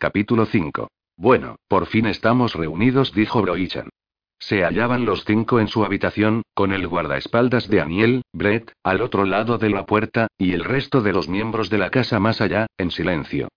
[0.00, 0.88] Capítulo 5.
[1.18, 3.90] Bueno, por fin estamos reunidos, dijo Broichan.
[4.38, 9.26] Se hallaban los cinco en su habitación, con el guardaespaldas de Aniel, Brett, al otro
[9.26, 12.66] lado de la puerta, y el resto de los miembros de la casa más allá,
[12.78, 13.48] en silencio.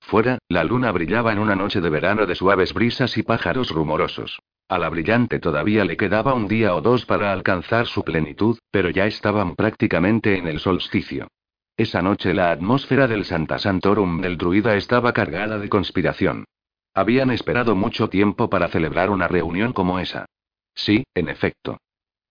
[0.00, 4.40] Fuera, la luna brillaba en una noche de verano de suaves brisas y pájaros rumorosos.
[4.68, 8.90] A la brillante todavía le quedaba un día o dos para alcanzar su plenitud, pero
[8.90, 11.28] ya estaban prácticamente en el solsticio.
[11.76, 16.44] Esa noche la atmósfera del Santa Santorum del druida estaba cargada de conspiración.
[16.94, 20.26] Habían esperado mucho tiempo para celebrar una reunión como esa.
[20.76, 21.78] Sí, en efecto.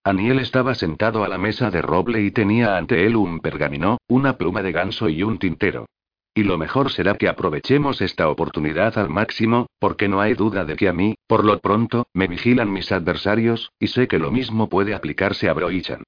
[0.05, 4.38] Aniel estaba sentado a la mesa de roble y tenía ante él un pergamino, una
[4.38, 5.88] pluma de ganso y un tintero.
[6.33, 10.77] Y lo mejor será que aprovechemos esta oportunidad al máximo, porque no hay duda de
[10.77, 14.69] que a mí, por lo pronto, me vigilan mis adversarios, y sé que lo mismo
[14.69, 16.03] puede aplicarse a Broichan.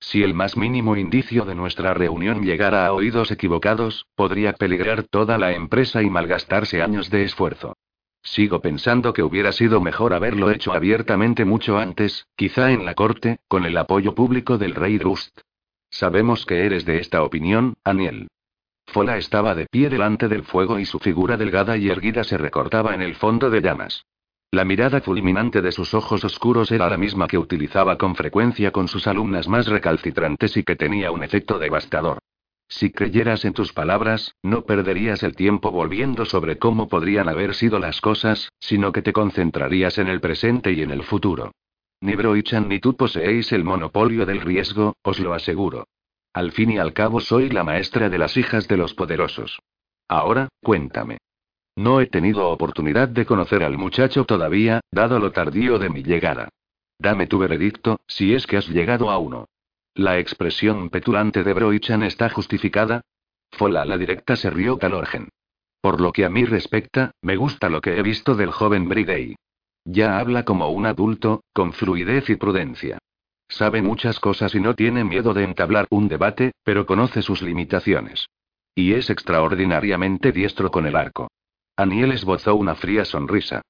[0.00, 5.36] Si el más mínimo indicio de nuestra reunión llegara a oídos equivocados, podría peligrar toda
[5.38, 7.76] la empresa y malgastarse años de esfuerzo.
[8.22, 13.38] Sigo pensando que hubiera sido mejor haberlo hecho abiertamente mucho antes, quizá en la corte,
[13.48, 15.40] con el apoyo público del rey Rust.
[15.90, 18.28] Sabemos que eres de esta opinión, Aniel.
[18.86, 22.94] Fola estaba de pie delante del fuego y su figura delgada y erguida se recortaba
[22.94, 24.04] en el fondo de llamas.
[24.52, 28.88] La mirada fulminante de sus ojos oscuros era la misma que utilizaba con frecuencia con
[28.88, 32.18] sus alumnas más recalcitrantes y que tenía un efecto devastador.
[32.68, 37.78] Si creyeras en tus palabras, no perderías el tiempo volviendo sobre cómo podrían haber sido
[37.78, 41.52] las cosas, sino que te concentrarías en el presente y en el futuro.
[42.00, 45.86] Ni Broichan ni tú poseéis el monopolio del riesgo, os lo aseguro.
[46.32, 49.60] Al fin y al cabo soy la maestra de las hijas de los poderosos.
[50.08, 51.18] Ahora, cuéntame.
[51.80, 56.50] No he tenido oportunidad de conocer al muchacho todavía, dado lo tardío de mi llegada.
[56.98, 59.46] Dame tu veredicto, si es que has llegado a uno.
[59.94, 63.00] ¿La expresión petulante de Broichan está justificada?
[63.50, 65.30] Fola la directa se rió Calorgen.
[65.80, 69.36] Por lo que a mí respecta, me gusta lo que he visto del joven Bridey.
[69.86, 72.98] Ya habla como un adulto, con fluidez y prudencia.
[73.48, 78.26] Sabe muchas cosas y no tiene miedo de entablar un debate, pero conoce sus limitaciones.
[78.74, 81.30] Y es extraordinariamente diestro con el arco.
[81.76, 83.62] Aniel esbozó una fría sonrisa.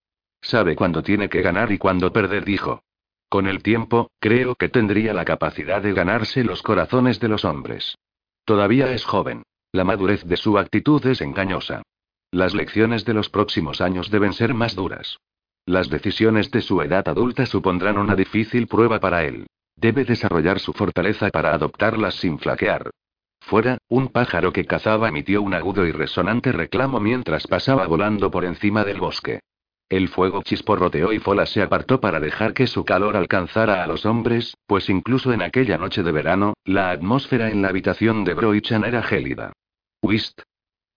[0.43, 2.83] Sabe cuándo tiene que ganar y cuándo perder, dijo.
[3.29, 7.97] Con el tiempo, creo que tendría la capacidad de ganarse los corazones de los hombres.
[8.45, 9.45] Todavía es joven.
[9.73, 11.83] La madurez de su actitud es engañosa.
[12.33, 15.19] Las lecciones de los próximos años deben ser más duras.
[15.67, 19.47] Las decisiones de su edad adulta supondrán una difícil prueba para él.
[19.77, 22.91] Debe desarrollar su fortaleza para adoptarlas sin flaquear.
[23.51, 28.45] Fuera, un pájaro que cazaba emitió un agudo y resonante reclamo mientras pasaba volando por
[28.45, 29.41] encima del bosque.
[29.89, 34.07] El fuego chisporroteó y Fola se apartó para dejar que su calor alcanzara a los
[34.07, 38.85] hombres, pues incluso en aquella noche de verano, la atmósfera en la habitación de Broichan
[38.85, 39.53] era gélida.
[40.01, 40.43] ¿Whist?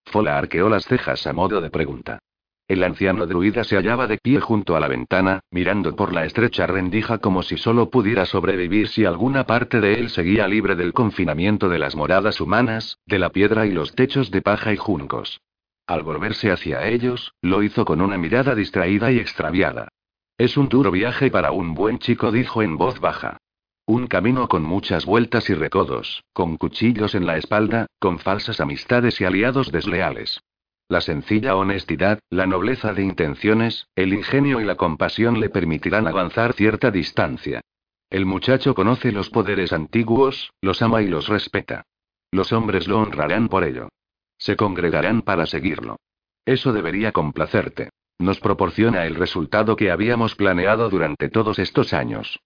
[0.05, 2.19] Fola arqueó las cejas a modo de pregunta.
[2.67, 6.65] El anciano druida se hallaba de pie junto a la ventana, mirando por la estrecha
[6.65, 11.67] rendija como si solo pudiera sobrevivir si alguna parte de él seguía libre del confinamiento
[11.67, 15.41] de las moradas humanas, de la piedra y los techos de paja y juncos.
[15.87, 19.89] Al volverse hacia ellos, lo hizo con una mirada distraída y extraviada.
[20.37, 23.37] Es un duro viaje para un buen chico, dijo en voz baja.
[23.85, 29.19] Un camino con muchas vueltas y recodos, con cuchillos en la espalda, con falsas amistades
[29.19, 30.39] y aliados desleales.
[30.89, 36.53] La sencilla honestidad, la nobleza de intenciones, el ingenio y la compasión le permitirán avanzar
[36.53, 37.61] cierta distancia.
[38.09, 41.83] El muchacho conoce los poderes antiguos, los ama y los respeta.
[42.31, 43.89] Los hombres lo honrarán por ello.
[44.37, 45.97] Se congregarán para seguirlo.
[46.45, 47.89] Eso debería complacerte.
[48.19, 52.39] Nos proporciona el resultado que habíamos planeado durante todos estos años.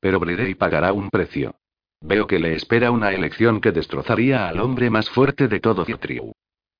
[0.00, 1.54] Pero Bridey pagará un precio.
[2.02, 6.33] Veo que le espera una elección que destrozaría al hombre más fuerte de todo Citriu.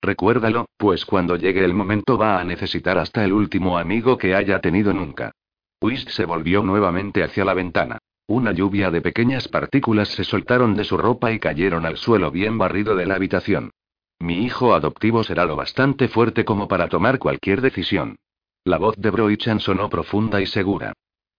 [0.05, 4.61] Recuérdalo, pues cuando llegue el momento va a necesitar hasta el último amigo que haya
[4.61, 5.33] tenido nunca.
[5.81, 7.97] Whist se volvió nuevamente hacia la ventana.
[8.27, 12.59] Una lluvia de pequeñas partículas se soltaron de su ropa y cayeron al suelo bien
[12.59, 13.71] barrido de la habitación.
[14.19, 18.17] Mi hijo adoptivo será lo bastante fuerte como para tomar cualquier decisión.
[18.63, 20.93] La voz de Broichan sonó profunda y segura.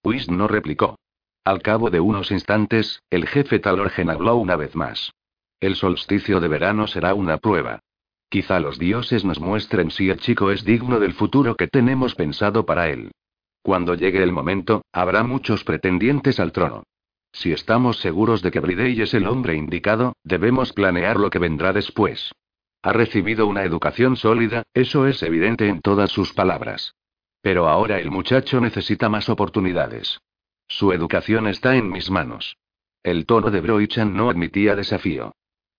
[0.03, 0.97] Whist no replicó.
[1.43, 5.11] Al cabo de unos instantes, el jefe Talorgen habló una vez más.
[5.59, 7.81] El solsticio de verano será una prueba.
[8.29, 12.65] Quizá los dioses nos muestren si el chico es digno del futuro que tenemos pensado
[12.65, 13.11] para él.
[13.61, 16.83] Cuando llegue el momento, habrá muchos pretendientes al trono.
[17.31, 21.73] Si estamos seguros de que Bridey es el hombre indicado, debemos planear lo que vendrá
[21.73, 22.31] después.
[22.81, 26.95] Ha recibido una educación sólida, eso es evidente en todas sus palabras.
[27.41, 30.19] Pero ahora el muchacho necesita más oportunidades.
[30.67, 32.57] Su educación está en mis manos.
[33.03, 35.33] El tono de Broichan no admitía desafío.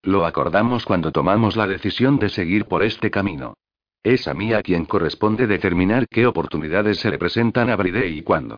[0.06, 3.54] Lo acordamos cuando tomamos la decisión de seguir por este camino.
[4.04, 8.22] Es a mí a quien corresponde determinar qué oportunidades se le presentan a Bridey y
[8.22, 8.56] cuándo.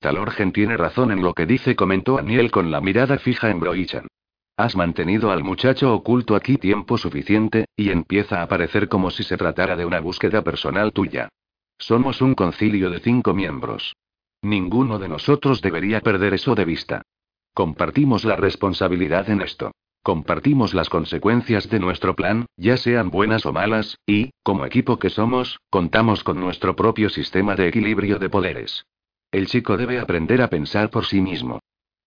[0.00, 4.08] Talorgen tiene razón en lo que dice, comentó Aniel con la mirada fija en Broichan.
[4.56, 9.36] Has mantenido al muchacho oculto aquí tiempo suficiente, y empieza a parecer como si se
[9.36, 11.28] tratara de una búsqueda personal tuya.
[11.78, 13.94] Somos un concilio de cinco miembros.
[14.42, 17.02] Ninguno de nosotros debería perder eso de vista.
[17.54, 19.70] Compartimos la responsabilidad en esto.
[20.02, 25.10] Compartimos las consecuencias de nuestro plan, ya sean buenas o malas, y, como equipo que
[25.10, 28.84] somos, contamos con nuestro propio sistema de equilibrio de poderes.
[29.30, 31.60] El chico debe aprender a pensar por sí mismo.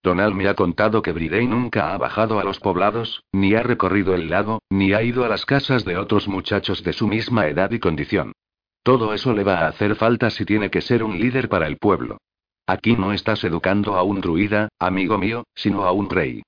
[0.03, 4.15] Donald me ha contado que Bridey nunca ha bajado a los poblados, ni ha recorrido
[4.15, 7.69] el lago, ni ha ido a las casas de otros muchachos de su misma edad
[7.69, 8.33] y condición.
[8.81, 11.77] Todo eso le va a hacer falta si tiene que ser un líder para el
[11.77, 12.17] pueblo.
[12.65, 16.41] Aquí no estás educando a un druida, amigo mío, sino a un rey.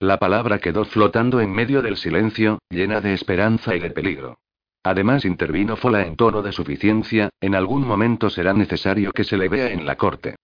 [0.00, 4.38] La palabra quedó flotando en medio del silencio, llena de esperanza y de peligro.
[4.82, 9.50] Además intervino Fola en tono de suficiencia, en algún momento será necesario que se le
[9.50, 10.36] vea en la corte.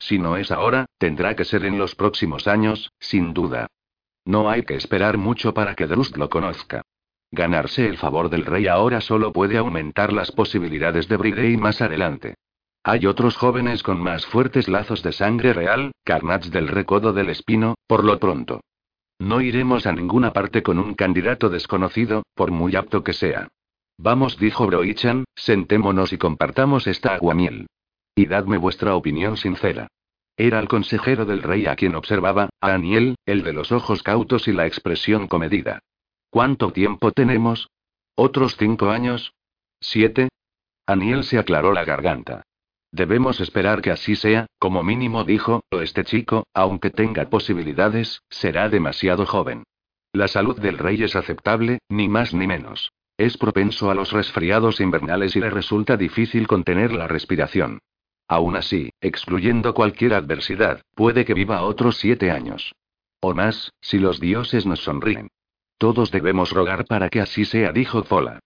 [0.00, 3.68] Si no es ahora, tendrá que ser en los próximos años, sin duda.
[4.24, 6.82] No hay que esperar mucho para que Drust lo conozca.
[7.30, 12.34] Ganarse el favor del rey ahora solo puede aumentar las posibilidades de Bridey más adelante.
[12.82, 17.76] Hay otros jóvenes con más fuertes lazos de sangre real, Carnats del Recodo del Espino,
[17.86, 18.60] por lo pronto.
[19.24, 23.48] No iremos a ninguna parte con un candidato desconocido, por muy apto que sea.
[23.96, 27.66] Vamos, dijo Broichan, sentémonos y compartamos esta aguamiel.
[28.14, 29.88] Y dadme vuestra opinión sincera.
[30.36, 34.46] Era el consejero del rey a quien observaba, a Aniel, el de los ojos cautos
[34.46, 35.78] y la expresión comedida.
[36.28, 37.70] ¿Cuánto tiempo tenemos?
[38.16, 39.32] ¿Otros cinco años?
[39.80, 40.28] ¿Siete?
[40.84, 42.42] Aniel se aclaró la garganta.
[42.94, 48.68] Debemos esperar que así sea, como mínimo dijo, o este chico, aunque tenga posibilidades, será
[48.68, 49.64] demasiado joven.
[50.12, 52.92] La salud del rey es aceptable, ni más ni menos.
[53.16, 57.80] Es propenso a los resfriados invernales y le resulta difícil contener la respiración.
[58.28, 62.76] Aún así, excluyendo cualquier adversidad, puede que viva otros siete años.
[63.18, 65.32] O más, si los dioses nos sonríen.
[65.78, 68.38] Todos debemos rogar para que así sea, dijo Zola.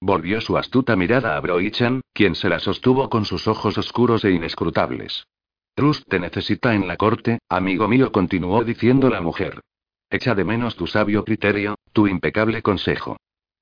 [0.00, 4.30] Volvió su astuta mirada a Broichan, quien se la sostuvo con sus ojos oscuros e
[4.30, 5.26] inescrutables.
[5.74, 9.60] Trust te necesita en la corte, amigo mío, continuó diciendo la mujer.
[10.10, 13.16] Echa de menos tu sabio criterio, tu impecable consejo.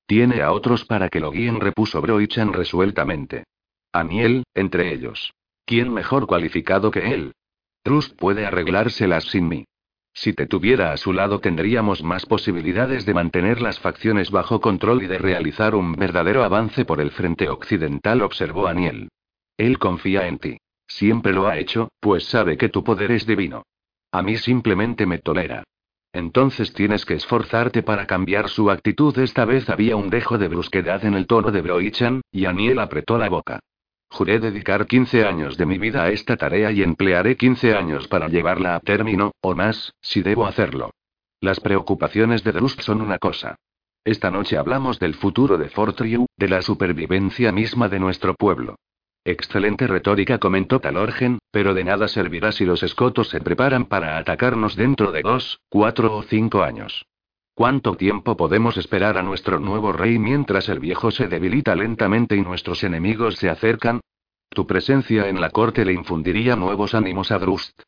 [0.05, 3.45] Tiene a otros para que lo guíen, repuso Broichan resueltamente.
[3.91, 5.33] Aniel, entre ellos.
[5.65, 7.33] ¿Quién mejor cualificado que él?
[7.81, 9.65] Trust puede arreglárselas sin mí.
[10.15, 15.03] Si te tuviera a su lado tendríamos más posibilidades de mantener las facciones bajo control
[15.03, 19.09] y de realizar un verdadero avance por el frente occidental, observó Aniel.
[19.57, 20.57] Él confía en ti.
[20.87, 23.63] Siempre lo ha hecho, pues sabe que tu poder es divino.
[24.11, 25.65] A mí simplemente me tolera.
[26.13, 29.17] Entonces tienes que esforzarte para cambiar su actitud.
[29.19, 33.17] Esta vez había un dejo de brusquedad en el tono de Broichan, y Aniel apretó
[33.17, 33.59] la boca.
[34.15, 38.29] Juré dedicar 15 años de mi vida a esta tarea y emplearé 15 años para
[38.29, 40.91] llevarla a término, o más, si debo hacerlo.
[41.41, 43.57] Las preocupaciones de Drust son una cosa.
[44.05, 48.77] Esta noche hablamos del futuro de Fortriu, de la supervivencia misma de nuestro pueblo.
[49.25, 54.77] Excelente retórica, comentó Talorgen, pero de nada servirá si los escotos se preparan para atacarnos
[54.77, 57.05] dentro de dos, cuatro o cinco años.
[57.57, 62.41] ¿Cuánto tiempo podemos esperar a nuestro nuevo rey mientras el viejo se debilita lentamente y
[62.41, 64.01] nuestros enemigos se acercan?
[64.49, 67.81] Tu presencia en la corte le infundiría nuevos ánimos a Drust.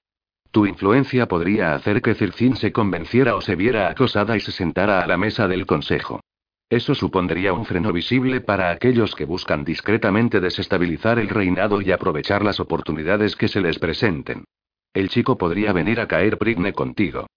[0.51, 5.01] Tu influencia podría hacer que Circin se convenciera o se viera acosada y se sentara
[5.01, 6.21] a la mesa del consejo.
[6.69, 12.41] Eso supondría un freno visible para aquellos que buscan discretamente desestabilizar el reinado y aprovechar
[12.41, 14.45] las oportunidades que se les presenten.
[14.93, 17.27] El chico podría venir a caer prigne contigo.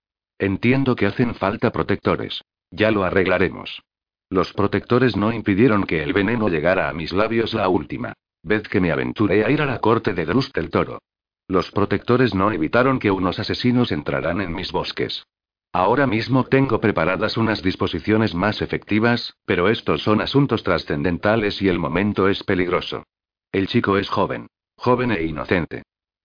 [0.41, 2.43] Entiendo que hacen falta protectores.
[2.71, 3.83] Ya lo arreglaremos.
[4.31, 8.81] Los protectores no impidieron que el veneno llegara a mis labios la última vez que
[8.81, 11.03] me aventuré a ir a la corte de Drust el Toro.
[11.47, 15.27] Los protectores no evitaron que unos asesinos entraran en mis bosques.
[15.75, 21.79] Ahora mismo tengo preparadas unas disposiciones más efectivas, pero estos son asuntos trascendentales y el
[21.79, 23.05] momento es peligroso.
[23.53, 24.47] El chico es joven.
[24.79, 25.83] Joven e inocente.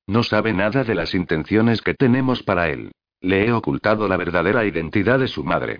[0.07, 2.93] No sabe nada de las intenciones que tenemos para él.
[3.25, 5.79] Le he ocultado la verdadera identidad de su madre.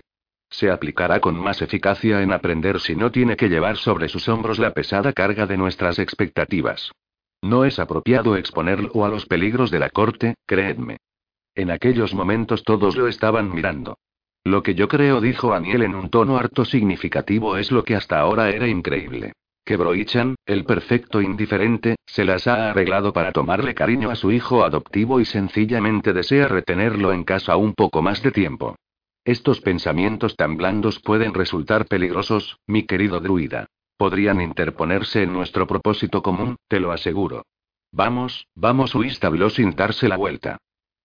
[0.50, 4.58] Se aplicará con más eficacia en aprender si no tiene que llevar sobre sus hombros
[4.58, 6.90] la pesada carga de nuestras expectativas.
[7.42, 10.96] No es apropiado exponerlo a los peligros de la corte, creedme.
[11.54, 13.96] En aquellos momentos todos lo estaban mirando.
[14.42, 18.18] Lo que yo creo, dijo Aniel en un tono harto significativo, es lo que hasta
[18.18, 19.34] ahora era increíble
[19.66, 24.64] que Broichan, el perfecto indiferente, se las ha arreglado para tomarle cariño a su hijo
[24.64, 28.76] adoptivo y sencillamente desea retenerlo en casa un poco más de tiempo.
[29.24, 33.66] Estos pensamientos tan blandos pueden resultar peligrosos, mi querido druida.
[33.96, 37.42] Podrían interponerse en nuestro propósito común, te lo aseguro.
[37.90, 39.18] Vamos, vamos, Luis
[39.50, 40.58] sin darse la vuelta.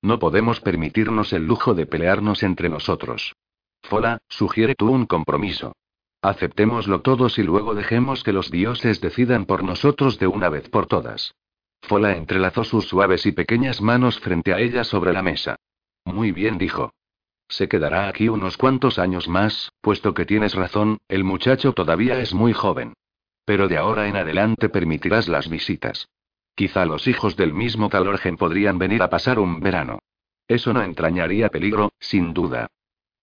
[0.04, 3.34] No podemos permitirnos el lujo de pelearnos entre nosotros.
[3.82, 5.74] Fola, sugiere tú un compromiso.
[6.22, 10.86] Aceptémoslo todos y luego dejemos que los dioses decidan por nosotros de una vez por
[10.86, 11.34] todas.
[11.82, 15.56] Fola entrelazó sus suaves y pequeñas manos frente a ella sobre la mesa.
[16.06, 16.94] Muy bien, dijo.
[17.50, 22.34] Se quedará aquí unos cuantos años más, puesto que tienes razón, el muchacho todavía es
[22.34, 22.94] muy joven.
[23.44, 26.08] Pero de ahora en adelante permitirás las visitas.
[26.56, 30.00] Quizá los hijos del mismo Talorgen podrían venir a pasar un verano.
[30.48, 32.68] Eso no entrañaría peligro, sin duda.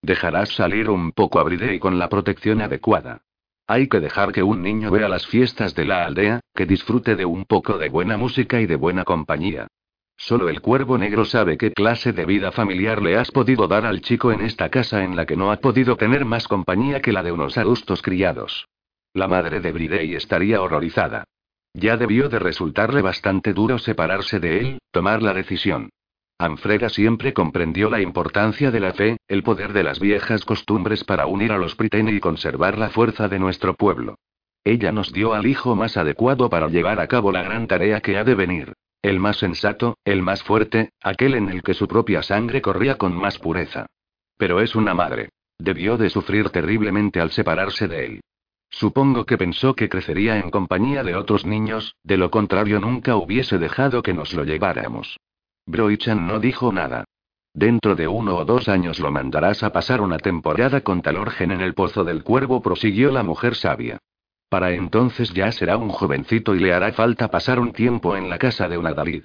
[0.02, 3.23] Dejarás salir un poco a y con la protección adecuada.
[3.67, 7.26] Hay que dejar que un niño vea las fiestas de la aldea, que disfrute de
[7.26, 9.67] un poco de buena música y de buena compañía.
[10.17, 14.00] Solo el cuervo negro sabe qué clase de vida familiar le has podido dar al
[14.00, 17.23] chico en esta casa en la que no ha podido tener más compañía que la
[17.23, 18.67] de unos adustos criados.
[19.14, 21.25] La madre de Bridey estaría horrorizada.
[21.75, 25.90] Ya debió de resultarle bastante duro separarse de él, tomar la decisión.
[26.40, 31.26] Anfreda siempre comprendió la importancia de la fe, el poder de las viejas costumbres para
[31.26, 34.14] unir a los Priteni y conservar la fuerza de nuestro pueblo.
[34.62, 38.16] Ella nos dio al hijo más adecuado para llevar a cabo la gran tarea que
[38.18, 38.73] ha de venir.
[39.02, 43.16] El más sensato, el más fuerte, aquel en el que su propia sangre corría con
[43.16, 43.87] más pureza.
[44.37, 45.30] Pero es una madre.
[45.59, 48.21] Debió de sufrir terriblemente al separarse de él.
[48.71, 53.59] Supongo que pensó que crecería en compañía de otros niños, de lo contrario nunca hubiese
[53.59, 55.18] dejado que nos lo lleváramos.
[55.68, 57.04] Broichan no dijo nada.
[57.52, 61.60] Dentro de uno o dos años lo mandarás a pasar una temporada con Talorgen en
[61.60, 63.98] el Pozo del Cuervo, prosiguió la mujer sabia.
[64.48, 68.38] Para entonces ya será un jovencito y le hará falta pasar un tiempo en la
[68.38, 69.25] casa de una David.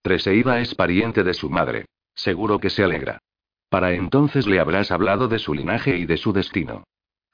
[0.00, 1.84] Treseiva es pariente de su madre.
[2.14, 3.18] Seguro que se alegra.
[3.68, 6.84] Para entonces le habrás hablado de su linaje y de su destino.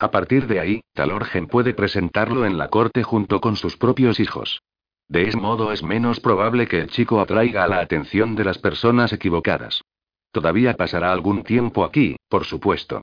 [0.00, 4.60] A partir de ahí, Talorgen puede presentarlo en la corte junto con sus propios hijos.
[5.08, 9.12] De ese modo es menos probable que el chico atraiga la atención de las personas
[9.12, 9.82] equivocadas.
[10.32, 13.00] Todavía pasará algún tiempo aquí, por supuesto.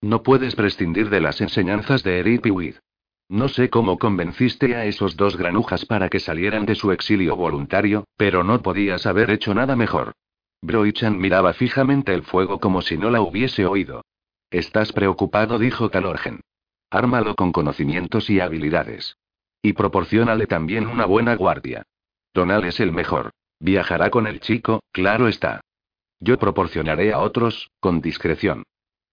[0.00, 2.76] No puedes prescindir de las enseñanzas de Eric Piwid.
[3.28, 8.04] No sé cómo convenciste a esos dos granujas para que salieran de su exilio voluntario,
[8.16, 10.12] pero no podías haber hecho nada mejor.
[10.62, 14.02] Broichan miraba fijamente el fuego como si no la hubiese oído.
[14.50, 16.40] Estás preocupado, dijo Talorgen.
[16.90, 19.16] Ármalo con conocimientos y habilidades.
[19.62, 21.82] Y proporcionale también una buena guardia.
[22.32, 23.30] Donal es el mejor.
[23.58, 25.60] Viajará con el chico, claro está.
[26.18, 28.62] Yo proporcionaré a otros, con discreción.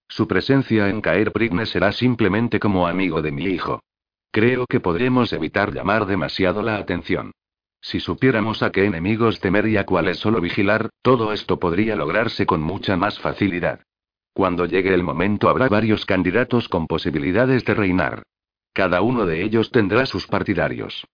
[0.08, 3.82] Su presencia en Caer Prigne será simplemente como amigo de mi hijo.
[4.32, 7.32] Creo que podremos evitar llamar demasiado la atención.
[7.82, 12.46] Si supiéramos a qué enemigos temer y a cuáles solo vigilar, todo esto podría lograrse
[12.46, 13.82] con mucha más facilidad.
[14.34, 18.24] Cuando llegue el momento habrá varios candidatos con posibilidades de reinar.
[18.78, 21.08] Cada uno de ellos tendrá sus partidarios.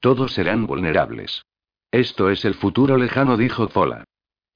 [0.00, 1.44] Todos serán vulnerables.
[1.90, 4.04] Esto es el futuro lejano, dijo Fola.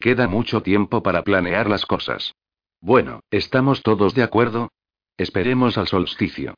[0.00, 2.32] Queda mucho tiempo para planear las cosas.
[2.80, 4.70] Bueno, ¿estamos todos de acuerdo?
[5.18, 6.54] Esperemos al solsticio.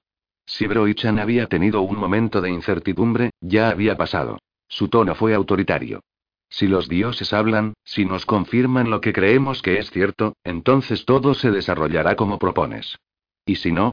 [0.46, 4.38] Si Broichan había tenido un momento de incertidumbre, ya había pasado.
[4.68, 6.04] Su tono fue autoritario.
[6.48, 11.34] Si los dioses hablan, si nos confirman lo que creemos que es cierto, entonces todo
[11.34, 12.96] se desarrollará como propones.
[13.44, 13.90] ¿Y si no?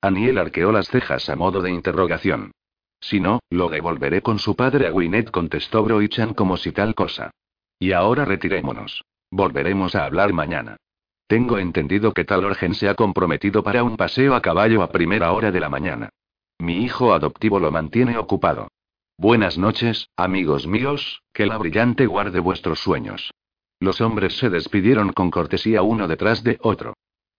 [0.00, 2.52] Aniel arqueó las cejas a modo de interrogación.
[3.00, 7.30] Si no, lo devolveré con su padre a Gwyneth, contestó Broichan como si tal cosa.
[7.78, 9.04] Y ahora retirémonos.
[9.30, 10.76] Volveremos a hablar mañana.
[11.26, 15.32] Tengo entendido que tal Talorgen se ha comprometido para un paseo a caballo a primera
[15.32, 16.08] hora de la mañana.
[16.58, 18.68] Mi hijo adoptivo lo mantiene ocupado.
[19.18, 23.32] Buenas noches, amigos míos, que la brillante guarde vuestros sueños.
[23.80, 26.94] Los hombres se despidieron con cortesía uno detrás de otro.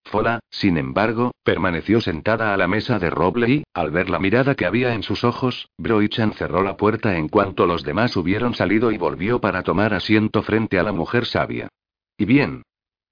[0.10, 4.56] Fola, sin embargo, permaneció sentada a la mesa de roble y, al ver la mirada
[4.56, 8.92] que había en sus ojos, Broichan cerró la puerta en cuanto los demás hubieron salido
[8.92, 11.70] y volvió para tomar asiento frente a la mujer sabia.
[12.18, 12.64] ¿Y bien?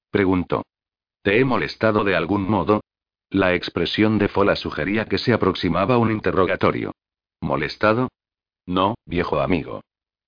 [0.10, 0.64] Preguntó.
[1.22, 2.82] ¿Te he molestado de algún modo?
[3.30, 6.94] La expresión de Fola sugería que se aproximaba un interrogatorio.
[7.42, 8.10] ¿Molestado?
[8.66, 9.82] No, viejo amigo.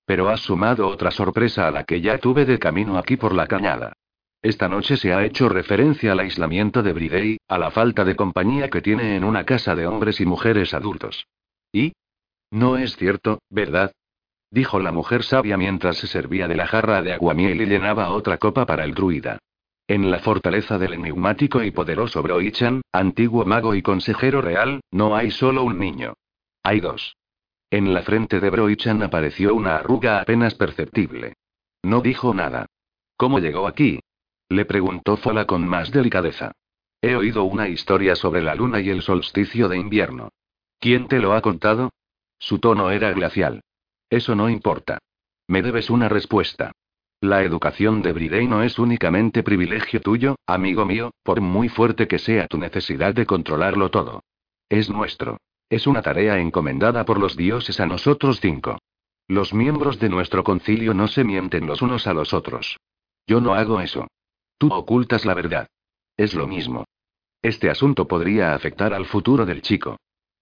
[0.04, 3.48] Pero has sumado otra sorpresa a la que ya tuve de camino aquí por la
[3.48, 3.94] cañada.
[4.42, 8.70] Esta noche se ha hecho referencia al aislamiento de Bridey, a la falta de compañía
[8.70, 11.26] que tiene en una casa de hombres y mujeres adultos.
[11.72, 11.92] ¿Y?
[12.50, 13.92] No es cierto, ¿verdad?
[14.50, 18.38] Dijo la mujer sabia mientras se servía de la jarra de aguamiel y llenaba otra
[18.38, 19.38] copa para el druida.
[19.86, 25.30] En la fortaleza del enigmático y poderoso Broichan, antiguo mago y consejero real, no hay
[25.30, 26.14] solo un niño.
[26.62, 27.16] Hay dos.
[27.70, 31.34] En la frente de Broichan apareció una arruga apenas perceptible.
[31.82, 32.66] No dijo nada.
[33.16, 34.00] ¿Cómo llegó aquí?
[34.50, 36.50] Le preguntó Fola con más delicadeza.
[37.00, 40.30] He oído una historia sobre la luna y el solsticio de invierno.
[40.80, 41.90] ¿Quién te lo ha contado?
[42.36, 43.62] Su tono era glacial.
[44.10, 44.98] Eso no importa.
[45.46, 46.72] Me debes una respuesta.
[47.20, 52.18] La educación de Bridey no es únicamente privilegio tuyo, amigo mío, por muy fuerte que
[52.18, 54.24] sea tu necesidad de controlarlo todo.
[54.68, 55.38] Es nuestro.
[55.68, 58.78] Es una tarea encomendada por los dioses a nosotros cinco.
[59.28, 62.80] Los miembros de nuestro concilio no se mienten los unos a los otros.
[63.28, 64.08] Yo no hago eso.
[64.60, 65.68] Tú ocultas la verdad.
[66.18, 66.84] Es lo mismo.
[67.40, 69.96] Este asunto podría afectar al futuro del chico.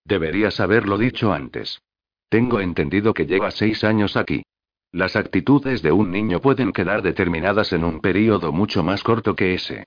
[0.05, 1.81] Deberías haberlo dicho antes.
[2.29, 4.43] Tengo entendido que lleva seis años aquí.
[4.91, 9.55] Las actitudes de un niño pueden quedar determinadas en un período mucho más corto que
[9.55, 9.85] ese.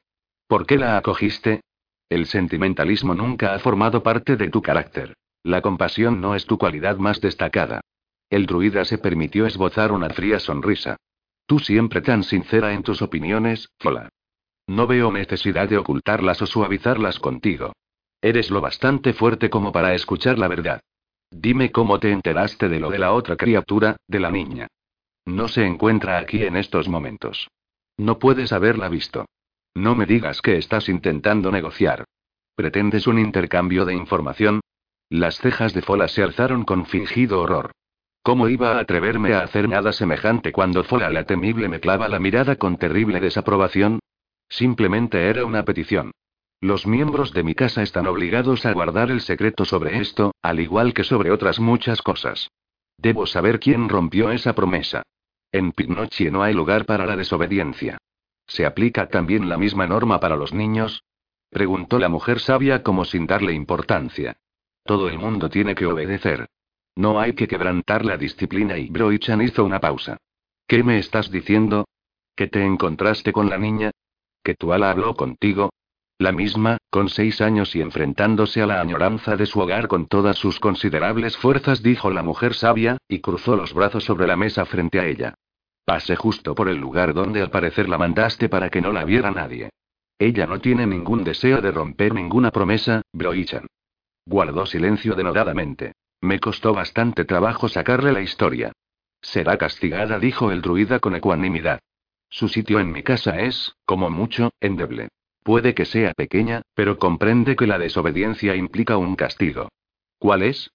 [0.48, 1.60] ¿Por qué la acogiste?
[2.08, 5.14] El sentimentalismo nunca ha formado parte de tu carácter.
[5.44, 7.82] La compasión no es tu cualidad más destacada.
[8.30, 10.96] El druida se permitió esbozar una fría sonrisa.
[11.46, 14.08] Tú siempre tan sincera en tus opiniones, Fola.
[14.72, 17.74] No veo necesidad de ocultarlas o suavizarlas contigo.
[18.22, 20.80] Eres lo bastante fuerte como para escuchar la verdad.
[21.30, 24.68] Dime cómo te enteraste de lo de la otra criatura, de la niña.
[25.26, 27.50] No se encuentra aquí en estos momentos.
[27.98, 29.26] No puedes haberla visto.
[29.76, 32.06] No me digas que estás intentando negociar.
[32.56, 34.62] ¿Pretendes un intercambio de información?
[35.10, 37.74] Las cejas de Fola se alzaron con fingido horror.
[38.24, 42.20] ¿Cómo iba a atreverme a hacer nada semejante cuando Fola la temible me clava la
[42.20, 44.00] mirada con terrible desaprobación?
[44.52, 46.12] Simplemente era una petición.
[46.60, 50.94] Los miembros de mi casa están obligados a guardar el secreto sobre esto, al igual
[50.94, 52.52] que sobre otras muchas cosas.
[52.98, 55.04] Debo saber quién rompió esa promesa.
[55.54, 57.98] En Pinochi no hay lugar para la desobediencia.
[58.46, 61.06] ¿Se aplica también la misma norma para los niños?
[61.50, 64.36] Preguntó la mujer sabia como sin darle importancia.
[64.84, 66.48] Todo el mundo tiene que obedecer.
[66.98, 70.18] No hay que quebrantar la disciplina y Broichan hizo una pausa.
[70.68, 71.86] ¿Qué me estás diciendo?
[72.36, 73.92] ¿Que te encontraste con la niña?
[74.44, 75.72] ¿Que tu ala habló contigo?
[76.18, 80.38] La misma, con seis años y enfrentándose a la añoranza de su hogar con todas
[80.38, 85.00] sus considerables fuerzas, dijo la mujer sabia, y cruzó los brazos sobre la mesa frente
[85.00, 85.34] a ella.
[85.86, 89.32] Pasé justo por el lugar donde al parecer la mandaste para que no la viera
[89.32, 89.72] nadie.
[90.20, 93.66] Ella no tiene ningún deseo de romper ninguna promesa, Broichan.
[94.26, 95.94] Guardó silencio denodadamente.
[96.22, 98.72] Me costó bastante trabajo sacarle la historia.
[99.22, 101.80] Será castigada, dijo el druida con ecuanimidad.
[102.32, 105.10] Su sitio en mi casa es, como mucho, endeble.
[105.44, 109.68] Puede que sea pequeña, pero comprende que la desobediencia implica un castigo.
[110.18, 110.72] ¿Cuál es?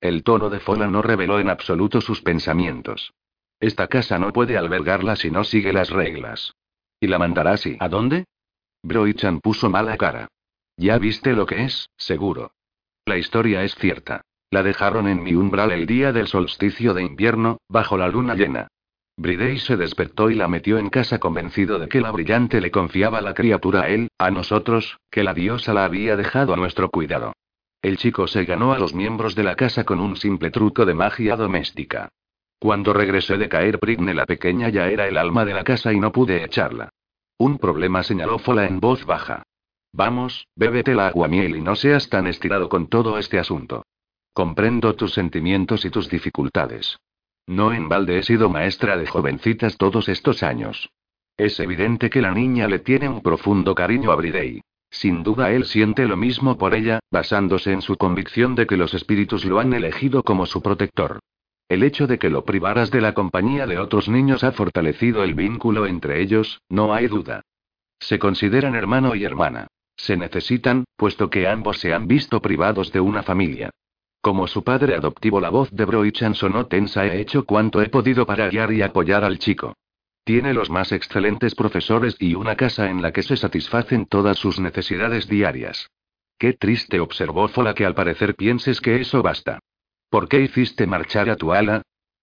[0.00, 3.12] El tono de Fola no reveló en absoluto sus pensamientos.
[3.60, 6.54] Esta casa no puede albergarla si no sigue las reglas.
[7.00, 7.76] ¿Y la mandará así?
[7.80, 8.24] ¿A dónde?
[8.82, 10.28] Broichan puso mala cara.
[10.78, 12.52] Ya viste lo que es, seguro.
[13.04, 14.22] La historia es cierta.
[14.50, 18.68] La dejaron en mi umbral el día del solsticio de invierno, bajo la luna llena.
[19.16, 23.20] Bridey se despertó y la metió en casa convencido de que la brillante le confiaba
[23.20, 27.32] la criatura a él, a nosotros, que la diosa la había dejado a nuestro cuidado.
[27.80, 30.94] El chico se ganó a los miembros de la casa con un simple truco de
[30.94, 32.08] magia doméstica.
[32.58, 36.00] Cuando regresé de caer Prigne la pequeña ya era el alma de la casa y
[36.00, 36.88] no pude echarla.
[37.38, 39.42] Un problema señaló Fola en voz baja.
[39.92, 43.84] Vamos, bébete la aguamiel y no seas tan estirado con todo este asunto.
[44.32, 46.96] Comprendo tus sentimientos y tus dificultades.
[47.46, 50.90] No en balde he sido maestra de jovencitas todos estos años.
[51.36, 54.62] Es evidente que la niña le tiene un profundo cariño a Bridey.
[54.90, 58.94] Sin duda él siente lo mismo por ella, basándose en su convicción de que los
[58.94, 61.18] espíritus lo han elegido como su protector.
[61.68, 65.34] El hecho de que lo privaras de la compañía de otros niños ha fortalecido el
[65.34, 67.42] vínculo entre ellos, no hay duda.
[67.98, 69.66] Se consideran hermano y hermana.
[69.96, 73.70] Se necesitan, puesto que ambos se han visto privados de una familia.
[74.24, 77.04] Como su padre adoptivo, la voz de Broichan sonó tensa.
[77.04, 79.74] He hecho cuanto he podido para guiar y apoyar al chico.
[80.24, 84.58] Tiene los más excelentes profesores y una casa en la que se satisfacen todas sus
[84.58, 85.90] necesidades diarias.
[86.38, 89.58] Qué triste observó Fola que al parecer pienses que eso basta.
[90.08, 91.82] ¿Por qué hiciste marchar a tu ala?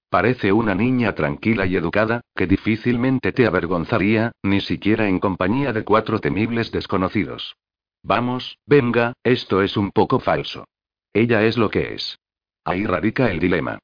[0.09, 5.83] Parece una niña tranquila y educada, que difícilmente te avergonzaría, ni siquiera en compañía de
[5.83, 7.55] cuatro temibles desconocidos.
[8.01, 10.65] Vamos, venga, esto es un poco falso.
[11.13, 12.19] Ella es lo que es.
[12.63, 13.80] Ahí radica el dilema.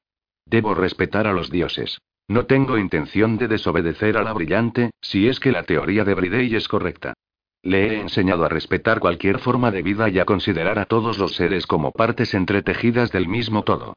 [0.46, 1.98] Debo respetar a los dioses.
[2.26, 6.54] No tengo intención de desobedecer a la brillante, si es que la teoría de Bridey
[6.54, 7.14] es correcta.
[7.62, 11.34] Le he enseñado a respetar cualquier forma de vida y a considerar a todos los
[11.34, 13.94] seres como partes entretejidas del mismo todo.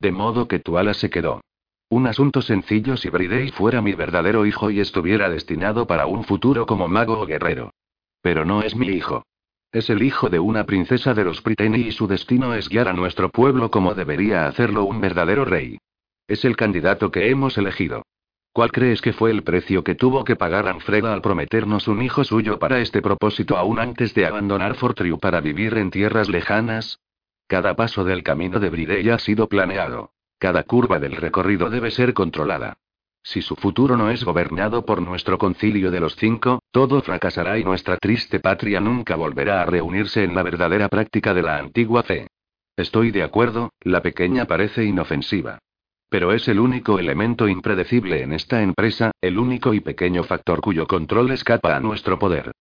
[0.00, 1.42] De modo que tu ala se quedó.
[1.90, 6.66] Un asunto sencillo si Bridey fuera mi verdadero hijo y estuviera destinado para un futuro
[6.66, 7.70] como mago o guerrero.
[8.20, 9.24] Pero no es mi hijo.
[9.74, 12.92] Es el hijo de una princesa de los Priteni y su destino es guiar a
[12.92, 15.78] nuestro pueblo como debería hacerlo un verdadero rey.
[16.28, 18.04] Es el candidato que hemos elegido.
[18.52, 22.22] ¿Cuál crees que fue el precio que tuvo que pagar Anfreda al prometernos un hijo
[22.22, 27.00] suyo para este propósito aún antes de abandonar Fortriu para vivir en tierras lejanas?
[27.48, 30.12] Cada paso del camino de Bridey ha sido planeado.
[30.38, 32.76] Cada curva del recorrido debe ser controlada.
[33.24, 37.64] Si su futuro no es gobernado por nuestro concilio de los cinco, todo fracasará y
[37.64, 42.28] nuestra triste patria nunca volverá a reunirse en la verdadera práctica de la antigua fe.
[42.76, 45.58] Estoy de acuerdo, la pequeña parece inofensiva.
[46.10, 50.86] Pero es el único elemento impredecible en esta empresa, el único y pequeño factor cuyo
[50.86, 52.52] control escapa a nuestro poder.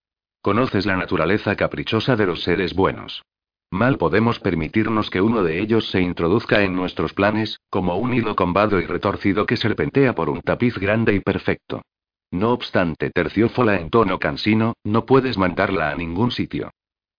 [0.41, 3.21] Conoces la naturaleza caprichosa de los seres buenos.
[3.69, 8.35] Mal podemos permitirnos que uno de ellos se introduzca en nuestros planes, como un hilo
[8.35, 11.81] combado y retorcido que serpentea por un tapiz grande y perfecto.
[12.29, 16.69] No obstante, terciófola en tono cansino, no puedes mandarla a ningún sitio.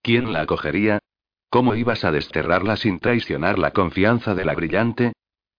[0.01, 1.01] ¿Quién la acogería?
[1.51, 5.14] ¿Cómo ibas a desterrarla sin traicionar la confianza de la brillante?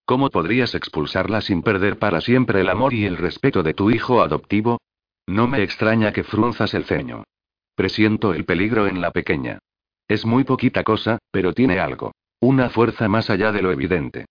[0.06, 4.22] ¿Cómo podrías expulsarla sin perder para siempre el amor y el respeto de tu hijo
[4.22, 4.78] adoptivo?
[5.26, 7.24] No me extraña que frunzas el ceño.
[7.74, 9.58] Presiento el peligro en la pequeña.
[10.08, 12.12] Es muy poquita cosa, pero tiene algo.
[12.40, 14.24] Una fuerza más allá de lo evidente.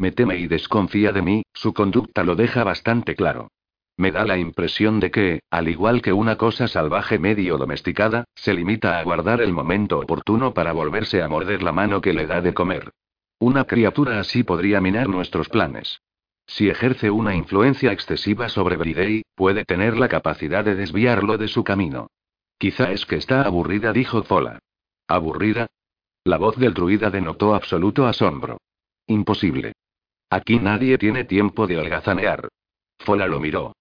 [0.00, 3.50] Me teme y desconfía de mí, su conducta lo deja bastante claro.
[3.98, 8.54] Me da la impresión de que, al igual que una cosa salvaje medio domesticada, se
[8.54, 12.40] limita a guardar el momento oportuno para volverse a morder la mano que le da
[12.40, 12.92] de comer.
[13.40, 16.00] Una criatura así podría minar nuestros planes.
[16.46, 21.62] Si ejerce una influencia excesiva sobre Bridey, puede tener la capacidad de desviarlo de su
[21.62, 22.06] camino.
[22.56, 24.60] Quizá es que está aburrida, dijo Fola.
[25.06, 25.66] ¿Aburrida?
[26.24, 28.56] La voz del druida denotó absoluto asombro.
[29.06, 29.74] Imposible.
[30.30, 32.48] Aquí nadie tiene tiempo de holgazanear.
[33.00, 33.72] Fola lo miró.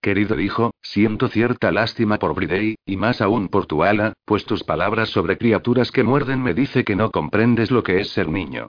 [0.00, 4.64] Querido dijo, siento cierta lástima por Bridey, y más aún por tu ala, pues tus
[4.64, 8.68] palabras sobre criaturas que muerden me dice que no comprendes lo que es ser niño.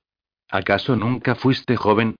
[0.50, 2.16] ¿Acaso nunca fuiste joven?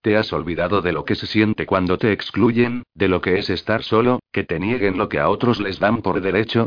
[0.00, 3.50] ¿Te has olvidado de lo que se siente cuando te excluyen, de lo que es
[3.50, 6.66] estar solo, que te nieguen lo que a otros les dan por derecho?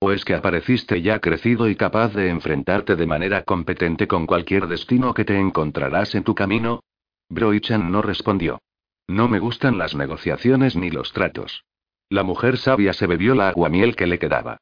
[0.00, 4.68] ¿O es que apareciste ya crecido y capaz de enfrentarte de manera competente con cualquier
[4.68, 6.80] destino que te encontrarás en tu camino?
[7.28, 8.60] Broichan no respondió.
[9.06, 11.64] No me gustan las negociaciones ni los tratos.
[12.10, 14.58] La mujer sabia se bebió la aguamiel que le quedaba.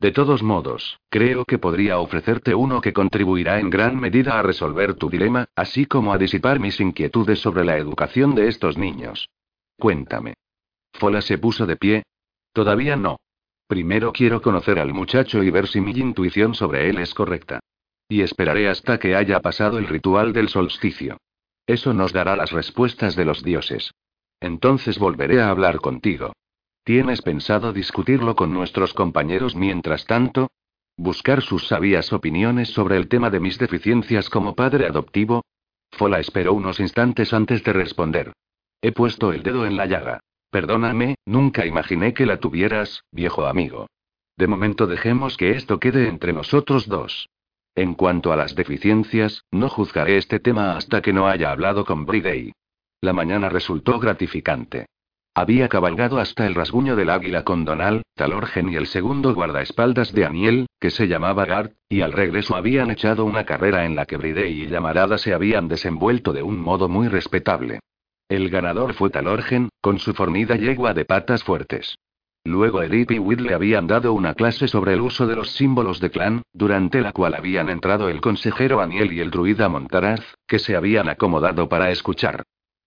[0.00, 4.94] De todos modos, creo que podría ofrecerte uno que contribuirá en gran medida a resolver
[4.94, 9.28] tu dilema, así como a disipar mis inquietudes sobre la educación de estos niños.
[9.78, 10.34] Cuéntame.
[10.94, 12.02] Fola se puso de pie.
[12.52, 13.18] Todavía no.
[13.66, 17.60] Primero quiero conocer al muchacho y ver si mi intuición sobre él es correcta.
[18.08, 21.18] Y esperaré hasta que haya pasado el ritual del solsticio.
[21.70, 23.92] Eso nos dará las respuestas de los dioses.
[24.40, 26.32] Entonces volveré a hablar contigo.
[26.82, 30.50] ¿Tienes pensado discutirlo con nuestros compañeros mientras tanto?
[30.96, 35.44] ¿Buscar sus sabias opiniones sobre el tema de mis deficiencias como padre adoptivo?
[35.92, 38.32] Fola esperó unos instantes antes de responder.
[38.82, 40.18] He puesto el dedo en la llaga.
[40.50, 43.86] Perdóname, nunca imaginé que la tuvieras, viejo amigo.
[44.36, 47.28] De momento dejemos que esto quede entre nosotros dos.
[47.74, 52.04] En cuanto a las deficiencias, no juzgaré este tema hasta que no haya hablado con
[52.04, 52.52] Bridey.
[53.00, 54.86] La mañana resultó gratificante.
[55.34, 60.26] Había cabalgado hasta el rasguño del águila con Donal, Talorgen y el segundo guardaespaldas de
[60.26, 64.16] Aniel, que se llamaba Gart, y al regreso habían echado una carrera en la que
[64.16, 67.78] Bridey y Llamarada se habían desenvuelto de un modo muy respetable.
[68.28, 71.96] El ganador fue Talorgen, con su fornida yegua de patas fuertes.
[72.44, 76.00] Luego Edith y Will le habían dado una clase sobre el uso de los símbolos
[76.00, 80.58] de clan, durante la cual habían entrado el consejero Aniel y el druida Montaraz, que
[80.58, 82.42] se habían acomodado para escuchar.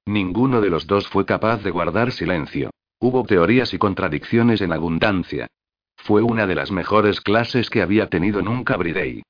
[0.06, 2.72] Ninguno de los dos fue capaz de guardar silencio.
[3.00, 5.48] Hubo teorías y contradicciones en abundancia.
[5.98, 9.22] Fue una de las mejores clases que había tenido nunca Bridey.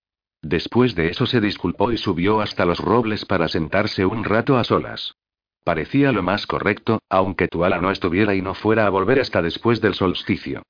[0.42, 4.64] Después de eso se disculpó y subió hasta los robles para sentarse un rato a
[4.64, 5.14] solas.
[5.64, 9.80] Parecía lo más correcto, aunque Tuala no estuviera y no fuera a volver hasta después
[9.80, 10.64] del solsticio.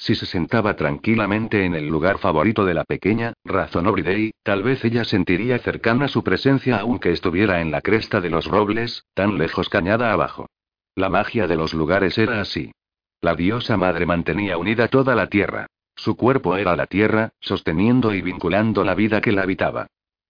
[0.00, 4.84] Si se sentaba tranquilamente en el lugar favorito de la pequeña, razonó Bridey, tal vez
[4.84, 9.68] ella sentiría cercana su presencia aunque estuviera en la cresta de los robles, tan lejos
[9.68, 10.46] cañada abajo.
[10.94, 12.72] La magia de los lugares era así.
[13.20, 15.66] La diosa madre mantenía unida toda la tierra.
[15.96, 19.88] Su cuerpo era la tierra, sosteniendo y vinculando la vida que la habitaba.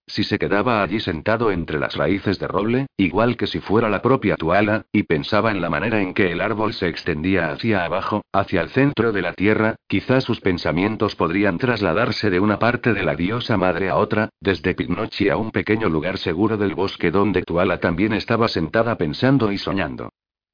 [0.09, 4.01] Si se quedaba allí sentado entre las raíces de roble, igual que si fuera la
[4.01, 8.23] propia tuala, y pensaba en la manera en que el árbol se extendía hacia abajo,
[8.33, 13.03] hacia el centro de la tierra, quizás sus pensamientos podrían trasladarse de una parte de
[13.03, 17.43] la diosa madre a otra, desde Pignochi a un pequeño lugar seguro del bosque donde
[17.43, 20.09] Tuala también estaba sentada pensando y soñando.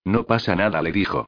[0.04, 1.26] No pasa nada, le dijo.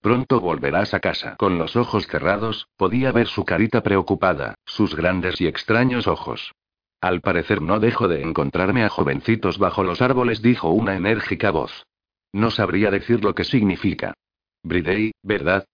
[0.00, 1.36] Pronto volverás a casa.
[1.38, 6.52] Con los ojos cerrados, podía ver su carita preocupada, sus grandes y extraños ojos.
[7.00, 11.84] Al parecer no dejo de encontrarme a jovencitos bajo los árboles, dijo una enérgica voz.
[12.32, 14.14] No sabría decir lo que significa.
[14.64, 15.64] Bridey, ¿verdad?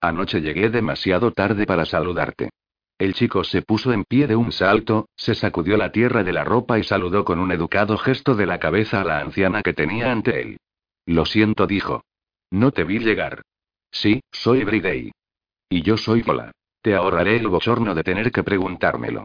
[0.00, 2.50] Anoche llegué demasiado tarde para saludarte.
[2.98, 6.44] El chico se puso en pie de un salto, se sacudió la tierra de la
[6.44, 10.12] ropa y saludó con un educado gesto de la cabeza a la anciana que tenía
[10.12, 10.58] ante él.
[11.06, 12.04] Lo siento, dijo.
[12.50, 13.42] No te vi llegar.
[13.90, 15.12] Sí, soy Bridey.
[15.68, 16.52] Y yo soy Fola.
[16.82, 19.24] Te ahorraré el bochorno de tener que preguntármelo.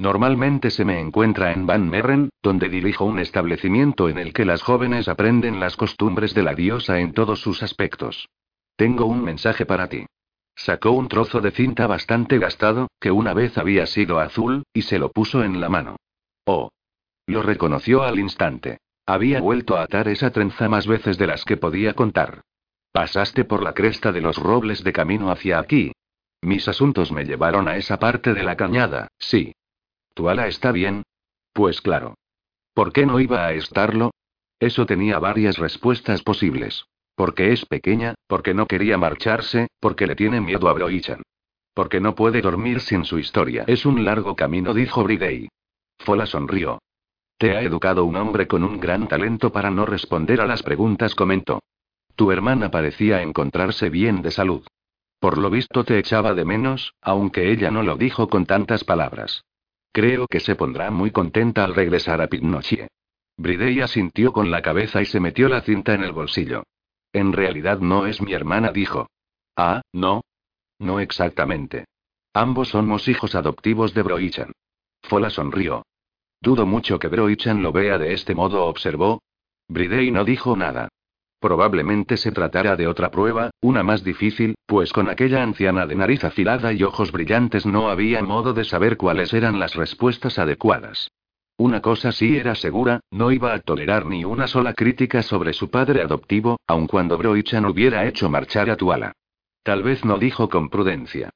[0.00, 4.62] Normalmente se me encuentra en Van Merren, donde dirijo un establecimiento en el que las
[4.62, 8.30] jóvenes aprenden las costumbres de la diosa en todos sus aspectos.
[8.76, 10.06] Tengo un mensaje para ti.
[10.56, 14.98] Sacó un trozo de cinta bastante gastado, que una vez había sido azul, y se
[14.98, 15.96] lo puso en la mano.
[16.46, 16.70] Oh.
[17.26, 18.78] Lo reconoció al instante.
[19.04, 22.40] Había vuelto a atar esa trenza más veces de las que podía contar.
[22.90, 25.92] Pasaste por la cresta de los robles de camino hacia aquí.
[26.40, 29.52] Mis asuntos me llevaron a esa parte de la cañada, sí.
[30.14, 31.02] ¿Tu ala está bien?
[31.52, 32.14] Pues claro.
[32.74, 34.12] ¿Por qué no iba a estarlo?
[34.58, 36.84] Eso tenía varias respuestas posibles.
[37.14, 41.22] Porque es pequeña, porque no quería marcharse, porque le tiene miedo a Broichan.
[41.74, 43.64] Porque no puede dormir sin su historia.
[43.66, 45.48] Es un largo camino, dijo Bridey.
[45.98, 46.78] Fola sonrió.
[47.38, 51.14] Te ha educado un hombre con un gran talento para no responder a las preguntas,
[51.14, 51.60] comentó.
[52.16, 54.66] Tu hermana parecía encontrarse bien de salud.
[55.20, 59.44] Por lo visto te echaba de menos, aunque ella no lo dijo con tantas palabras.
[59.92, 62.88] Creo que se pondrá muy contenta al regresar a Pitnochie.
[63.36, 66.64] Bridey asintió con la cabeza y se metió la cinta en el bolsillo.
[67.12, 69.08] En realidad no es mi hermana, dijo.
[69.56, 70.22] Ah, no.
[70.78, 71.86] No exactamente.
[72.32, 74.52] Ambos somos hijos adoptivos de Broichan.
[75.02, 75.84] Fola sonrió.
[76.40, 79.22] Dudo mucho que Broichan lo vea de este modo, observó.
[79.68, 80.88] Bridey no dijo nada.
[81.40, 86.22] Probablemente se tratara de otra prueba, una más difícil, pues con aquella anciana de nariz
[86.22, 91.10] afilada y ojos brillantes no había modo de saber cuáles eran las respuestas adecuadas.
[91.56, 95.70] Una cosa sí era segura, no iba a tolerar ni una sola crítica sobre su
[95.70, 99.12] padre adoptivo, aun cuando Broichan hubiera hecho marchar a Tuala.
[99.62, 101.30] Tal vez no dijo con prudencia.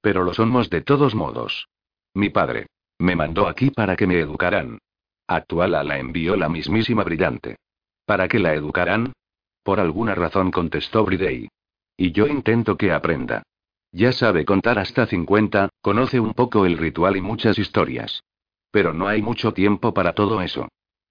[0.00, 1.68] Pero lo somos de todos modos.
[2.14, 2.66] Mi padre.
[2.98, 4.78] Me mandó aquí para que me educaran.
[5.26, 7.56] A Tuala la envió la mismísima brillante.
[8.04, 9.12] ¿Para que la educaran?
[9.62, 11.48] Por alguna razón contestó Bridey.
[11.96, 13.42] Y yo intento que aprenda.
[13.92, 18.22] Ya sabe contar hasta 50, conoce un poco el ritual y muchas historias.
[18.70, 20.68] Pero no hay mucho tiempo para todo eso.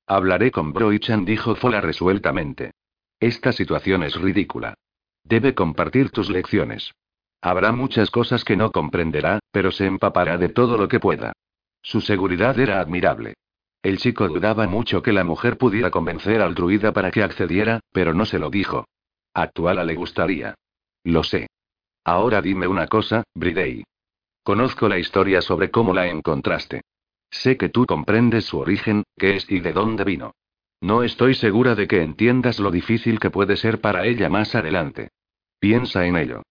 [0.07, 2.71] Hablaré con Broichan, dijo Fola resueltamente.
[3.19, 4.75] Esta situación es ridícula.
[5.23, 6.93] Debe compartir tus lecciones.
[7.41, 11.33] Habrá muchas cosas que no comprenderá, pero se empapará de todo lo que pueda.
[11.81, 13.35] Su seguridad era admirable.
[13.81, 18.13] El chico dudaba mucho que la mujer pudiera convencer al druida para que accediera, pero
[18.13, 18.85] no se lo dijo.
[19.33, 20.55] Actuala le gustaría.
[21.03, 21.47] Lo sé.
[22.03, 23.83] Ahora dime una cosa, Bridey.
[24.43, 26.81] Conozco la historia sobre cómo la encontraste.
[27.29, 30.33] Sé que tú comprendes su origen, qué es y de dónde vino.
[30.81, 35.09] No estoy segura de que entiendas lo difícil que puede ser para ella más adelante.
[35.59, 36.43] Piensa en ello.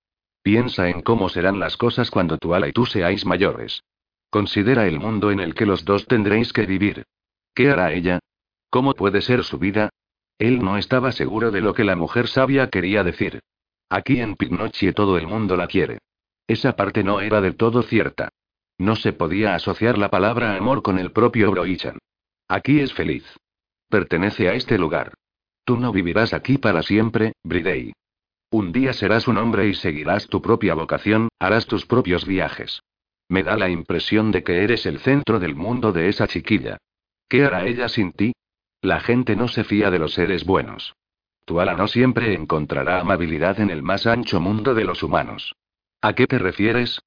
[0.43, 3.83] Piensa en cómo serán las cosas cuando tu ala y tú seáis mayores.
[4.31, 7.05] Considera el mundo en el que los dos tendréis que vivir.
[7.59, 8.21] ¿Qué hará ella?
[8.71, 9.91] ¿Cómo puede ser su vida?
[10.39, 13.41] Él no estaba seguro de lo que la mujer sabia quería decir.
[13.91, 15.99] Aquí en Pignochie todo el mundo la quiere.
[16.47, 18.29] Esa parte no era del todo cierta.
[18.79, 21.99] No se podía asociar la palabra amor con el propio Broichan.
[22.47, 23.25] Aquí es feliz.
[23.89, 25.15] Pertenece a este lugar.
[25.65, 27.93] Tú no vivirás aquí para siempre, Bridey.
[28.53, 32.83] Un día serás un hombre y seguirás tu propia vocación, harás tus propios viajes.
[33.29, 36.79] Me da la impresión de que eres el centro del mundo de esa chiquilla.
[37.29, 38.33] ¿Qué hará ella sin ti?
[38.81, 40.95] La gente no se fía de los seres buenos.
[41.45, 45.55] Tu ala no siempre encontrará amabilidad en el más ancho mundo de los humanos.
[46.01, 47.01] ¿A qué te refieres?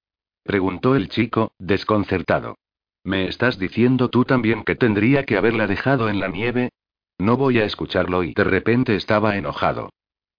[0.44, 2.58] preguntó el chico, desconcertado.
[3.04, 6.72] ¿Me estás diciendo tú también que tendría que haberla dejado en la nieve?
[7.18, 9.90] No voy a escucharlo y de repente estaba enojado.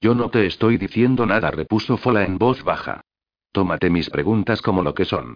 [0.01, 3.03] Yo no te estoy diciendo nada, repuso Fola en voz baja.
[3.53, 5.35] Tómate mis preguntas como lo que son.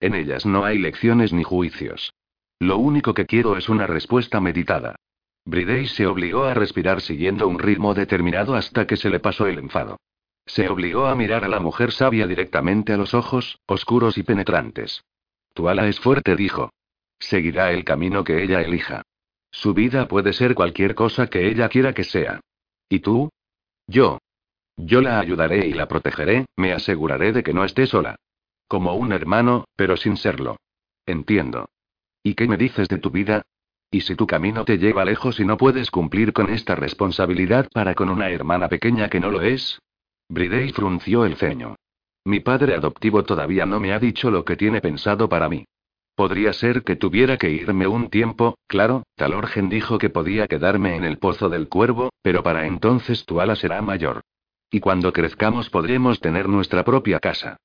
[0.00, 2.12] En ellas no hay lecciones ni juicios.
[2.60, 4.96] Lo único que quiero es una respuesta meditada.
[5.44, 9.58] Bridey se obligó a respirar siguiendo un ritmo determinado hasta que se le pasó el
[9.58, 9.98] enfado.
[10.44, 15.04] Se obligó a mirar a la mujer sabia directamente a los ojos, oscuros y penetrantes.
[15.54, 16.70] Tu ala es fuerte, dijo.
[17.18, 19.02] Seguirá el camino que ella elija.
[19.50, 22.40] Su vida puede ser cualquier cosa que ella quiera que sea.
[22.88, 23.30] ¿Y tú?
[23.86, 24.18] Yo.
[24.76, 28.16] Yo la ayudaré y la protegeré, me aseguraré de que no esté sola.
[28.68, 30.58] Como un hermano, pero sin serlo.
[31.06, 31.68] Entiendo.
[32.22, 33.42] ¿Y qué me dices de tu vida?
[33.90, 37.94] ¿Y si tu camino te lleva lejos y no puedes cumplir con esta responsabilidad para
[37.94, 39.80] con una hermana pequeña que no lo es?
[40.28, 41.76] Bridey frunció el ceño.
[42.24, 45.64] Mi padre adoptivo todavía no me ha dicho lo que tiene pensado para mí.
[46.14, 51.04] Podría ser que tuviera que irme un tiempo, claro, Talorgen dijo que podía quedarme en
[51.04, 54.20] el pozo del cuervo, pero para entonces tu ala será mayor.
[54.70, 57.56] Y cuando crezcamos podremos tener nuestra propia casa.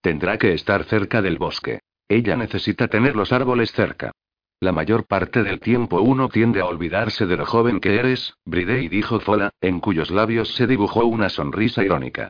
[0.00, 1.80] Tendrá que estar cerca del bosque.
[2.08, 4.12] Ella necesita tener los árboles cerca.
[4.60, 8.88] La mayor parte del tiempo uno tiende a olvidarse de lo joven que eres, Bridey
[8.88, 12.28] dijo Fola, en cuyos labios se dibujó una sonrisa irónica.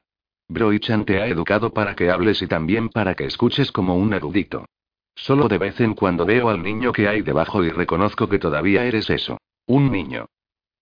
[0.49, 4.65] Broichan te ha educado para que hables y también para que escuches como un erudito.
[5.15, 8.85] Solo de vez en cuando veo al niño que hay debajo y reconozco que todavía
[8.85, 9.39] eres eso.
[9.67, 10.27] Un niño.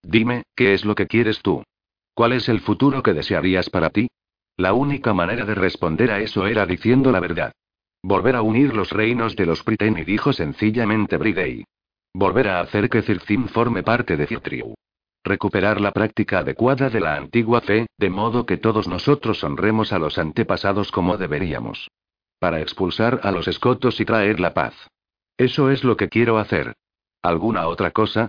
[0.03, 1.63] Dime, ¿qué es lo que quieres tú?
[2.15, 4.09] ¿Cuál es el futuro que desearías para ti?
[4.57, 7.53] La única manera de responder a eso era diciendo la verdad.
[8.03, 11.65] Volver a unir los reinos de los Priteni, dijo sencillamente Bridey.
[12.15, 14.75] Volver a hacer que Circin forme parte de Cirtriu.
[15.23, 19.99] Recuperar la práctica adecuada de la antigua fe, de modo que todos nosotros honremos a
[19.99, 21.89] los antepasados como deberíamos.
[22.39, 24.75] Para expulsar a los escotos y traer la paz.
[25.37, 26.75] Eso es lo que quiero hacer.
[27.21, 28.29] ¿Alguna otra cosa?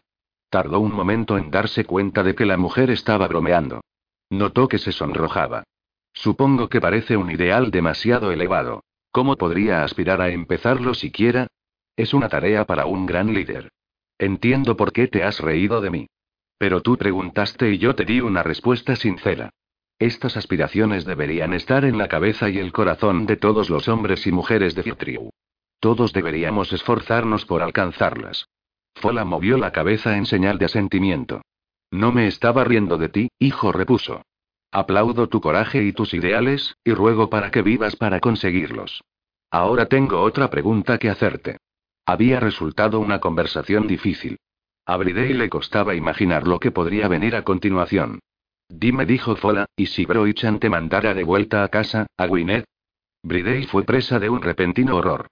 [0.49, 3.81] Tardó un momento en darse cuenta de que la mujer estaba bromeando.
[4.29, 5.63] Notó que se sonrojaba.
[6.13, 8.84] Supongo que parece un ideal demasiado elevado.
[9.12, 11.47] ¿Cómo podría aspirar a empezarlo siquiera?
[11.97, 13.69] Es una tarea para un gran líder.
[14.17, 16.08] Entiendo por qué te has reído de mí.
[16.58, 19.50] Pero tú preguntaste y yo te di una respuesta sincera.
[20.00, 24.32] Estas aspiraciones deberían estar en la cabeza y el corazón de todos los hombres y
[24.32, 25.30] mujeres de Citriu.
[25.80, 28.47] Todos deberíamos esforzarnos por alcanzarlas.
[28.95, 31.41] Fola movió la cabeza en señal de asentimiento.
[31.91, 34.21] No me estaba riendo de ti, hijo, repuso.
[34.71, 39.03] Aplaudo tu coraje y tus ideales, y ruego para que vivas para conseguirlos.
[39.51, 41.57] Ahora tengo otra pregunta que hacerte.
[42.05, 44.38] Había resultado una conversación difícil.
[44.86, 48.19] A Bridey le costaba imaginar lo que podría venir a continuación.
[48.69, 52.65] Dime, dijo Fola, ¿y si Broichan te mandara de vuelta a casa, a Gwyneth?
[53.23, 55.27] Bridey fue presa de un repentino horror.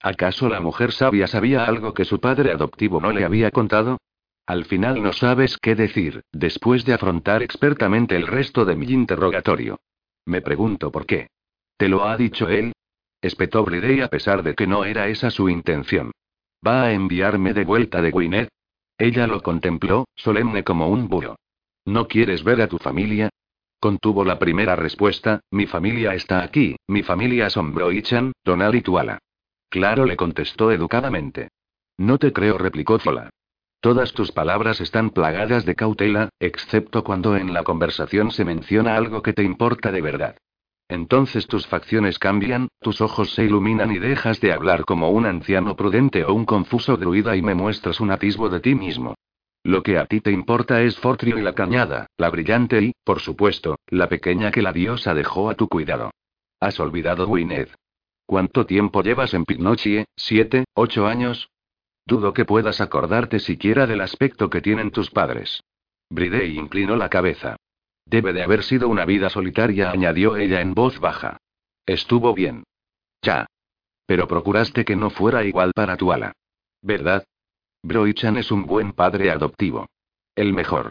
[0.00, 3.98] ¿Acaso la mujer sabia sabía algo que su padre adoptivo no le había contado?
[4.46, 9.80] Al final no sabes qué decir, después de afrontar expertamente el resto de mi interrogatorio.
[10.26, 11.28] Me pregunto por qué.
[11.76, 12.72] ¿Te lo ha dicho él?
[13.22, 16.12] Espetó Bridey a pesar de que no era esa su intención.
[16.66, 18.50] ¿Va a enviarme de vuelta de Gwyneth?
[18.98, 21.36] Ella lo contempló, solemne como un búho.
[21.86, 23.30] ¿No quieres ver a tu familia?
[23.80, 29.18] Contuvo la primera respuesta, mi familia está aquí, mi familia son Broichan, Donal y Tuala.
[29.68, 31.48] Claro, le contestó educadamente.
[31.98, 33.30] No te creo, replicó Zola.
[33.84, 39.20] Todas tus palabras están plagadas de cautela, excepto cuando en la conversación se menciona algo
[39.20, 40.38] que te importa de verdad.
[40.88, 45.76] Entonces tus facciones cambian, tus ojos se iluminan y dejas de hablar como un anciano
[45.76, 49.16] prudente o un confuso druida y me muestras un atisbo de ti mismo.
[49.62, 53.20] Lo que a ti te importa es Fortrio y la cañada, la brillante y, por
[53.20, 56.10] supuesto, la pequeña que la diosa dejó a tu cuidado.
[56.58, 57.74] Has olvidado Gwyneth.
[58.24, 60.06] ¿Cuánto tiempo llevas en Pignochie?
[60.16, 61.50] ¿Siete, ocho años?
[62.06, 65.62] Dudo que puedas acordarte siquiera del aspecto que tienen tus padres.
[66.10, 67.56] Bridey inclinó la cabeza.
[68.04, 71.38] Debe de haber sido una vida solitaria, añadió ella en voz baja.
[71.86, 72.64] Estuvo bien.
[73.22, 73.46] Ya.
[74.06, 76.32] Pero procuraste que no fuera igual para tu ala.
[76.82, 77.24] ¿Verdad?
[77.82, 79.86] Broichan es un buen padre adoptivo.
[80.34, 80.90] El mejor.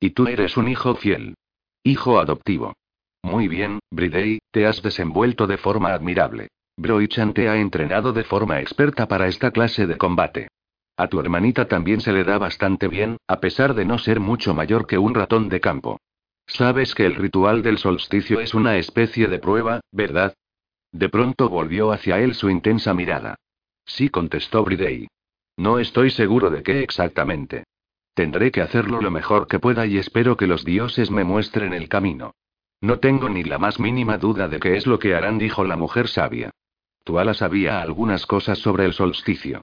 [0.00, 1.34] Y tú eres un hijo fiel.
[1.82, 2.74] Hijo adoptivo.
[3.22, 6.48] Muy bien, Bridey, te has desenvuelto de forma admirable.
[6.78, 10.48] Broichan te ha entrenado de forma experta para esta clase de combate.
[10.98, 14.54] A tu hermanita también se le da bastante bien, a pesar de no ser mucho
[14.54, 15.98] mayor que un ratón de campo.
[16.46, 20.34] Sabes que el ritual del solsticio es una especie de prueba, ¿verdad?
[20.92, 23.36] De pronto volvió hacia él su intensa mirada.
[23.86, 25.08] Sí, contestó Bridey.
[25.56, 27.64] No estoy seguro de qué exactamente.
[28.14, 31.88] Tendré que hacerlo lo mejor que pueda y espero que los dioses me muestren el
[31.88, 32.34] camino.
[32.82, 35.76] No tengo ni la más mínima duda de qué es lo que harán, dijo la
[35.76, 36.50] mujer sabia.
[37.06, 39.60] Tuala sabía algunas cosas sobre el solsticio.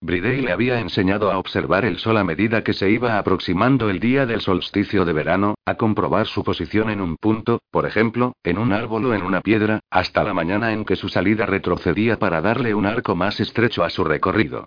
[0.00, 4.00] Bridey le había enseñado a observar el sol a medida que se iba aproximando el
[4.00, 8.56] día del solsticio de verano, a comprobar su posición en un punto, por ejemplo, en
[8.56, 12.40] un árbol o en una piedra, hasta la mañana en que su salida retrocedía para
[12.40, 14.64] darle un arco más estrecho a su recorrido.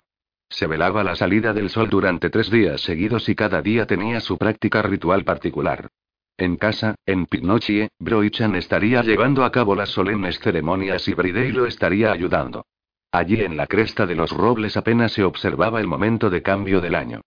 [0.48, 4.38] Se velaba la salida del sol durante tres días seguidos y cada día tenía su
[4.38, 5.88] práctica ritual particular.
[6.40, 11.66] En casa, en Pinochie, Broichan estaría llevando a cabo las solemnes ceremonias y Bridey lo
[11.66, 12.64] estaría ayudando.
[13.12, 16.94] Allí en la cresta de los robles apenas se observaba el momento de cambio del
[16.94, 17.20] año.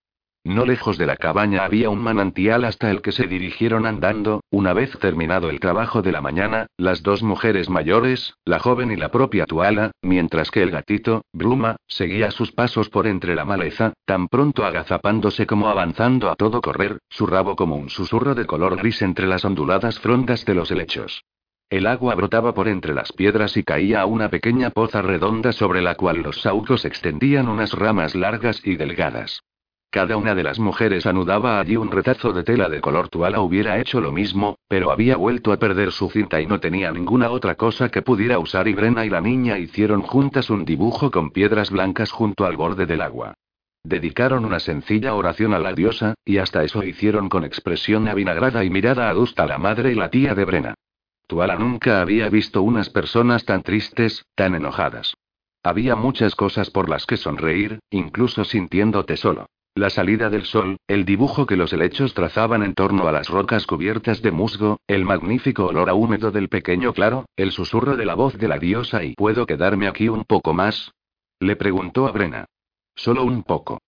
[0.46, 4.74] No lejos de la cabaña había un manantial hasta el que se dirigieron andando, una
[4.74, 9.10] vez terminado el trabajo de la mañana, las dos mujeres mayores, la joven y la
[9.10, 14.28] propia Tuala, mientras que el gatito, Bruma, seguía sus pasos por entre la maleza, tan
[14.28, 19.00] pronto agazapándose como avanzando a todo correr, su rabo como un susurro de color gris
[19.00, 21.24] entre las onduladas frondas de los helechos.
[21.70, 25.80] El agua brotaba por entre las piedras y caía a una pequeña poza redonda sobre
[25.80, 29.42] la cual los saucos extendían unas ramas largas y delgadas.
[29.94, 33.78] Cada una de las mujeres anudaba allí un retazo de tela de color tuala hubiera
[33.78, 37.54] hecho lo mismo, pero había vuelto a perder su cinta y no tenía ninguna otra
[37.54, 41.70] cosa que pudiera usar y Brena y la niña hicieron juntas un dibujo con piedras
[41.70, 43.34] blancas junto al borde del agua.
[43.84, 48.70] Dedicaron una sencilla oración a la diosa, y hasta eso hicieron con expresión avinagrada y
[48.70, 50.74] mirada adusta la madre y la tía de Brena.
[51.28, 55.14] Tuala nunca había visto unas personas tan tristes, tan enojadas.
[55.62, 59.46] Había muchas cosas por las que sonreír, incluso sintiéndote solo.
[59.76, 63.66] La salida del sol, el dibujo que los helechos trazaban en torno a las rocas
[63.66, 68.14] cubiertas de musgo, el magnífico olor a húmedo del pequeño claro, el susurro de la
[68.14, 70.92] voz de la diosa y ¿puedo quedarme aquí un poco más?
[71.40, 72.46] Le preguntó a Brena.
[72.94, 73.80] Solo un poco.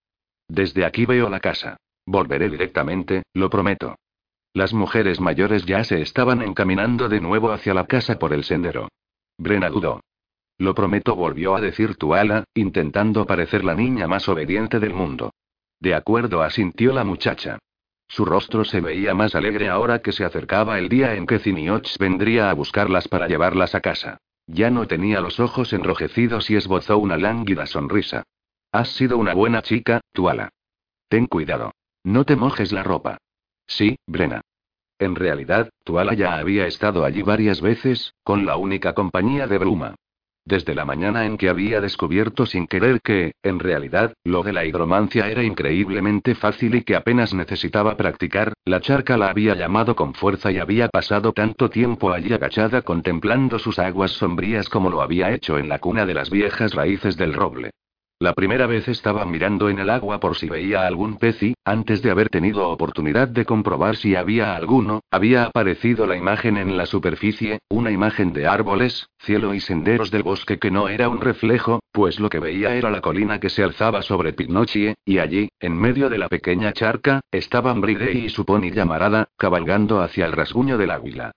[0.49, 1.77] Desde aquí veo la casa.
[2.05, 3.95] Volveré directamente, lo prometo.
[4.55, 8.89] Las mujeres mayores ya se estaban encaminando de nuevo hacia la casa por el sendero.
[9.39, 10.01] Brena dudó.
[10.59, 15.31] Lo prometo, volvió a decir Tuala, intentando parecer la niña más obediente del mundo.
[15.81, 17.59] De acuerdo, asintió la muchacha.
[18.09, 21.99] Su rostro se veía más alegre ahora que se acercaba el día en que Zinioch
[21.99, 24.19] vendría a buscarlas para llevarlas a casa.
[24.47, 28.23] Ya no tenía los ojos enrojecidos y esbozó una lánguida sonrisa.
[28.71, 30.51] Has sido una buena chica, Tuala.
[31.09, 31.73] Ten cuidado.
[32.05, 33.19] No te mojes la ropa.
[33.67, 34.43] Sí, Brena.
[34.99, 39.95] En realidad, Tuala ya había estado allí varias veces, con la única compañía de Bruma.
[40.47, 44.65] Desde la mañana en que había descubierto sin querer que, en realidad, lo de la
[44.65, 50.15] hidromancia era increíblemente fácil y que apenas necesitaba practicar, la charca la había llamado con
[50.15, 55.33] fuerza y había pasado tanto tiempo allí agachada contemplando sus aguas sombrías como lo había
[55.33, 57.73] hecho en la cuna de las viejas raíces del roble.
[58.19, 62.01] La primera vez estaba mirando en el agua por si veía algún pez y, antes
[62.01, 66.87] de haber tenido oportunidad de comprobar si había alguno, había aparecido la imagen en la
[66.87, 71.81] superficie, una imagen de árboles, cielo y senderos del bosque que no era un reflejo,
[71.93, 75.77] pues lo que veía era la colina que se alzaba sobre Pinochie, y allí, en
[75.77, 80.79] medio de la pequeña charca, estaban Bride y su pony llamarada, cabalgando hacia el rasguño
[80.79, 81.33] del águila.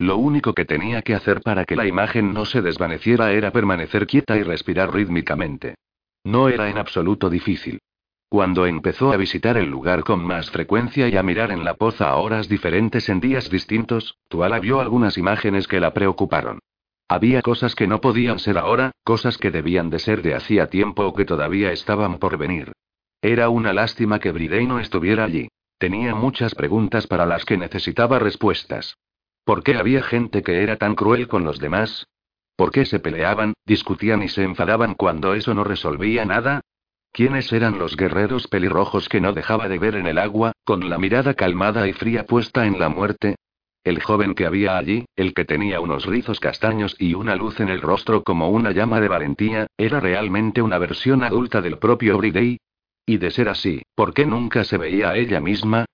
[0.00, 4.08] Lo único que tenía que hacer para que la imagen no se desvaneciera era permanecer
[4.08, 5.76] quieta y respirar rítmicamente.
[6.24, 7.80] No era en absoluto difícil.
[8.28, 12.08] Cuando empezó a visitar el lugar con más frecuencia y a mirar en la poza
[12.08, 16.58] a horas diferentes en días distintos, Tuala vio algunas imágenes que la preocuparon.
[17.06, 21.04] Había cosas que no podían ser ahora, cosas que debían de ser de hacía tiempo
[21.04, 22.72] o que todavía estaban por venir.
[23.20, 25.48] Era una lástima que Bridey no estuviera allí.
[25.78, 28.96] Tenía muchas preguntas para las que necesitaba respuestas.
[29.44, 32.06] ¿Por qué había gente que era tan cruel con los demás?
[32.56, 36.60] ¿Por qué se peleaban, discutían y se enfadaban cuando eso no resolvía nada?
[37.12, 40.98] ¿Quiénes eran los guerreros pelirrojos que no dejaba de ver en el agua, con la
[40.98, 43.36] mirada calmada y fría puesta en la muerte?
[43.84, 47.68] El joven que había allí, el que tenía unos rizos castaños y una luz en
[47.68, 52.58] el rostro como una llama de valentía, ¿era realmente una versión adulta del propio Bridey?
[53.04, 55.84] Y de ser así, ¿por qué nunca se veía a ella misma?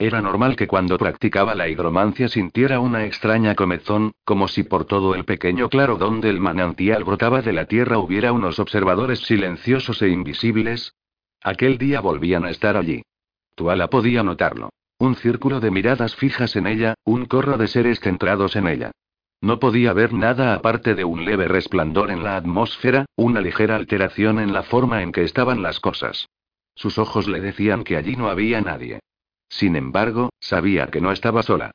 [0.00, 5.16] Era normal que cuando practicaba la hidromancia sintiera una extraña comezón, como si por todo
[5.16, 10.10] el pequeño claro donde el manantial brotaba de la tierra hubiera unos observadores silenciosos e
[10.10, 10.94] invisibles.
[11.42, 13.02] Aquel día volvían a estar allí.
[13.56, 14.70] Tuala podía notarlo.
[15.00, 18.92] Un círculo de miradas fijas en ella, un corro de seres centrados en ella.
[19.40, 24.38] No podía ver nada aparte de un leve resplandor en la atmósfera, una ligera alteración
[24.38, 26.28] en la forma en que estaban las cosas.
[26.76, 29.00] Sus ojos le decían que allí no había nadie.
[29.48, 31.72] Sin embargo, sabía que no estaba sola.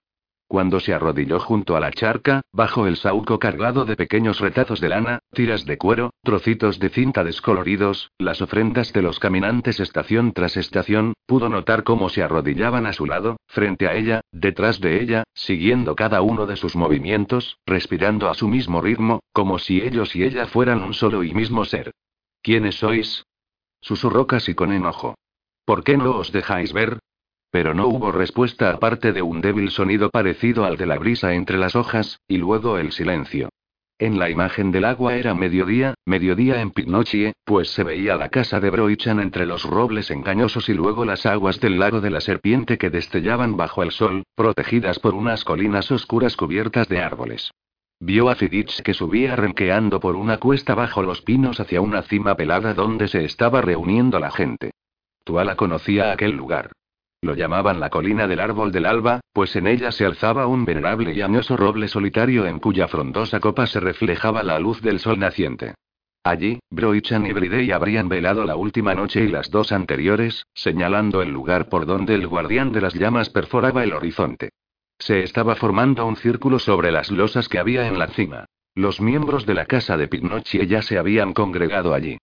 [0.47, 4.89] Cuando se arrodilló junto a la charca, bajo el sauco cargado de pequeños retazos de
[4.89, 10.55] lana, tiras de cuero, trocitos de cinta descoloridos, las ofrendas de los caminantes estación tras
[10.55, 15.23] estación, pudo notar cómo se arrodillaban a su lado, frente a ella, detrás de ella,
[15.33, 20.23] siguiendo cada uno de sus movimientos, respirando a su mismo ritmo, como si ellos y
[20.23, 21.91] ella fueran un solo y mismo ser.
[22.43, 23.25] ¿Quiénes sois?
[23.81, 25.15] Susurró casi con enojo.
[25.65, 26.99] ¿Por qué no os dejáis ver?
[27.53, 31.59] Pero no hubo respuesta aparte de un débil sonido parecido al de la brisa entre
[31.59, 33.49] las hojas, y luego el silencio.
[33.99, 38.59] En la imagen del agua era mediodía, mediodía en Pinochie, pues se veía la casa
[38.59, 42.79] de Broichan entre los robles engañosos y luego las aguas del lago de la serpiente
[42.79, 47.51] que destellaban bajo el sol, protegidas por unas colinas oscuras cubiertas de árboles.
[47.99, 52.33] Vio a Fidich que subía renqueando por una cuesta bajo los pinos hacia una cima
[52.33, 54.71] pelada donde se estaba reuniendo la gente.
[55.23, 56.71] Tuala conocía aquel lugar.
[57.23, 61.13] Lo llamaban la colina del árbol del alba, pues en ella se alzaba un venerable
[61.13, 65.73] y añoso roble solitario en cuya frondosa copa se reflejaba la luz del sol naciente.
[66.25, 71.31] Allí, Broichan y Bridey habrían velado la última noche y las dos anteriores, señalando el
[71.31, 74.49] lugar por donde el guardián de las llamas perforaba el horizonte.
[74.99, 78.47] Se estaba formando un círculo sobre las losas que había en la cima.
[78.75, 82.17] Los miembros de la casa de Pinocchio ya se habían congregado allí.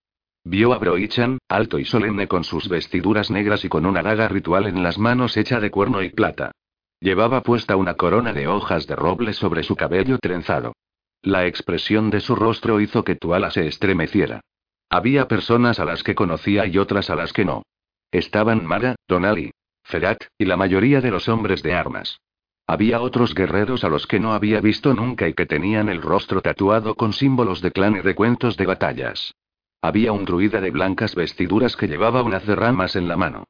[0.45, 4.66] Vio a Broichan, alto y solemne con sus vestiduras negras y con una daga ritual
[4.66, 6.53] en las manos hecha de cuerno y plata.
[6.99, 10.74] Llevaba puesta una corona de hojas de roble sobre su cabello trenzado.
[11.22, 14.41] La expresión de su rostro hizo que Tuala se estremeciera.
[14.88, 17.62] Había personas a las que conocía y otras a las que no.
[18.11, 19.53] Estaban Mara, Donali,
[19.84, 22.18] Ferat, y la mayoría de los hombres de armas.
[22.66, 26.41] Había otros guerreros a los que no había visto nunca y que tenían el rostro
[26.41, 29.34] tatuado con símbolos de clan y recuentos de batallas.
[29.82, 33.44] Había un druida de blancas vestiduras que llevaba unas de ramas en la mano.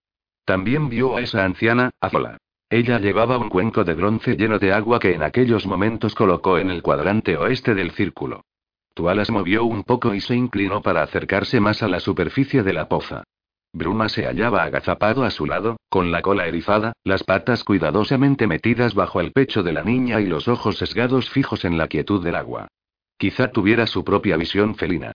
[0.44, 2.38] También vio a esa anciana, Azola.
[2.68, 6.70] Ella llevaba un cuenco de bronce lleno de agua que en aquellos momentos colocó en
[6.70, 8.44] el cuadrante oeste del círculo.
[8.94, 12.88] Tualas movió un poco y se inclinó para acercarse más a la superficie de la
[12.88, 13.24] poza.
[13.72, 18.94] Bruma se hallaba agazapado a su lado, con la cola erizada, las patas cuidadosamente metidas
[18.94, 22.36] bajo el pecho de la niña y los ojos sesgados fijos en la quietud del
[22.36, 22.68] agua.
[23.16, 25.12] Quizá tuviera su propia visión felina.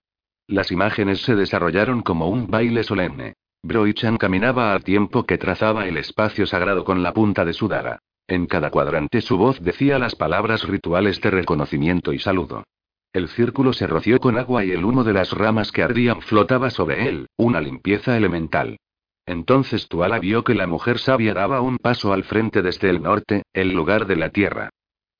[0.48, 3.34] Las imágenes se desarrollaron como un baile solemne.
[3.64, 7.98] Broichan caminaba al tiempo que trazaba el espacio sagrado con la punta de su daga.
[8.28, 12.64] En cada cuadrante su voz decía las palabras rituales de reconocimiento y saludo.
[13.12, 16.70] El círculo se roció con agua y el humo de las ramas que ardían flotaba
[16.70, 18.76] sobre él, una limpieza elemental.
[19.26, 23.42] Entonces Tuala vio que la mujer sabia daba un paso al frente desde el norte,
[23.52, 24.70] el lugar de la tierra.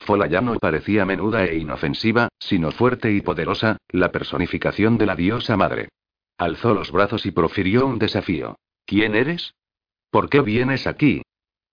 [0.06, 5.16] Fola ya no parecía menuda e inofensiva, sino fuerte y poderosa, la personificación de la
[5.16, 5.88] diosa madre.
[6.38, 8.56] Alzó los brazos y profirió un desafío.
[8.84, 9.54] ¿Quién eres?
[10.10, 11.22] ¿Por qué vienes aquí?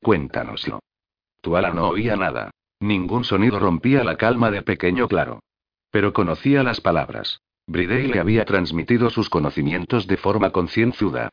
[0.01, 0.79] Cuéntanoslo.
[1.41, 2.49] Tuala no oía nada.
[2.79, 5.43] Ningún sonido rompía la calma de pequeño claro.
[5.91, 7.39] Pero conocía las palabras.
[7.67, 11.29] Bridey le había transmitido sus conocimientos de forma concienzuda.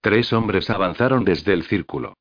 [0.00, 2.14] Tres hombres avanzaron desde el círculo.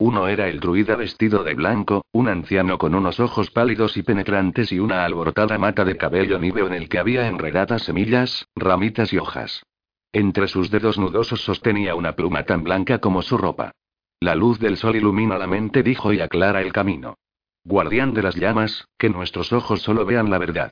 [0.00, 4.72] Uno era el druida vestido de blanco, un anciano con unos ojos pálidos y penetrantes
[4.72, 9.18] y una alborotada mata de cabello níveo en el que había enredadas semillas, ramitas y
[9.18, 9.62] hojas.
[10.10, 13.72] Entre sus dedos nudosos sostenía una pluma tan blanca como su ropa.
[14.20, 17.18] La luz del sol ilumina la mente, dijo y aclara el camino.
[17.64, 20.70] Guardián de las llamas, que nuestros ojos solo vean la verdad.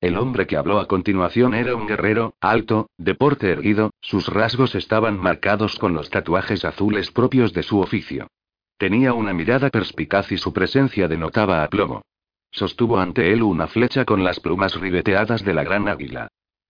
[0.00, 4.74] El hombre que habló a continuación era un guerrero, alto, de porte erguido, sus rasgos
[4.74, 8.28] estaban marcados con los tatuajes azules propios de su oficio.
[8.80, 12.00] Tenía una mirada perspicaz y su presencia denotaba aplomo.
[12.50, 16.28] Sostuvo ante él una flecha con las plumas ribeteadas de la gran águila.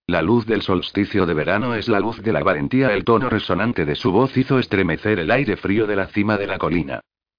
[0.09, 2.93] La luz del solsticio de verano es la luz de la valentía.
[2.95, 6.49] El tono resonante de su voz hizo estremecer el aire frío de la cima de
[6.49, 6.99] la colina.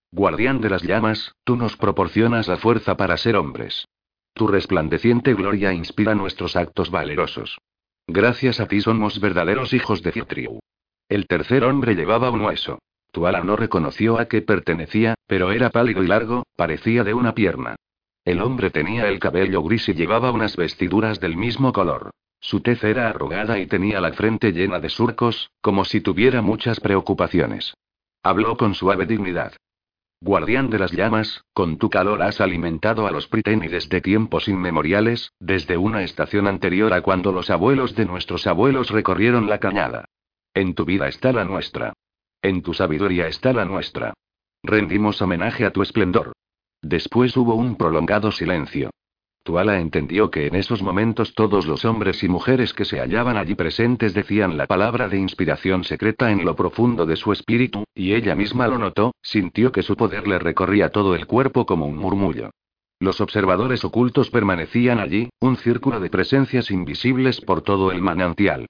[0.09, 3.89] Guardián de las llamas, tú nos proporcionas la fuerza para ser hombres.
[4.33, 7.59] Tu resplandeciente gloria inspira nuestros actos valerosos.
[8.07, 10.61] Gracias a ti somos verdaderos hijos de Citriu.
[11.09, 12.79] El tercer hombre llevaba un hueso.
[13.11, 17.75] Tuala no reconoció a qué pertenecía, pero era pálido y largo, parecía de una pierna.
[18.23, 22.11] El hombre tenía el cabello gris y llevaba unas vestiduras del mismo color.
[22.39, 26.79] Su tez era arrugada y tenía la frente llena de surcos, como si tuviera muchas
[26.79, 27.73] preocupaciones.
[28.23, 29.53] Habló con suave dignidad.
[30.21, 35.31] Guardián de las llamas, con tu calor has alimentado a los Priteni desde tiempos inmemoriales,
[35.39, 40.05] desde una estación anterior a cuando los abuelos de nuestros abuelos recorrieron la cañada.
[40.53, 41.93] En tu vida está la nuestra.
[42.43, 44.13] En tu sabiduría está la nuestra.
[44.63, 46.33] Rendimos homenaje a tu esplendor.
[46.81, 48.89] Después hubo un prolongado silencio.
[49.43, 53.53] Tuala entendió que en esos momentos todos los hombres y mujeres que se hallaban allí
[53.53, 58.35] presentes decían la palabra de inspiración secreta en lo profundo de su espíritu, y ella
[58.35, 62.49] misma lo notó, sintió que su poder le recorría todo el cuerpo como un murmullo.
[62.99, 68.67] Los observadores ocultos permanecían allí, un círculo de presencias invisibles por todo el manantial.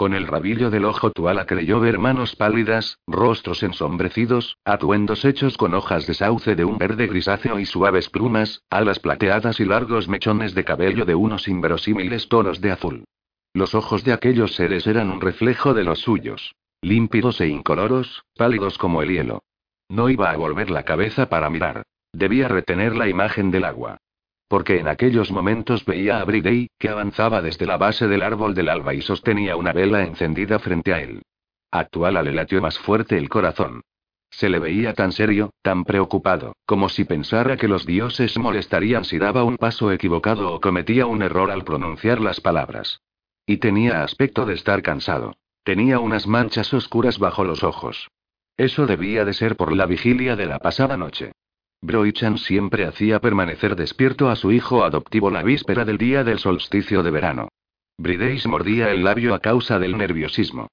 [0.00, 5.74] Con el rabillo del ojo Tuala creyó ver manos pálidas, rostros ensombrecidos, atuendos hechos con
[5.74, 10.54] hojas de sauce de un verde grisáceo y suaves plumas, alas plateadas y largos mechones
[10.54, 13.04] de cabello de unos inverosímiles tonos de azul.
[13.52, 16.54] Los ojos de aquellos seres eran un reflejo de los suyos.
[16.80, 19.42] Límpidos e incoloros, pálidos como el hielo.
[19.90, 21.82] No iba a volver la cabeza para mirar.
[22.14, 23.98] Debía retener la imagen del agua
[24.50, 28.68] porque en aquellos momentos veía a Bridey, que avanzaba desde la base del árbol del
[28.68, 31.22] alba y sostenía una vela encendida frente a él.
[31.70, 33.82] Actuala le latió más fuerte el corazón.
[34.28, 39.18] Se le veía tan serio, tan preocupado, como si pensara que los dioses molestarían si
[39.18, 43.02] daba un paso equivocado o cometía un error al pronunciar las palabras.
[43.46, 45.36] Y tenía aspecto de estar cansado.
[45.62, 48.08] Tenía unas manchas oscuras bajo los ojos.
[48.56, 51.30] Eso debía de ser por la vigilia de la pasada noche.
[51.82, 57.02] Broichan siempre hacía permanecer despierto a su hijo adoptivo la víspera del día del solsticio
[57.02, 57.48] de verano.
[57.96, 60.68] Brideis mordía el labio a causa del nerviosismo.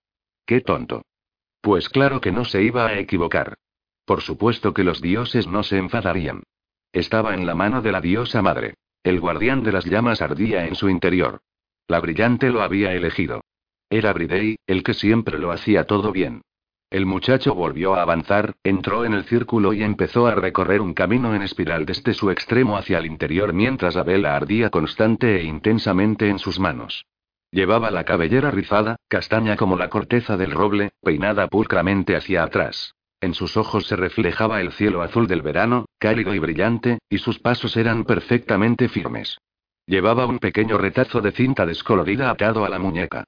[0.45, 1.03] ¡Qué tonto!
[1.61, 3.55] Pues claro que no se iba a equivocar.
[4.05, 6.43] Por supuesto que los dioses no se enfadarían.
[6.93, 8.75] Estaba en la mano de la diosa madre.
[9.03, 11.39] El guardián de las llamas ardía en su interior.
[11.87, 13.43] La brillante lo había elegido.
[13.89, 16.41] Era Bridey, el que siempre lo hacía todo bien.
[16.89, 21.35] El muchacho volvió a avanzar, entró en el círculo y empezó a recorrer un camino
[21.35, 26.29] en espiral desde su extremo hacia el interior mientras la vela ardía constante e intensamente
[26.29, 27.05] en sus manos.
[27.51, 32.93] Llevaba la cabellera rizada, castaña como la corteza del roble, peinada pulcramente hacia atrás.
[33.19, 37.39] En sus ojos se reflejaba el cielo azul del verano, cálido y brillante, y sus
[37.39, 39.38] pasos eran perfectamente firmes.
[39.85, 43.25] Llevaba un pequeño retazo de cinta descolorida atado a la muñeca.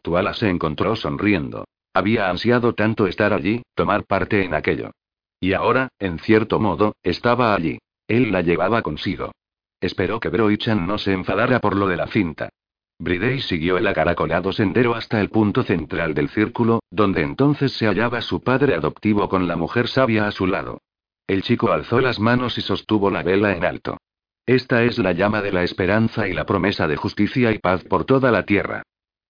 [0.00, 1.64] Tuala se encontró sonriendo.
[1.94, 4.92] Había ansiado tanto estar allí, tomar parte en aquello.
[5.40, 7.78] Y ahora, en cierto modo, estaba allí.
[8.08, 9.32] Él la llevaba consigo.
[9.80, 12.50] Esperó que Broichan no se enfadara por lo de la cinta.
[12.98, 18.20] Bridey siguió el acaracolado sendero hasta el punto central del círculo, donde entonces se hallaba
[18.20, 20.80] su padre adoptivo con la mujer sabia a su lado.
[21.26, 23.98] El chico alzó las manos y sostuvo la vela en alto.
[24.46, 28.04] Esta es la llama de la esperanza y la promesa de justicia y paz por
[28.04, 28.82] toda la tierra.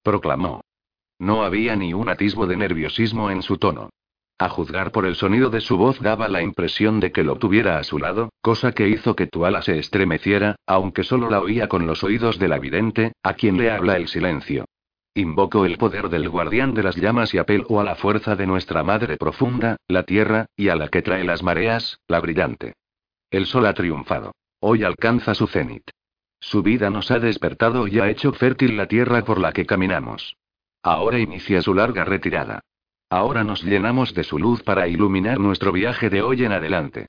[0.03, 0.63] Proclamó.
[1.23, 3.91] No había ni un atisbo de nerviosismo en su tono.
[4.41, 7.79] A juzgar por el sonido de su voz daba la impresión de que lo tuviera
[7.79, 11.87] a su lado, cosa que hizo que Tuala se estremeciera, aunque solo la oía con
[11.87, 14.65] los oídos de la vidente, a quien le habla el silencio.
[15.15, 18.83] Invoco el poder del guardián de las llamas y apelo a la fuerza de nuestra
[18.83, 22.75] madre profunda, la tierra, y a la que trae las mareas, la brillante.
[23.31, 24.33] El sol ha triunfado.
[24.59, 25.89] Hoy alcanza su cenit.
[26.41, 30.35] Su vida nos ha despertado y ha hecho fértil la tierra por la que caminamos.
[30.83, 32.61] Ahora inicia su larga retirada.
[33.09, 37.07] Ahora nos llenamos de su luz para iluminar nuestro viaje de hoy en adelante.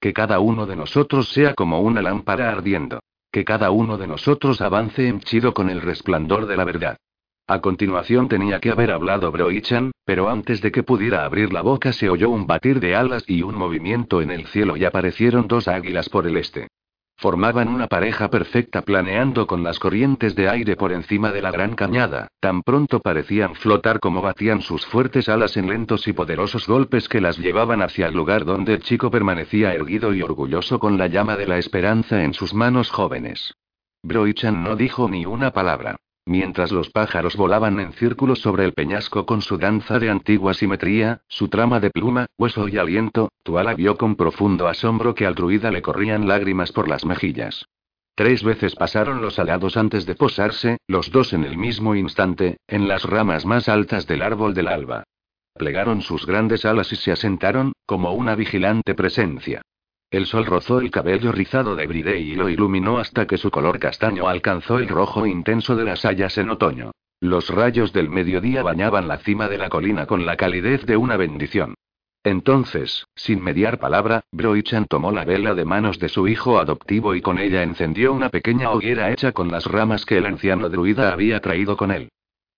[0.00, 3.00] Que cada uno de nosotros sea como una lámpara ardiendo.
[3.32, 6.98] Que cada uno de nosotros avance henchido con el resplandor de la verdad.
[7.46, 11.92] A continuación tenía que haber hablado Broichan, pero antes de que pudiera abrir la boca
[11.92, 15.68] se oyó un batir de alas y un movimiento en el cielo y aparecieron dos
[15.68, 16.68] águilas por el este.
[17.16, 21.74] Formaban una pareja perfecta planeando con las corrientes de aire por encima de la gran
[21.74, 27.08] cañada, tan pronto parecían flotar como batían sus fuertes alas en lentos y poderosos golpes
[27.08, 31.06] que las llevaban hacia el lugar donde el chico permanecía erguido y orgulloso con la
[31.06, 33.54] llama de la esperanza en sus manos jóvenes.
[34.02, 35.96] Broichan no dijo ni una palabra.
[36.26, 41.20] Mientras los pájaros volaban en círculos sobre el peñasco con su danza de antigua simetría,
[41.28, 45.70] su trama de pluma, hueso y aliento, Tuala vio con profundo asombro que al druida
[45.70, 47.66] le corrían lágrimas por las mejillas.
[48.14, 52.88] Tres veces pasaron los alados antes de posarse, los dos en el mismo instante, en
[52.88, 55.04] las ramas más altas del árbol del alba.
[55.52, 59.62] Plegaron sus grandes alas y se asentaron, como una vigilante presencia.
[60.10, 63.78] El sol rozó el cabello rizado de Bride y lo iluminó hasta que su color
[63.78, 66.92] castaño alcanzó el rojo intenso de las hayas en otoño.
[67.20, 71.16] Los rayos del mediodía bañaban la cima de la colina con la calidez de una
[71.16, 71.74] bendición.
[72.22, 77.20] Entonces, sin mediar palabra, Broichan tomó la vela de manos de su hijo adoptivo y
[77.20, 81.40] con ella encendió una pequeña hoguera hecha con las ramas que el anciano druida había
[81.40, 82.10] traído con él.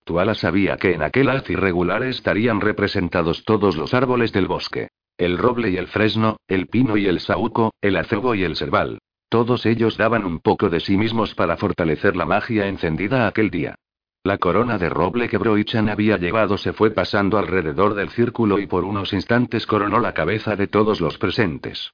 [0.05, 4.87] Tuala sabía que en aquel haz irregular estarían representados todos los árboles del bosque.
[5.17, 8.99] El roble y el fresno, el pino y el saúco, el acebo y el cerval.
[9.29, 13.75] Todos ellos daban un poco de sí mismos para fortalecer la magia encendida aquel día.
[14.23, 18.67] La corona de roble que Broichan había llevado se fue pasando alrededor del círculo y
[18.67, 21.91] por unos instantes coronó la cabeza de todos los presentes.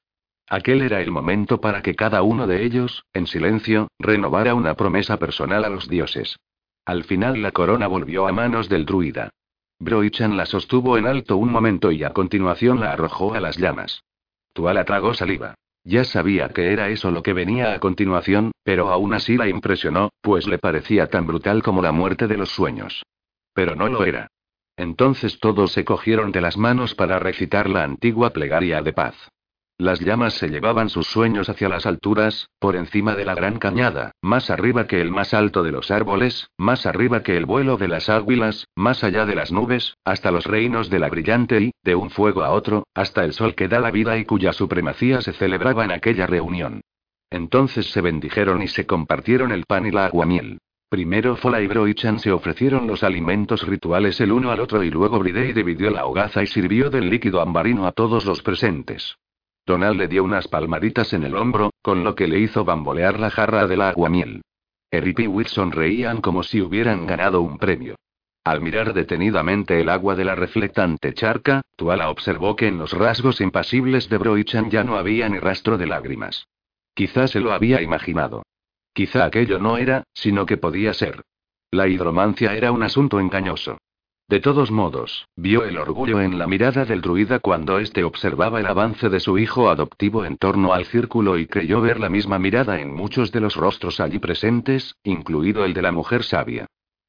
[0.49, 5.17] Aquel era el momento para que cada uno de ellos, en silencio, renovara una promesa
[5.17, 6.37] personal a los dioses.
[6.85, 9.29] Al final la corona volvió a manos del druida.
[9.83, 14.03] Broichan la sostuvo en alto un momento y a continuación la arrojó a las llamas.
[14.53, 15.55] Tuala tragó saliva.
[15.83, 20.11] Ya sabía que era eso lo que venía a continuación, pero aún así la impresionó,
[20.21, 23.03] pues le parecía tan brutal como la muerte de los sueños.
[23.53, 24.27] Pero no lo era.
[24.77, 29.32] Entonces todos se cogieron de las manos para recitar la antigua plegaria de paz.
[29.83, 34.13] Las llamas se llevaban sus sueños hacia las alturas, por encima de la gran cañada,
[34.21, 37.89] más arriba que el más alto de los árboles, más arriba que el vuelo de
[37.89, 41.95] las águilas, más allá de las nubes, hasta los reinos de la brillante y, de
[41.95, 45.33] un fuego a otro, hasta el sol que da la vida y cuya supremacía se
[45.33, 46.79] celebraba en aquella reunión.
[47.29, 50.59] Entonces se bendijeron y se compartieron el pan y la aguamiel.
[50.87, 55.19] Primero Fola y Broichan se ofrecieron los alimentos rituales el uno al otro y luego
[55.19, 59.17] Bridey dividió la hogaza y sirvió del líquido ambarino a todos los presentes.
[59.65, 63.29] Donald le dio unas palmaditas en el hombro, con lo que le hizo bambolear la
[63.29, 64.41] jarra del aguamiel.
[64.91, 67.95] Eric y Witt sonreían como si hubieran ganado un premio.
[68.43, 73.39] Al mirar detenidamente el agua de la reflectante charca, Tuala observó que en los rasgos
[73.39, 76.45] impasibles de Broichan ya no había ni rastro de lágrimas.
[76.93, 78.43] Quizá se lo había imaginado.
[78.93, 81.23] Quizá aquello no era, sino que podía ser.
[81.71, 83.77] La hidromancia era un asunto engañoso.
[84.33, 88.65] De todos modos, vio el orgullo en la mirada del druida cuando éste observaba el
[88.65, 92.79] avance de su hijo adoptivo en torno al círculo y creyó ver la misma mirada
[92.79, 96.65] en muchos de los rostros allí presentes, incluido el de la mujer sabia.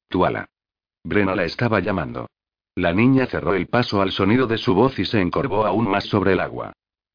[0.07, 0.49] Tuala.
[1.03, 2.27] Brena la estaba llamando.
[2.75, 6.03] La niña cerró el paso al sonido de su voz y se encorvó aún más
[6.03, 6.73] sobre el agua.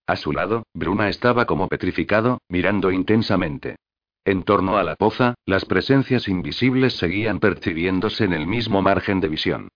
[0.09, 3.77] A su lado, Bruma estaba como petrificado, mirando intensamente.
[4.25, 9.29] En torno a la poza, las presencias invisibles seguían percibiéndose en el mismo margen de
[9.29, 9.69] visión.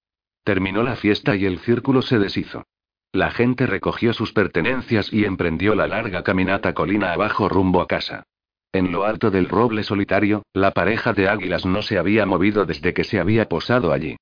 [0.45, 2.67] Terminó la fiesta y el círculo se deshizo.
[3.13, 8.25] La gente recogió sus pertenencias y emprendió la larga caminata colina abajo rumbo a casa.
[8.73, 12.93] En lo alto del roble solitario, la pareja de águilas no se había movido desde
[12.93, 14.17] que se había posado allí.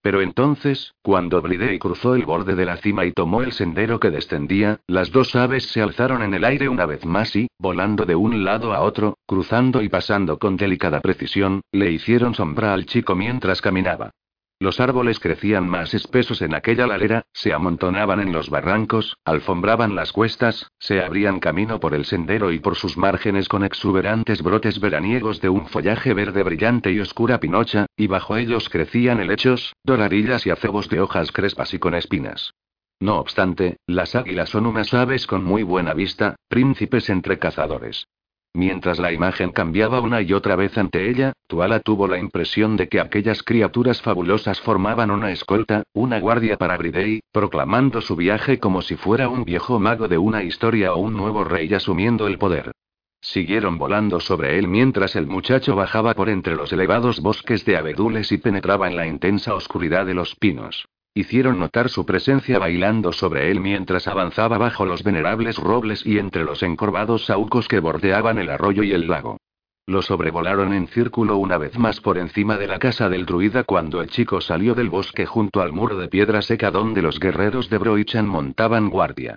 [0.00, 4.10] Pero entonces, cuando Bridey cruzó el borde de la cima y tomó el sendero que
[4.10, 8.16] descendía, las dos aves se alzaron en el aire una vez más y, volando de
[8.16, 13.14] un lado a otro, cruzando y pasando con delicada precisión, le hicieron sombra al chico
[13.14, 14.12] mientras caminaba.
[14.60, 20.10] Los árboles crecían más espesos en aquella ladera, se amontonaban en los barrancos, alfombraban las
[20.10, 25.40] cuestas, se abrían camino por el sendero y por sus márgenes con exuberantes brotes veraniegos
[25.40, 30.50] de un follaje verde brillante y oscura pinocha, y bajo ellos crecían helechos, doradillas y
[30.50, 32.52] acebos de hojas crespas y con espinas.
[32.98, 38.08] No obstante, las águilas son unas aves con muy buena vista, príncipes entre cazadores.
[38.54, 42.88] Mientras la imagen cambiaba una y otra vez ante ella, Tuala tuvo la impresión de
[42.88, 48.82] que aquellas criaturas fabulosas formaban una escolta, una guardia para Bridey, proclamando su viaje como
[48.82, 52.72] si fuera un viejo mago de una historia o un nuevo rey asumiendo el poder.
[53.20, 58.30] Siguieron volando sobre él mientras el muchacho bajaba por entre los elevados bosques de abedules
[58.32, 60.86] y penetraba en la intensa oscuridad de los pinos.
[61.18, 66.44] Hicieron notar su presencia bailando sobre él mientras avanzaba bajo los venerables robles y entre
[66.44, 69.36] los encorvados saucos que bordeaban el arroyo y el lago.
[69.84, 74.00] Lo sobrevolaron en círculo una vez más por encima de la casa del druida cuando
[74.00, 77.78] el chico salió del bosque junto al muro de piedra seca donde los guerreros de
[77.78, 79.34] Broichan montaban guardia.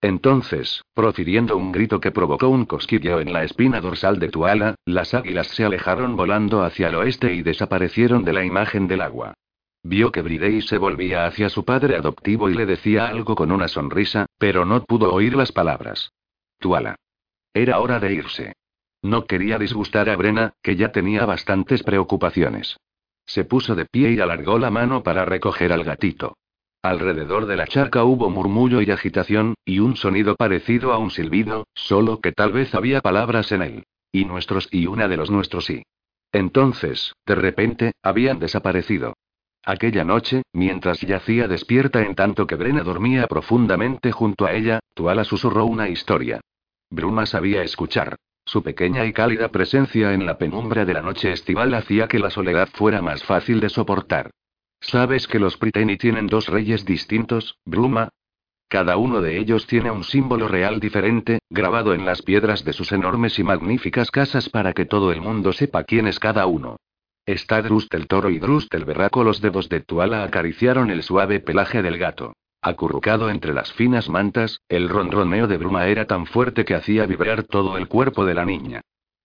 [0.00, 5.14] Entonces, profiriendo un grito que provocó un cosquilleo en la espina dorsal de Tuala, las
[5.14, 9.34] águilas se alejaron volando hacia el oeste y desaparecieron de la imagen del agua.
[9.86, 13.68] Vio que Bridey se volvía hacia su padre adoptivo y le decía algo con una
[13.68, 16.10] sonrisa, pero no pudo oír las palabras.
[16.58, 16.96] Tuala.
[17.52, 18.54] Era hora de irse.
[19.02, 22.78] No quería disgustar a Brena, que ya tenía bastantes preocupaciones.
[23.26, 26.38] Se puso de pie y alargó la mano para recoger al gatito.
[26.80, 31.66] Alrededor de la charca hubo murmullo y agitación, y un sonido parecido a un silbido,
[31.74, 33.84] solo que tal vez había palabras en él.
[34.10, 35.82] Y nuestros y una de los nuestros sí.
[36.32, 39.14] Entonces, de repente, habían desaparecido.
[39.66, 45.24] Aquella noche, mientras yacía despierta en tanto que Brena dormía profundamente junto a ella, Tuala
[45.24, 46.40] susurró una historia.
[46.90, 48.16] Bruma sabía escuchar.
[48.44, 52.28] Su pequeña y cálida presencia en la penumbra de la noche estival hacía que la
[52.28, 54.30] soledad fuera más fácil de soportar.
[54.80, 58.10] ¿Sabes que los Priteni tienen dos reyes distintos, Bruma?
[58.68, 62.92] Cada uno de ellos tiene un símbolo real diferente, grabado en las piedras de sus
[62.92, 66.76] enormes y magníficas casas para que todo el mundo sepa quién es cada uno.
[67.26, 69.24] Está Drust el toro y Drust el berraco.
[69.24, 72.34] Los dedos de Tuala acariciaron el suave pelaje del gato.
[72.60, 77.44] Acurrucado entre las finas mantas, el ronroneo de Bruma era tan fuerte que hacía vibrar
[77.44, 78.82] todo el cuerpo de la niña.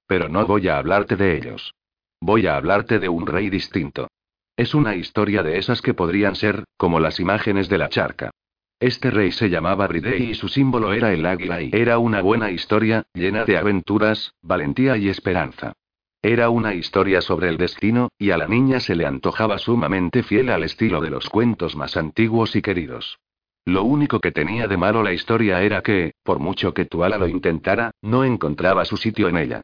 [0.08, 1.74] Pero no voy a hablarte de ellos.
[2.22, 4.08] Voy a hablarte de un rey distinto.
[4.56, 8.32] Es una historia de esas que podrían ser, como las imágenes de la charca.
[8.80, 12.50] Este rey se llamaba Bridey y su símbolo era el águila y era una buena
[12.50, 15.74] historia, llena de aventuras, valentía y esperanza.
[16.22, 20.50] Era una historia sobre el destino, y a la niña se le antojaba sumamente fiel
[20.50, 23.20] al estilo de los cuentos más antiguos y queridos.
[23.64, 27.28] Lo único que tenía de malo la historia era que, por mucho que Tuala lo
[27.28, 29.62] intentara, no encontraba su sitio en ella.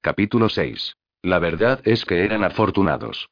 [0.00, 0.94] Capítulo 6.
[1.22, 3.28] La verdad es que eran afortunados.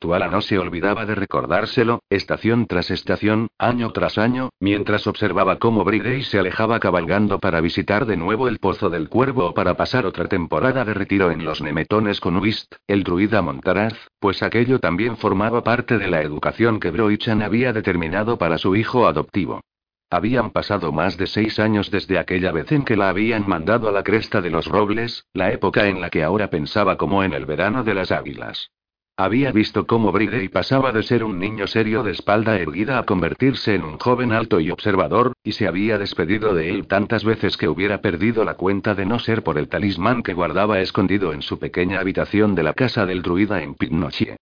[0.00, 5.82] Tuala no se olvidaba de recordárselo, estación tras estación, año tras año, mientras observaba cómo
[5.82, 10.06] Bridey se alejaba cabalgando para visitar de nuevo el Pozo del Cuervo o para pasar
[10.06, 15.16] otra temporada de retiro en los Nemetones con Uist, el druida Montaraz, pues aquello también
[15.16, 19.62] formaba parte de la educación que Broichan había determinado para su hijo adoptivo.
[20.10, 23.92] Habían pasado más de seis años desde aquella vez en que la habían mandado a
[23.92, 27.46] la cresta de los robles, la época en la que ahora pensaba como en el
[27.46, 28.70] verano de las águilas.
[29.20, 33.74] Había visto cómo Bridey pasaba de ser un niño serio de espalda erguida a convertirse
[33.74, 37.66] en un joven alto y observador, y se había despedido de él tantas veces que
[37.66, 41.58] hubiera perdido la cuenta de no ser por el talismán que guardaba escondido en su
[41.58, 44.36] pequeña habitación de la casa del druida en Pitnochie.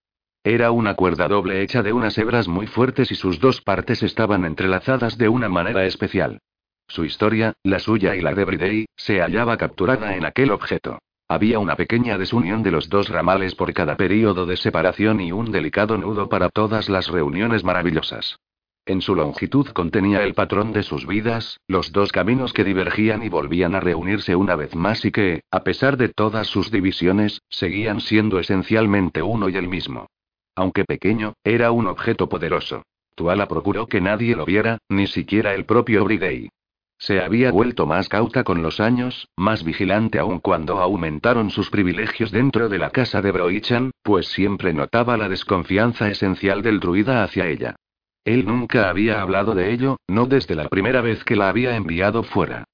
[0.44, 4.44] Era una cuerda doble hecha de unas hebras muy fuertes y sus dos partes estaban
[4.44, 6.40] entrelazadas de una manera especial.
[6.86, 10.98] Su historia, la suya y la de Bridey, se hallaba capturada en aquel objeto.
[11.28, 15.50] Había una pequeña desunión de los dos ramales por cada período de separación y un
[15.50, 18.38] delicado nudo para todas las reuniones maravillosas.
[18.84, 23.28] En su longitud contenía el patrón de sus vidas, los dos caminos que divergían y
[23.28, 28.00] volvían a reunirse una vez más y que, a pesar de todas sus divisiones, seguían
[28.00, 30.06] siendo esencialmente uno y el mismo.
[30.54, 32.84] Aunque pequeño, era un objeto poderoso.
[33.16, 36.50] Tuala procuró que nadie lo viera, ni siquiera el propio Bridey.
[36.98, 42.30] Se había vuelto más cauta con los años, más vigilante aún cuando aumentaron sus privilegios
[42.30, 47.46] dentro de la casa de Broichan, pues siempre notaba la desconfianza esencial del druida hacia
[47.46, 47.76] ella.
[48.24, 52.22] Él nunca había hablado de ello, no desde la primera vez que la había enviado
[52.22, 52.64] fuera.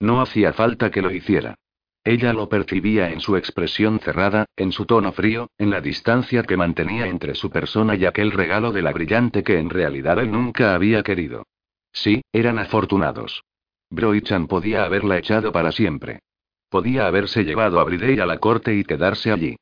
[0.00, 1.56] No hacía falta que lo hiciera.
[2.04, 6.56] Ella lo percibía en su expresión cerrada, en su tono frío, en la distancia que
[6.56, 10.74] mantenía entre su persona y aquel regalo de la brillante que en realidad él nunca
[10.74, 11.46] había querido.
[11.92, 13.42] Sí, eran afortunados.
[13.92, 16.20] Broichan podía haberla echado para siempre.
[16.70, 19.56] Podía haberse llevado a Bridey a la corte y quedarse allí.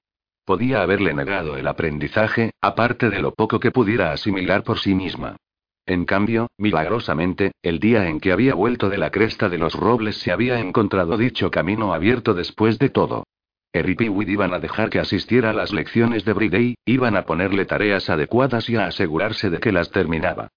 [0.45, 5.37] Podía haberle negado el aprendizaje, aparte de lo poco que pudiera asimilar por sí misma.
[5.85, 10.19] En cambio, milagrosamente, el día en que había vuelto de la cresta de los robles
[10.19, 13.25] se había encontrado dicho camino abierto después de todo.
[13.73, 17.65] Eric y iban a dejar que asistiera a las lecciones de Bridey, iban a ponerle
[17.65, 20.51] tareas adecuadas y a asegurarse de que las terminaba.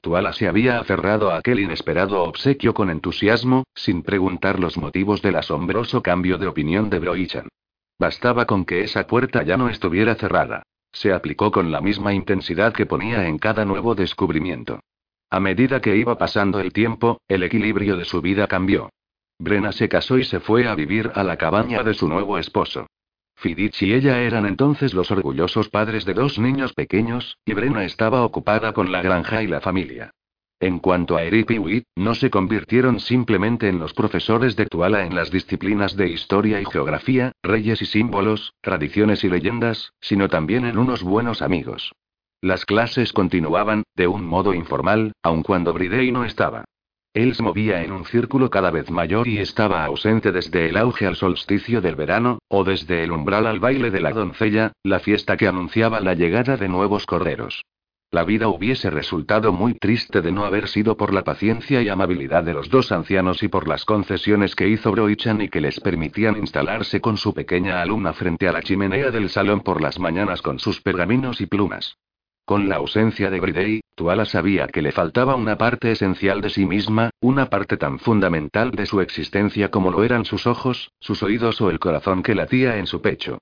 [0.00, 5.36] Tuala se había aferrado a aquel inesperado obsequio con entusiasmo, sin preguntar los motivos del
[5.36, 7.48] asombroso cambio de opinión de Broichan.
[7.98, 10.62] Bastaba con que esa puerta ya no estuviera cerrada.
[10.90, 14.80] Se aplicó con la misma intensidad que ponía en cada nuevo descubrimiento.
[15.28, 18.88] A medida que iba pasando el tiempo, el equilibrio de su vida cambió.
[19.38, 22.86] Brena se casó y se fue a vivir a la cabaña de su nuevo esposo.
[23.40, 28.22] Fidich y ella eran entonces los orgullosos padres de dos niños pequeños, y Brena estaba
[28.22, 30.10] ocupada con la granja y la familia.
[30.60, 35.06] En cuanto a Eric y Witt, no se convirtieron simplemente en los profesores de Tuala
[35.06, 40.66] en las disciplinas de historia y geografía, reyes y símbolos, tradiciones y leyendas, sino también
[40.66, 41.92] en unos buenos amigos.
[42.42, 46.66] Las clases continuaban, de un modo informal, aun cuando Bridey no estaba.
[47.12, 51.06] Él se movía en un círculo cada vez mayor y estaba ausente desde el auge
[51.06, 55.36] al solsticio del verano, o desde el umbral al baile de la doncella, la fiesta
[55.36, 57.64] que anunciaba la llegada de nuevos corderos.
[58.12, 62.44] La vida hubiese resultado muy triste de no haber sido por la paciencia y amabilidad
[62.44, 66.36] de los dos ancianos y por las concesiones que hizo Broichan y que les permitían
[66.36, 70.60] instalarse con su pequeña alumna frente a la chimenea del salón por las mañanas con
[70.60, 71.96] sus pergaminos y plumas.
[72.50, 76.66] Con la ausencia de Bridey, Tuala sabía que le faltaba una parte esencial de sí
[76.66, 81.60] misma, una parte tan fundamental de su existencia como lo eran sus ojos, sus oídos
[81.60, 83.38] o el corazón que latía en su pecho.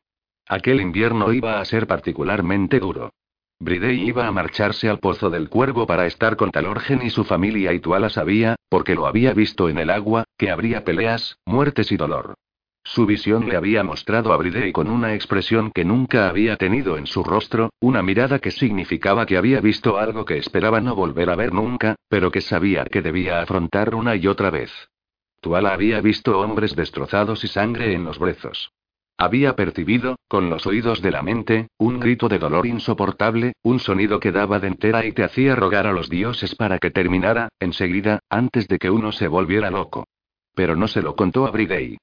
[0.47, 3.15] Aquel invierno iba a ser particularmente duro.
[3.59, 7.73] Bridey iba a marcharse al Pozo del Cuervo para estar con Talorgen y su familia
[7.73, 11.97] y Tuala sabía, porque lo había visto en el agua, que habría peleas, muertes y
[11.97, 12.35] dolor.
[12.89, 17.07] Su visión le había mostrado a Bridey con una expresión que nunca había tenido en
[17.07, 21.37] su rostro, una mirada que significaba que había visto algo que esperaba no volver a
[21.37, 24.73] ver nunca, pero que sabía que debía afrontar una y otra vez.
[25.43, 28.73] Tuala había visto hombres destrozados y sangre en los brezos.
[29.19, 34.19] Había percibido, con los oídos de la mente, un grito de dolor insoportable, un sonido
[34.19, 38.21] que daba de entera y te hacía rogar a los dioses para que terminara, enseguida,
[38.31, 40.07] antes de que uno se volviera loco.
[40.55, 41.99] Pero no se lo contó a Bridey.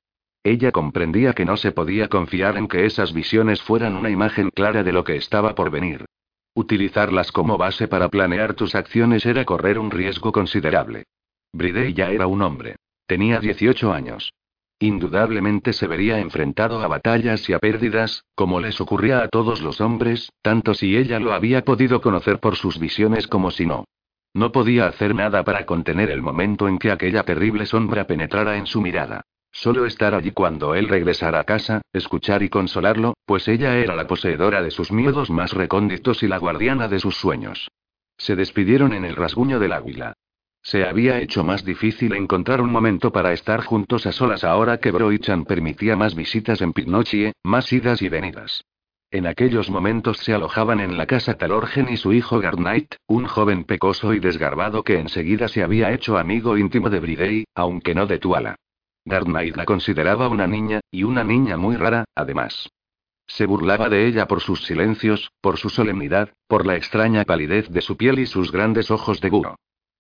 [0.46, 4.84] Ella comprendía que no se podía confiar en que esas visiones fueran una imagen clara
[4.84, 6.06] de lo que estaba por venir.
[6.54, 11.06] Utilizarlas como base para planear tus acciones era correr un riesgo considerable.
[11.52, 12.76] Bridey ya era un hombre.
[13.08, 14.34] Tenía 18 años.
[14.78, 19.82] Indudablemente se vería enfrentado a batallas y a pérdidas, como les ocurría a todos los
[19.82, 23.86] hombres, tanto si ella lo había podido conocer por sus visiones como si no.
[24.36, 28.68] No podía hacer nada para contener el momento en que aquella terrible sombra penetrara en
[28.68, 29.24] su mirada.
[29.58, 34.06] Solo estar allí cuando él regresara a casa, escuchar y consolarlo, pues ella era la
[34.06, 37.72] poseedora de sus miedos más recónditos y la guardiana de sus sueños.
[38.18, 40.12] Se despidieron en el rasguño del águila.
[40.62, 44.92] Se había hecho más difícil encontrar un momento para estar juntos a solas ahora que
[44.92, 48.66] Broichan permitía más visitas en Pinochie, más idas y venidas.
[49.10, 53.64] En aquellos momentos se alojaban en la casa Talorgen y su hijo Garnight, un joven
[53.64, 58.20] pecoso y desgarbado que enseguida se había hecho amigo íntimo de Bridey, aunque no de
[58.20, 58.58] Tuala.
[59.06, 62.70] Garnight la consideraba una niña, y una niña muy rara, además.
[63.28, 67.82] Se burlaba de ella por sus silencios, por su solemnidad, por la extraña palidez de
[67.82, 69.56] su piel y sus grandes ojos de búho.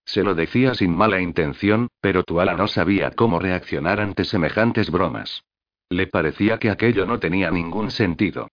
[0.05, 5.43] Se lo decía sin mala intención, pero Tuala no sabía cómo reaccionar ante semejantes bromas.
[5.89, 8.47] Le parecía que aquello no tenía ningún sentido.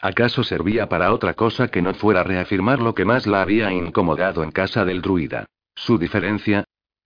[0.00, 4.42] ¿Acaso servía para otra cosa que no fuera reafirmar lo que más la había incomodado
[4.42, 5.46] en casa del druida?
[5.74, 6.64] ¿Su diferencia?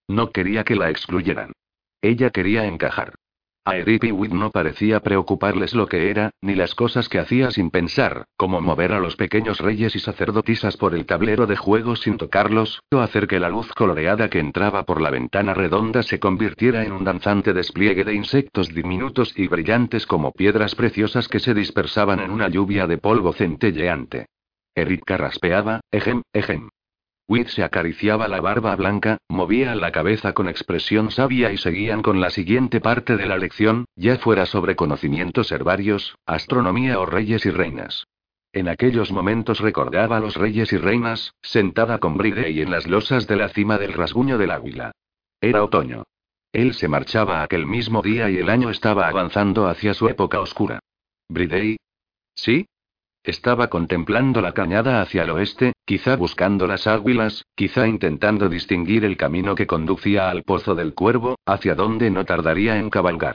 [0.09, 1.53] No quería que la excluyeran.
[2.03, 3.15] Ella quería encajar.
[3.63, 7.51] A Eric y Witt no parecía preocuparles lo que era, ni las cosas que hacía
[7.51, 11.95] sin pensar, como mover a los pequeños reyes y sacerdotisas por el tablero de juego
[11.95, 16.19] sin tocarlos, o hacer que la luz coloreada que entraba por la ventana redonda se
[16.19, 21.53] convirtiera en un danzante despliegue de insectos diminutos y brillantes como piedras preciosas que se
[21.53, 24.27] dispersaban en una lluvia de polvo centelleante.
[24.75, 26.71] Eric carraspeaba, ejem, ejem.
[27.31, 32.21] Whit se acariciaba la barba blanca, movía la cabeza con expresión sabia y seguían con
[32.21, 37.51] la siguiente parte de la lección, ya fuera sobre conocimientos herbarios, astronomía o reyes y
[37.51, 38.09] reinas.
[38.53, 43.29] En aquellos momentos recordaba a los reyes y reinas, sentada con Bridey en las losas
[43.29, 44.91] de la cima del rasguño del águila.
[45.41, 46.03] Era otoño.
[46.51, 50.81] Él se marchaba aquel mismo día y el año estaba avanzando hacia su época oscura.
[51.29, 51.77] ¿Bridey?
[52.35, 52.67] ¿Sí?
[53.23, 59.17] Estaba contemplando la cañada hacia el oeste, quizá buscando las águilas, quizá intentando distinguir el
[59.17, 63.35] camino que conducía al pozo del cuervo, hacia donde no tardaría en cabalgar.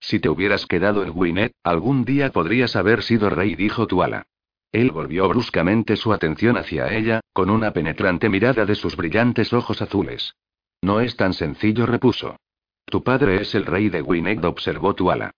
[0.00, 4.26] Si te hubieras quedado en Winnet, algún día podrías haber sido rey, dijo Tuala.
[4.70, 9.80] Él volvió bruscamente su atención hacia ella, con una penetrante mirada de sus brillantes ojos
[9.80, 10.34] azules.
[10.82, 12.36] No es tan sencillo, repuso.
[12.84, 15.30] Tu padre es el rey de Gwynedd, observó Tuala.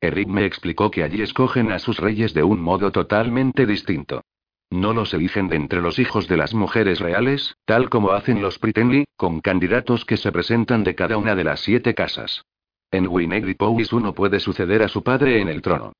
[0.00, 4.22] Eric me explicó que allí escogen a sus reyes de un modo totalmente distinto.
[4.70, 8.58] No los eligen de entre los hijos de las mujeres reales, tal como hacen los
[8.58, 12.44] Pretenly, con candidatos que se presentan de cada una de las siete casas.
[12.90, 15.92] En y Powys uno puede suceder a su padre en el trono.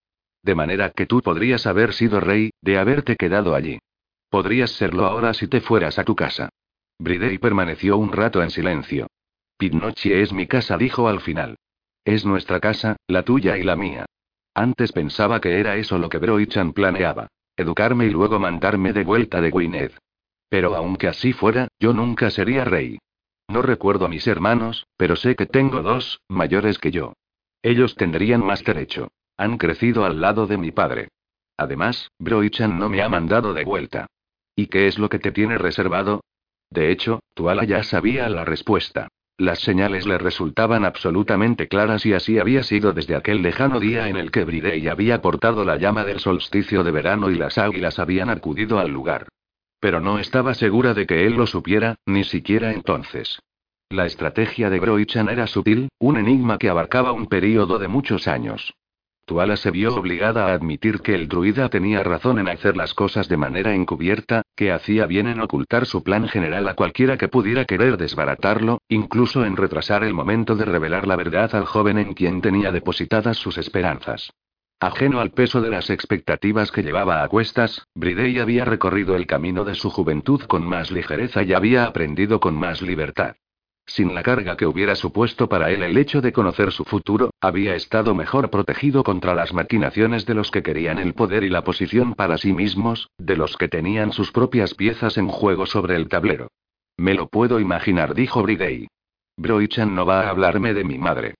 [0.42, 3.78] De manera que tú podrías haber sido rey, de haberte quedado allí.
[4.28, 6.50] Podrías serlo ahora si te fueras a tu casa.
[6.98, 9.08] Bridey permaneció un rato en silencio.
[9.56, 11.56] Pinocchi es mi casa, dijo al final.
[12.04, 14.06] Es nuestra casa, la tuya y la mía.
[14.52, 17.28] Antes pensaba que era eso lo que Broichan planeaba.
[17.56, 19.92] Educarme y luego mandarme de vuelta de Gwynedd.
[20.48, 22.98] Pero aunque así fuera, yo nunca sería rey.
[23.48, 27.12] No recuerdo a mis hermanos, pero sé que tengo dos, mayores que yo.
[27.62, 29.08] Ellos tendrían más derecho.
[29.36, 31.08] Han crecido al lado de mi padre.
[31.56, 34.06] Además, Broichan no me ha mandado de vuelta.
[34.56, 36.22] ¿Y qué es lo que te tiene reservado?
[36.70, 39.08] De hecho, Tuala ya sabía la respuesta.
[39.36, 44.16] Las señales le resultaban absolutamente claras y así había sido desde aquel lejano día en
[44.16, 48.30] el que Bridey había portado la llama del solsticio de verano y las águilas habían
[48.30, 49.26] acudido al lugar.
[49.80, 53.40] Pero no estaba segura de que él lo supiera, ni siquiera entonces.
[53.90, 58.74] La estrategia de Broichan era sutil, un enigma que abarcaba un período de muchos años.
[59.26, 63.26] Tuala se vio obligada a admitir que el druida tenía razón en hacer las cosas
[63.26, 67.64] de manera encubierta, que hacía bien en ocultar su plan general a cualquiera que pudiera
[67.64, 72.42] querer desbaratarlo, incluso en retrasar el momento de revelar la verdad al joven en quien
[72.42, 74.30] tenía depositadas sus esperanzas.
[74.78, 79.64] Ajeno al peso de las expectativas que llevaba a cuestas, Bridey había recorrido el camino
[79.64, 83.36] de su juventud con más ligereza y había aprendido con más libertad.
[83.86, 87.74] Sin la carga que hubiera supuesto para él el hecho de conocer su futuro, había
[87.74, 92.14] estado mejor protegido contra las maquinaciones de los que querían el poder y la posición
[92.14, 96.48] para sí mismos, de los que tenían sus propias piezas en juego sobre el tablero.
[96.96, 98.88] Me lo puedo imaginar, dijo Bridey.
[99.36, 101.34] Broichan no va a hablarme de mi madre.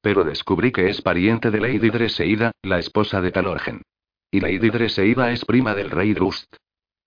[0.00, 3.82] Pero descubrí que es pariente de Lady Dreseida, la esposa de Talorgen.
[4.30, 6.54] Y Lady Dreseida es prima del rey Drust.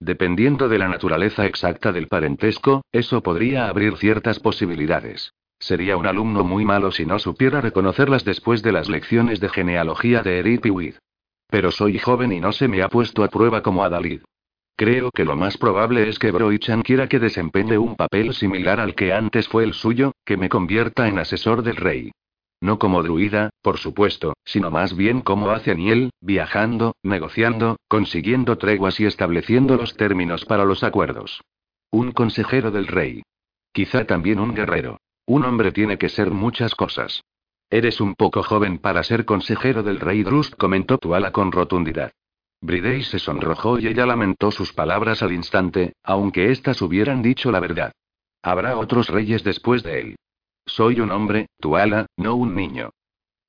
[0.06, 5.32] Dependiendo de la naturaleza exacta del parentesco, eso podría abrir ciertas posibilidades.
[5.60, 10.22] Sería un alumno muy malo si no supiera reconocerlas después de las lecciones de genealogía
[10.22, 10.96] de Edith Piwid.
[11.50, 14.02] Pero soy joven y no se me ha puesto a prueba como a.
[14.76, 18.96] Creo que lo más probable es que Broichan quiera que desempeñe un papel similar al
[18.96, 22.12] que antes fue el suyo, que me convierta en asesor del rey.
[22.64, 29.02] No como druida, por supuesto, sino más bien como hace Aniel, viajando, negociando, consiguiendo treguas
[29.02, 31.42] y estableciendo los términos para los acuerdos.
[31.92, 33.22] Un consejero del rey.
[33.74, 35.02] Quizá también un guerrero.
[35.26, 37.26] Un hombre tiene que ser muchas cosas.
[37.70, 42.14] Eres un poco joven para ser consejero del rey Drust, comentó Tuala con rotundidad.
[42.62, 47.60] Bridey se sonrojó y ella lamentó sus palabras al instante, aunque éstas hubieran dicho la
[47.60, 47.92] verdad.
[48.42, 50.16] Habrá otros reyes después de él.
[50.66, 52.92] Soy un hombre, Tuala, no un niño.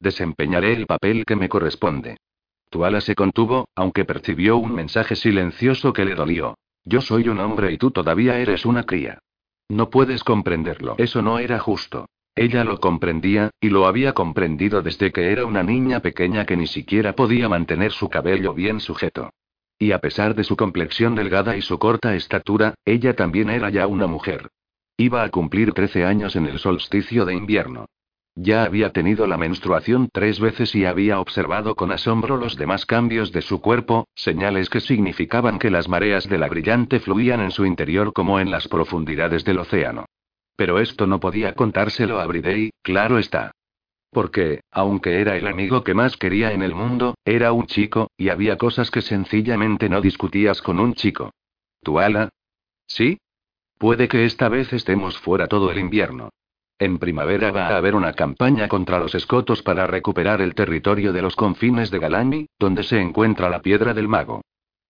[0.01, 2.19] Desempeñaré el papel que me corresponde.
[2.71, 6.59] Tuala se contuvo, aunque percibió un mensaje silencioso que le dolió.
[6.85, 9.19] Yo soy un hombre y tú todavía eres una cría.
[9.69, 10.97] No puedes comprenderlo.
[10.99, 12.07] Eso no era justo.
[12.35, 16.67] Ella lo comprendía, y lo había comprendido desde que era una niña pequeña que ni
[16.67, 19.31] siquiera podía mantener su cabello bien sujeto.
[19.79, 23.87] Y a pesar de su complexión delgada y su corta estatura, ella también era ya
[23.87, 24.51] una mujer.
[24.97, 27.87] Iba a cumplir 13 años en el solsticio de invierno.
[28.37, 33.33] Ya había tenido la menstruación tres veces y había observado con asombro los demás cambios
[33.33, 37.65] de su cuerpo, señales que significaban que las mareas de la brillante fluían en su
[37.65, 40.07] interior como en las profundidades del océano.
[40.57, 43.51] Pero esto no podía contárselo a Bridey, claro está.
[44.11, 48.29] Porque, aunque era el amigo que más quería en el mundo, era un chico, y
[48.29, 51.33] había cosas que sencillamente no discutías con un chico.
[51.83, 52.31] ¿Tu ala?
[52.87, 53.19] ¿Sí?
[53.79, 56.31] Puede que esta vez estemos fuera todo el invierno.
[56.79, 61.23] En primavera va a haber una campaña contra los escotos para recuperar el territorio de
[61.23, 64.43] los confines de Galani, donde se encuentra la piedra del mago.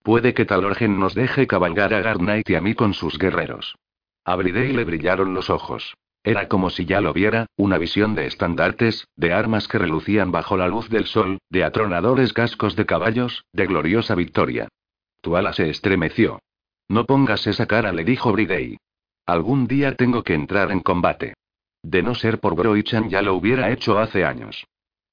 [0.02, 3.76] puede que Talorgen nos deje cabalgar a Garnight y a mí con sus guerreros.
[4.24, 5.94] A Bridey le brillaron los ojos.
[6.22, 10.56] Era como si ya lo viera, una visión de estandartes, de armas que relucían bajo
[10.56, 14.68] la luz del sol, de atronadores cascos de caballos, de gloriosa victoria.
[15.20, 16.40] Tuala se estremeció.
[16.88, 18.76] No pongas esa cara, le dijo Bridey.
[19.26, 21.34] Algún día tengo que entrar en combate.
[21.82, 24.66] De no ser por Broichan ya lo hubiera hecho hace años.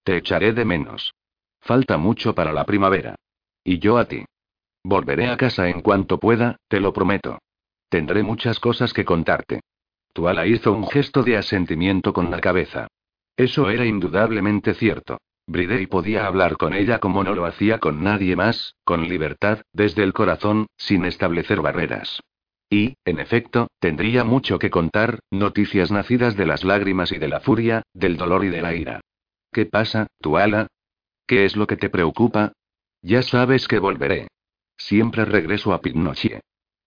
[0.04, 1.14] Te echaré de menos.
[1.60, 3.16] Falta mucho para la primavera.
[3.64, 4.26] Y yo a ti.
[4.84, 7.40] Volveré a casa en cuanto pueda, te lo prometo.
[7.90, 9.62] Tendré muchas cosas que contarte.
[10.14, 12.88] Tuala hizo un gesto de asentimiento con la cabeza.
[13.38, 15.20] Eso era indudablemente cierto.
[15.48, 20.04] Bridey podía hablar con ella como no lo hacía con nadie más, con libertad, desde
[20.04, 22.22] el corazón, sin establecer barreras.
[22.70, 27.42] Y, en efecto, tendría mucho que contar, noticias nacidas de las lágrimas y de la
[27.42, 29.02] furia, del dolor y de la ira.
[29.52, 30.68] ¿Qué pasa, Tuala?
[31.28, 32.54] ¿Qué es lo que te preocupa?
[33.02, 34.28] Ya sabes que volveré.
[34.78, 36.42] Siempre regreso a Pinochet.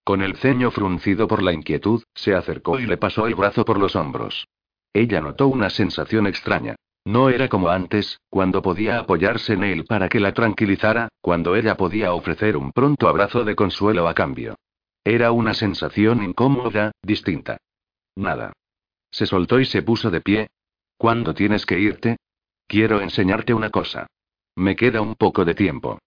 [0.05, 3.79] Con el ceño fruncido por la inquietud, se acercó y le pasó el brazo por
[3.79, 4.47] los hombros.
[4.93, 6.77] Ella notó una sensación extraña.
[7.05, 11.77] No era como antes, cuando podía apoyarse en él para que la tranquilizara, cuando ella
[11.77, 14.57] podía ofrecer un pronto abrazo de consuelo a cambio.
[15.05, 17.59] Era una sensación incómoda, distinta.
[18.17, 18.55] Nada.
[19.11, 20.49] Se soltó y se puso de pie.
[20.97, 22.17] ¿Cuándo tienes que irte?
[22.67, 24.07] Quiero enseñarte una cosa.
[24.57, 25.99] Me queda un poco de tiempo.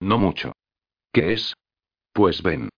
[0.00, 0.52] No mucho.
[1.12, 1.54] ¿Qué es?
[2.12, 2.70] Pues ven.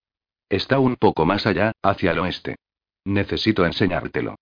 [0.49, 2.57] Está un poco más allá, hacia el oeste.
[3.05, 4.35] Necesito enseñártelo.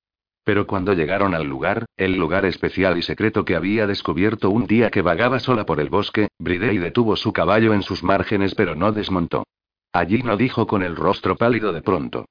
[0.47, 4.93] Pero cuando llegaron al lugar, el lugar especial y secreto que había descubierto un día
[4.93, 8.93] que vagaba sola por el bosque, Bridey detuvo su caballo en sus márgenes pero no
[8.93, 9.43] desmontó.
[9.93, 12.27] Allí no dijo con el rostro pálido de pronto.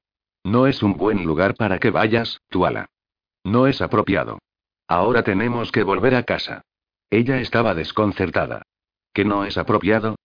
[0.46, 2.86] No es un buen lugar para que vayas, Tuala.
[3.44, 4.40] No es apropiado.
[4.88, 6.62] Ahora tenemos que volver a casa.
[7.10, 8.62] Ella estaba desconcertada.
[9.12, 10.16] ¿Que no es apropiado?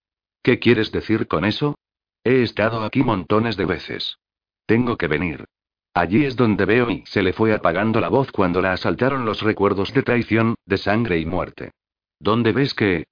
[0.41, 1.75] ¿Qué quieres decir con eso?
[2.23, 4.17] He estado aquí montones de veces.
[4.65, 5.43] Tengo que venir.
[5.93, 9.41] Allí es donde veo y se le fue apagando la voz cuando la asaltaron los
[9.41, 11.71] recuerdos de traición, de sangre y muerte.
[12.19, 13.05] ¿Dónde ves que?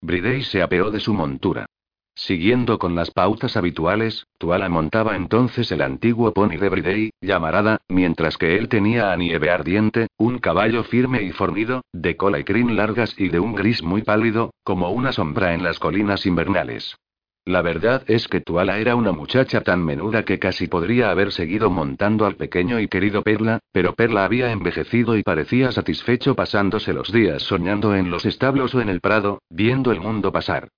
[0.00, 1.66] Bridey se apeó de su montura.
[2.14, 8.36] Siguiendo con las pautas habituales, Tuala montaba entonces el antiguo pony de Bridey, llamarada, mientras
[8.36, 12.76] que él tenía a Nieve Ardiente, un caballo firme y fornido, de cola y crin
[12.76, 16.96] largas y de un gris muy pálido, como una sombra en las colinas invernales.
[17.44, 21.70] La verdad es que Tuala era una muchacha tan menuda que casi podría haber seguido
[21.70, 27.10] montando al pequeño y querido Perla, pero Perla había envejecido y parecía satisfecho pasándose los
[27.10, 30.68] días soñando en los establos o en el prado, viendo el mundo pasar.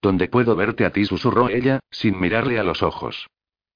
[0.00, 1.04] ¿Dónde puedo verte a ti?
[1.04, 3.26] susurró ella, sin mirarle a los ojos.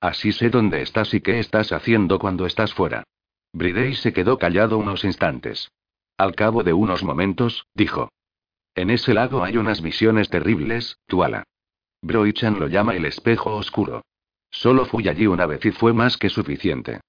[0.01, 3.05] Así sé dónde estás y qué estás haciendo cuando estás fuera.
[3.53, 5.71] Bridey se quedó callado unos instantes.
[6.17, 8.11] Al cabo de unos momentos, dijo.
[8.75, 11.45] En ese lago hay unas visiones terribles, Tuala.
[12.07, 14.03] Broichan lo llama el espejo oscuro.
[14.51, 17.01] Solo fui allí una vez y fue más que suficiente.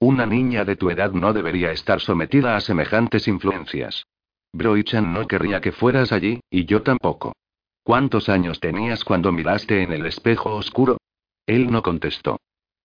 [0.00, 4.06] Una niña de tu edad no debería estar sometida a semejantes influencias.
[4.52, 7.34] Broichan no querría que fueras allí, y yo tampoco.
[7.82, 10.96] ¿Cuántos años tenías cuando miraste en el espejo oscuro?
[11.46, 12.38] Él no contestó.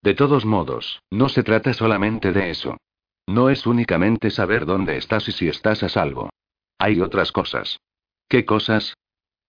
[0.04, 2.78] De todos modos, no se trata solamente de eso.
[3.28, 6.30] No es únicamente saber dónde estás y si estás a salvo.
[6.78, 7.80] Hay otras cosas.
[8.28, 8.94] ¿Qué cosas?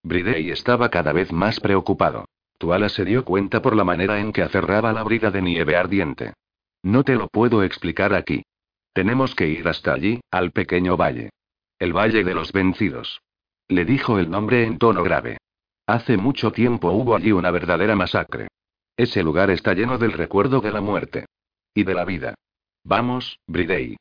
[0.02, 2.26] Bridey estaba cada vez más preocupado.
[2.58, 6.34] Tuala se dio cuenta por la manera en que aferraba la brida de nieve ardiente.
[6.82, 8.42] No te lo puedo explicar aquí.
[8.92, 11.30] Tenemos que ir hasta allí, al pequeño valle.
[11.78, 13.20] El Valle de los Vencidos.
[13.68, 15.38] Le dijo el nombre en tono grave.
[15.86, 18.48] Hace mucho tiempo hubo allí una verdadera masacre.
[18.96, 21.26] Ese lugar está lleno del recuerdo de la muerte.
[21.74, 22.34] Y de la vida.
[22.84, 23.96] Vamos, Bridey.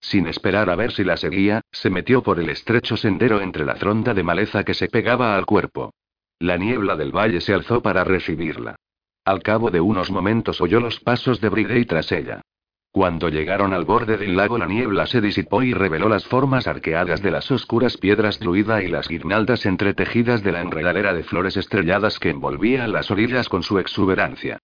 [0.00, 3.76] Sin esperar a ver si la seguía, se metió por el estrecho sendero entre la
[3.76, 5.92] fronda de maleza que se pegaba al cuerpo.
[6.38, 8.76] La niebla del valle se alzó para recibirla.
[9.24, 12.42] Al cabo de unos momentos oyó los pasos de Bridey tras ella.
[12.90, 17.20] Cuando llegaron al borde del lago la niebla se disipó y reveló las formas arqueadas
[17.22, 22.18] de las oscuras piedras druida y las guirnaldas entretejidas de la enredadera de flores estrelladas
[22.18, 24.58] que envolvía las orillas con su exuberancia.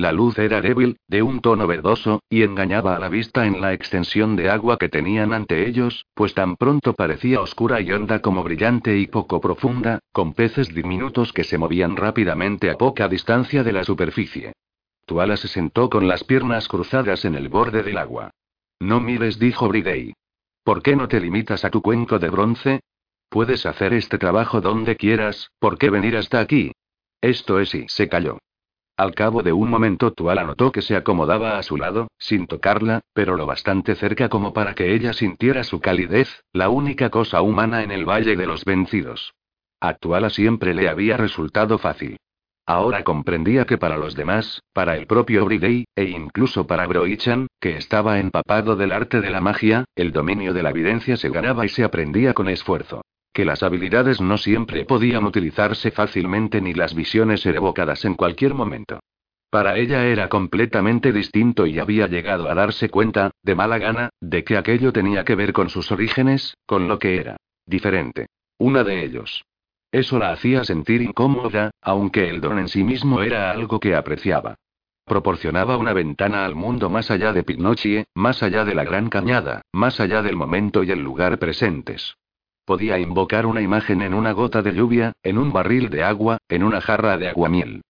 [0.00, 3.72] La luz era débil, de un tono verdoso, y engañaba a la vista en la
[3.72, 8.44] extensión de agua que tenían ante ellos, pues tan pronto parecía oscura y honda como
[8.44, 13.72] brillante y poco profunda, con peces diminutos que se movían rápidamente a poca distancia de
[13.72, 14.52] la superficie.
[15.04, 18.30] Tuala se sentó con las piernas cruzadas en el borde del agua.
[18.78, 20.14] No mires, dijo Bridey.
[20.62, 22.80] ¿Por qué no te limitas a tu cuenco de bronce?
[23.28, 26.70] Puedes hacer este trabajo donde quieras, ¿por qué venir hasta aquí?
[27.20, 28.38] Esto es y se calló.
[28.98, 33.00] Al cabo de un momento Tuala notó que se acomodaba a su lado, sin tocarla,
[33.12, 37.84] pero lo bastante cerca como para que ella sintiera su calidez, la única cosa humana
[37.84, 39.34] en el Valle de los Vencidos.
[39.78, 42.16] A Tuala siempre le había resultado fácil.
[42.66, 47.76] Ahora comprendía que para los demás, para el propio Bridey, e incluso para Broichan, que
[47.76, 51.68] estaba empapado del arte de la magia, el dominio de la evidencia se ganaba y
[51.68, 53.02] se aprendía con esfuerzo.
[53.38, 58.52] Que las habilidades no siempre podían utilizarse fácilmente ni las visiones ser evocadas en cualquier
[58.52, 58.98] momento.
[59.48, 64.42] Para ella era completamente distinto y había llegado a darse cuenta, de mala gana, de
[64.42, 67.36] que aquello tenía que ver con sus orígenes, con lo que era.
[67.64, 68.26] Diferente.
[68.58, 69.44] Una de ellos.
[69.92, 74.56] Eso la hacía sentir incómoda, aunque el don en sí mismo era algo que apreciaba.
[75.04, 79.62] Proporcionaba una ventana al mundo más allá de Pinocchio, más allá de la gran cañada,
[79.72, 82.16] más allá del momento y el lugar presentes.
[82.68, 86.62] Podía invocar una imagen en una gota de lluvia, en un barril de agua, en
[86.62, 87.80] una jarra de aguamiel.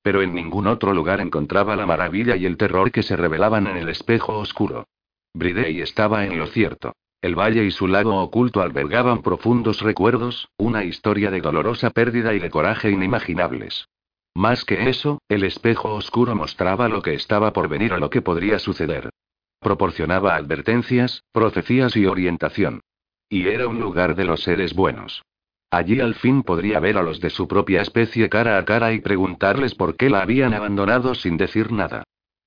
[0.00, 3.76] Pero en ningún otro lugar encontraba la maravilla y el terror que se revelaban en
[3.76, 4.86] el espejo oscuro.
[5.34, 6.92] Bridey estaba en lo cierto.
[7.20, 12.38] El valle y su lago oculto albergaban profundos recuerdos, una historia de dolorosa pérdida y
[12.38, 13.88] de coraje inimaginables.
[14.36, 18.22] Más que eso, el espejo oscuro mostraba lo que estaba por venir o lo que
[18.22, 19.10] podría suceder.
[19.58, 22.82] Proporcionaba advertencias, profecías y orientación.
[23.28, 25.22] Y era un lugar de los seres buenos.
[25.70, 29.00] Allí al fin podría ver a los de su propia especie cara a cara y
[29.00, 32.04] preguntarles por qué la habían abandonado sin decir nada.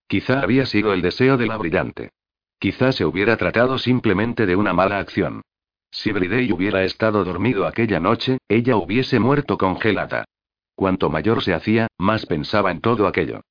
[0.07, 2.09] Quizá había sido el deseo de la brillante.
[2.59, 5.41] Quizá se hubiera tratado simplemente de una mala acción.
[5.91, 10.25] Si Bridey hubiera estado dormido aquella noche, ella hubiese muerto congelada.
[10.73, 13.41] Cuanto mayor se hacía, más pensaba en todo aquello.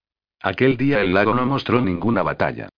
[0.42, 2.70] Aquel día el lago no mostró ninguna batalla.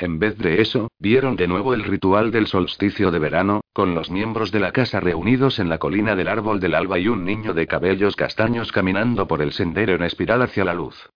[0.00, 4.10] En vez de eso, vieron de nuevo el ritual del solsticio de verano, con los
[4.10, 7.52] miembros de la casa reunidos en la colina del árbol del alba y un niño
[7.52, 11.10] de cabellos castaños caminando por el sendero en espiral hacia la luz.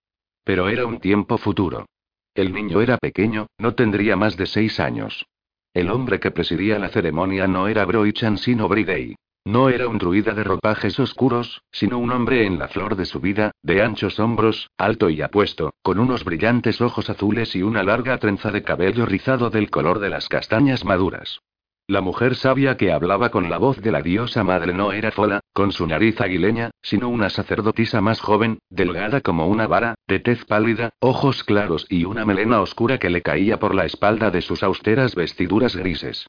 [0.45, 1.87] Pero era un tiempo futuro.
[2.35, 5.25] El niño era pequeño, no tendría más de seis años.
[5.73, 9.17] El hombre que presidía la ceremonia no era Broichan sino Bridey.
[9.47, 13.21] No era un druida de ropajes oscuros, sino un hombre en la flor de su
[13.21, 18.17] vida, de anchos hombros, alto y apuesto, con unos brillantes ojos azules y una larga
[18.17, 21.41] trenza de cabello rizado del color de las castañas maduras.
[21.87, 25.41] La mujer sabia que hablaba con la voz de la diosa madre no era Fola,
[25.53, 30.47] con su nariz aguileña, sino una sacerdotisa más joven, delgada como una vara, de tez
[30.47, 34.63] pálida, ojos claros y una melena oscura que le caía por la espalda de sus
[34.63, 36.27] austeras vestiduras grises.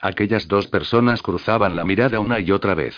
[0.00, 2.94] Aquellas dos personas cruzaban la mirada una y otra vez.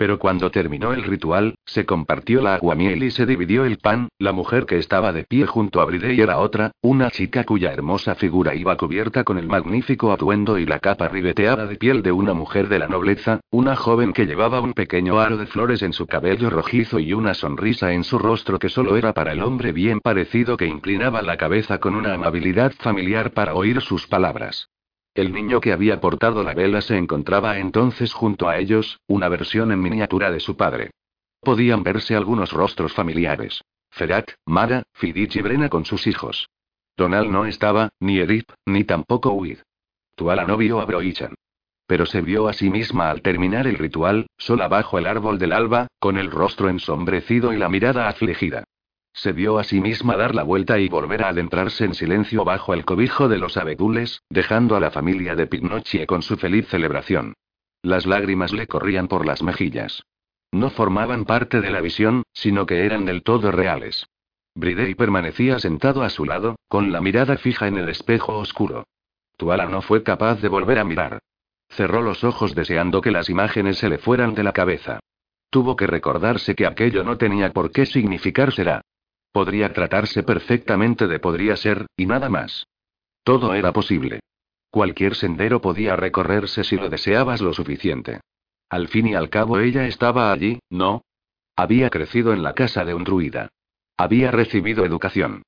[0.00, 4.32] Pero cuando terminó el ritual, se compartió la aguamiel y se dividió el pan, la
[4.32, 8.54] mujer que estaba de pie junto a Bridey era otra, una chica cuya hermosa figura
[8.54, 12.68] iba cubierta con el magnífico atuendo y la capa ribeteada de piel de una mujer
[12.68, 16.48] de la nobleza, una joven que llevaba un pequeño aro de flores en su cabello
[16.48, 20.56] rojizo y una sonrisa en su rostro que solo era para el hombre bien parecido
[20.56, 24.69] que inclinaba la cabeza con una amabilidad familiar para oír sus palabras.
[25.14, 29.72] El niño que había portado la vela se encontraba entonces junto a ellos, una versión
[29.72, 30.92] en miniatura de su padre.
[31.40, 33.62] Podían verse algunos rostros familiares.
[33.90, 36.48] Ferat, Mara, Fidich y Brena con sus hijos.
[36.96, 39.58] Donal no estaba, ni Erip, ni tampoco Uid.
[40.14, 41.34] Tuala no vio a Broichan.
[41.86, 45.52] Pero se vio a sí misma al terminar el ritual, sola bajo el árbol del
[45.52, 48.64] alba, con el rostro ensombrecido y la mirada afligida.
[49.12, 52.74] Se vio a sí misma dar la vuelta y volver a adentrarse en silencio bajo
[52.74, 57.34] el cobijo de los abedules, dejando a la familia de Pinocchio con su feliz celebración.
[57.82, 60.04] Las lágrimas le corrían por las mejillas.
[60.52, 64.06] No formaban parte de la visión, sino que eran del todo reales.
[64.54, 68.84] Bridey permanecía sentado a su lado, con la mirada fija en el espejo oscuro.
[69.36, 71.20] Tuala no fue capaz de volver a mirar.
[71.68, 75.00] Cerró los ojos deseando que las imágenes se le fueran de la cabeza.
[75.50, 78.82] Tuvo que recordarse que aquello no tenía por qué significar será.
[79.32, 82.66] Podría tratarse perfectamente de podría ser, y nada más.
[83.22, 84.20] Todo era posible.
[84.70, 88.20] Cualquier sendero podía recorrerse si lo deseabas lo suficiente.
[88.68, 91.02] Al fin y al cabo ella estaba allí, ¿no?
[91.56, 93.48] Había crecido en la casa de un druida.
[93.96, 95.42] Había recibido educación.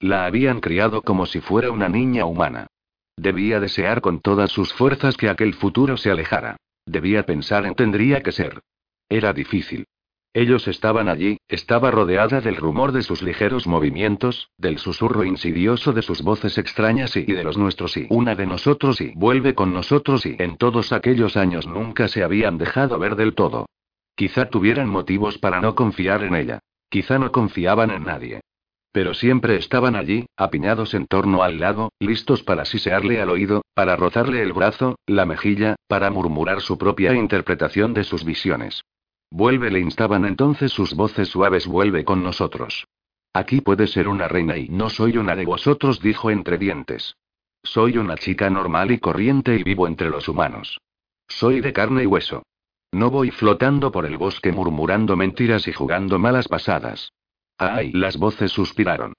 [0.00, 2.68] La habían criado como si fuera una niña humana.
[3.16, 6.56] Debía desear con todas sus fuerzas que aquel futuro se alejara.
[6.86, 8.60] Debía pensar en tendría que ser.
[9.08, 9.86] Era difícil.
[10.34, 16.02] Ellos estaban allí, estaba rodeada del rumor de sus ligeros movimientos, del susurro insidioso de
[16.02, 20.26] sus voces extrañas y de los nuestros y una de nosotros y vuelve con nosotros
[20.26, 23.66] y en todos aquellos años nunca se habían dejado ver del todo.
[24.14, 26.58] Quizá tuvieran motivos para no confiar en ella.
[26.90, 28.40] Quizá no confiaban en nadie.
[28.92, 33.96] Pero siempre estaban allí, apiñados en torno al lago, listos para sisearle al oído, para
[33.96, 38.82] rozarle el brazo, la mejilla, para murmurar su propia interpretación de sus visiones.
[39.30, 42.86] Vuelve, le instaban entonces sus voces suaves, vuelve con nosotros.
[43.32, 47.16] Aquí puede ser una reina y no soy una de vosotros, dijo entre dientes.
[47.62, 50.80] Soy una chica normal y corriente y vivo entre los humanos.
[51.28, 52.42] Soy de carne y hueso.
[52.90, 57.12] No voy flotando por el bosque murmurando mentiras y jugando malas pasadas.
[57.58, 59.12] Ay, las voces suspiraron.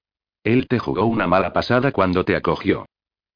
[0.43, 2.85] Él te jugó una mala pasada cuando te acogió.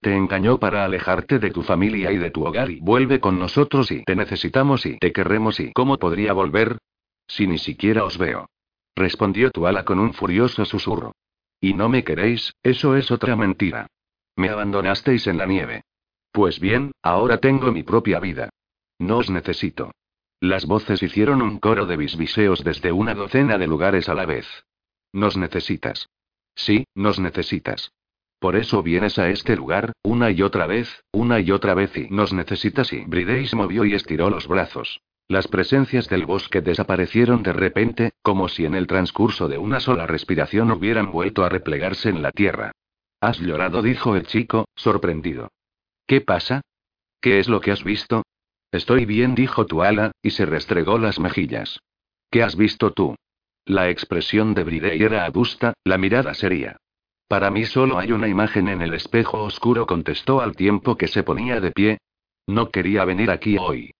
[0.03, 3.89] Te engañó para alejarte de tu familia y de tu hogar y vuelve con nosotros
[3.89, 6.77] y te necesitamos y te querremos y ¿cómo podría volver?
[7.25, 8.49] Si ni siquiera os veo.
[8.97, 11.13] Respondió Tuala con un furioso susurro.
[11.61, 13.87] Y no me queréis, eso es otra mentira.
[14.35, 15.83] Me abandonasteis en la nieve.
[16.33, 18.49] Pues bien, ahora tengo mi propia vida.
[18.99, 19.93] No os necesito.
[20.41, 24.65] Las voces hicieron un coro de bisbiseos desde una docena de lugares a la vez.
[25.13, 26.09] Nos necesitas.
[26.55, 27.93] Sí, nos necesitas.
[28.43, 32.09] Por eso vienes a este lugar, una y otra vez, una y otra vez y
[32.09, 34.99] nos necesitas y Brideis movió y estiró los brazos.
[35.29, 40.07] Las presencias del bosque desaparecieron de repente, como si en el transcurso de una sola
[40.07, 42.73] respiración hubieran vuelto a replegarse en la tierra.
[43.21, 45.47] Has llorado, dijo el chico, sorprendido.
[46.05, 46.63] ¿Qué pasa?
[47.21, 48.23] ¿Qué es lo que has visto?
[48.73, 51.79] Estoy bien, dijo Tuala, y se restregó las mejillas.
[52.29, 53.15] ¿Qué has visto tú?
[53.63, 56.75] La expresión de Bridey era adusta, la mirada seria.
[57.27, 61.23] Para mí solo hay una imagen en el espejo oscuro, contestó al tiempo que se
[61.23, 61.97] ponía de pie.
[62.47, 63.91] No quería venir aquí hoy.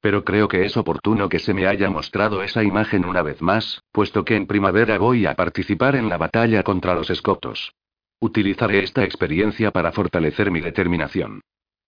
[0.00, 3.82] Pero creo que es oportuno que se me haya mostrado esa imagen una vez más,
[3.92, 7.72] puesto que en primavera voy a participar en la batalla contra los escotos.
[8.20, 11.40] Utilizaré esta experiencia para fortalecer mi determinación.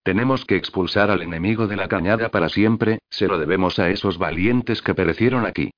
[0.05, 4.19] Tenemos que expulsar al enemigo de la cañada para siempre, se lo debemos a esos
[4.19, 5.71] valientes que perecieron aquí.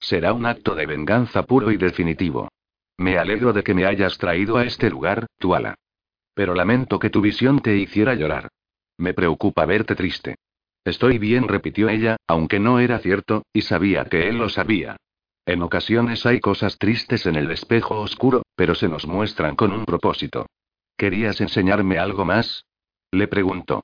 [0.00, 2.48] Será un acto de venganza puro y definitivo.
[2.98, 5.74] Me alegro de que me hayas traído a este lugar, Tuala.
[6.34, 8.48] Pero lamento que tu visión te hiciera llorar.
[8.98, 10.36] Me preocupa verte triste.
[10.84, 14.96] Estoy bien, repitió ella, aunque no era cierto, y sabía que él lo sabía.
[15.46, 19.84] En ocasiones hay cosas tristes en el espejo oscuro, pero se nos muestran con un
[19.84, 20.46] propósito.
[20.96, 22.64] ¿Querías enseñarme algo más?
[23.10, 23.82] Le preguntó.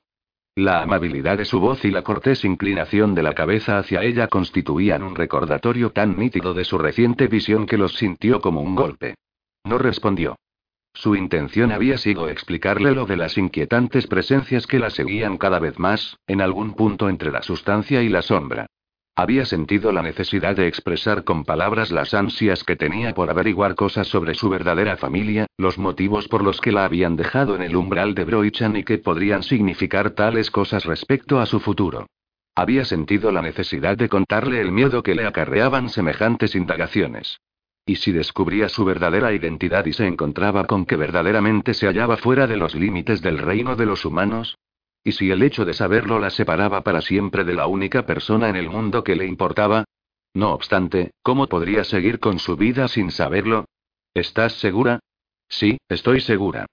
[0.55, 5.01] La amabilidad de su voz y la cortés inclinación de la cabeza hacia ella constituían
[5.01, 9.15] un recordatorio tan nítido de su reciente visión que los sintió como un golpe.
[9.63, 10.35] No respondió.
[10.93, 15.79] Su intención había sido explicarle lo de las inquietantes presencias que la seguían cada vez
[15.79, 18.67] más, en algún punto entre la sustancia y la sombra.
[19.21, 24.07] Había sentido la necesidad de expresar con palabras las ansias que tenía por averiguar cosas
[24.07, 28.15] sobre su verdadera familia, los motivos por los que la habían dejado en el umbral
[28.15, 32.07] de Broichan y que podrían significar tales cosas respecto a su futuro.
[32.55, 37.41] Había sentido la necesidad de contarle el miedo que le acarreaban semejantes indagaciones.
[37.85, 42.47] ¿Y si descubría su verdadera identidad y se encontraba con que verdaderamente se hallaba fuera
[42.47, 44.57] de los límites del reino de los humanos?
[45.03, 48.55] ¿Y si el hecho de saberlo la separaba para siempre de la única persona en
[48.55, 49.85] el mundo que le importaba?
[50.33, 53.65] No obstante, ¿cómo podría seguir con su vida sin saberlo?
[54.13, 54.99] ¿Estás segura?
[55.49, 56.65] Sí, estoy segura.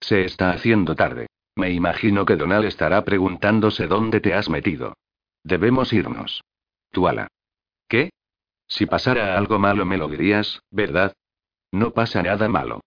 [0.00, 1.26] Se está haciendo tarde.
[1.54, 4.94] Me imagino que Donald estará preguntándose dónde te has metido.
[5.42, 6.42] Debemos irnos.
[6.90, 7.28] Tuala.
[7.88, 8.10] ¿Qué?
[8.68, 11.14] Si pasara algo malo me lo dirías, ¿verdad?
[11.72, 12.80] No pasa nada malo.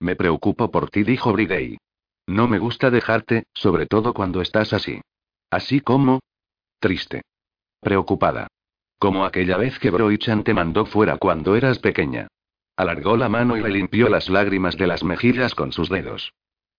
[0.00, 1.78] Me preocupo por ti, dijo Bridey.
[2.26, 5.00] No me gusta dejarte, sobre todo cuando estás así.
[5.50, 6.20] Así como...
[6.80, 7.22] Triste.
[7.80, 8.48] Preocupada.
[8.98, 12.28] Como aquella vez que Broichan te mandó fuera cuando eras pequeña.
[12.76, 16.32] Alargó la mano y le limpió las lágrimas de las mejillas con sus dedos.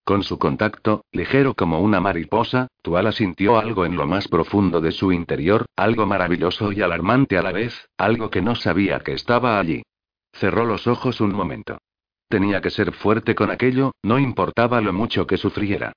[0.04, 4.92] Con su contacto, ligero como una mariposa, Tuala sintió algo en lo más profundo de
[4.92, 9.58] su interior, algo maravilloso y alarmante a la vez, algo que no sabía que estaba
[9.58, 9.82] allí.
[10.32, 11.78] Cerró los ojos un momento.
[12.28, 15.92] Tenía que ser fuerte con aquello, no importaba lo mucho que sufriera.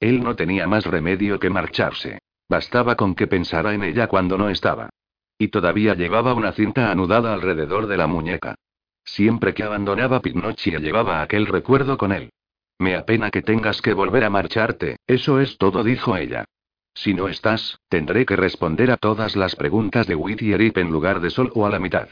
[0.00, 2.18] Él no tenía más remedio que marcharse.
[2.48, 4.90] Bastaba con que pensara en ella cuando no estaba.
[5.38, 8.56] Y todavía llevaba una cinta anudada alrededor de la muñeca.
[9.04, 12.30] Siempre que abandonaba Pinocchio llevaba aquel recuerdo con él.
[12.78, 16.44] Me apena que tengas que volver a marcharte, eso es todo, dijo ella.
[16.94, 21.30] Si no estás, tendré que responder a todas las preguntas de Whittier en lugar de
[21.30, 22.08] solo a la mitad.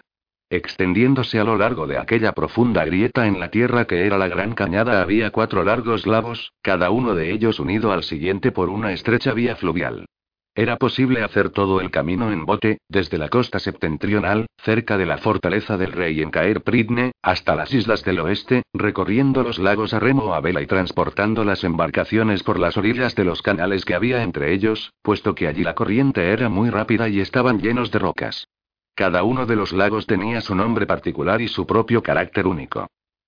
[0.54, 4.54] Extendiéndose a lo largo de aquella profunda grieta en la tierra que era la gran
[4.54, 9.34] cañada había cuatro largos lagos, cada uno de ellos unido al siguiente por una estrecha
[9.34, 10.06] vía fluvial.
[10.54, 15.18] Era posible hacer todo el camino en bote, desde la costa septentrional, cerca de la
[15.18, 19.98] fortaleza del rey en Caer Pridne, hasta las islas del oeste, recorriendo los lagos a
[19.98, 24.22] remo a vela y transportando las embarcaciones por las orillas de los canales que había
[24.22, 28.46] entre ellos, puesto que allí la corriente era muy rápida y estaban llenos de rocas.
[28.94, 32.86] Cada uno de los lagos tenía su nombre particular y su propio carácter único.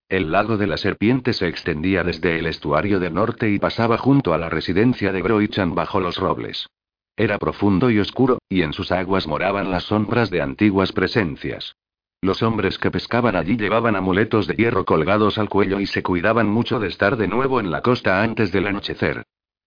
[0.08, 4.32] El lago de la serpiente se extendía desde el estuario del norte y pasaba junto
[4.32, 6.68] a la residencia de Broichan bajo los robles.
[7.16, 11.74] Era profundo y oscuro, y en sus aguas moraban las sombras de antiguas presencias.
[12.20, 16.48] Los hombres que pescaban allí llevaban amuletos de hierro colgados al cuello y se cuidaban
[16.48, 19.24] mucho de estar de nuevo en la costa antes del anochecer.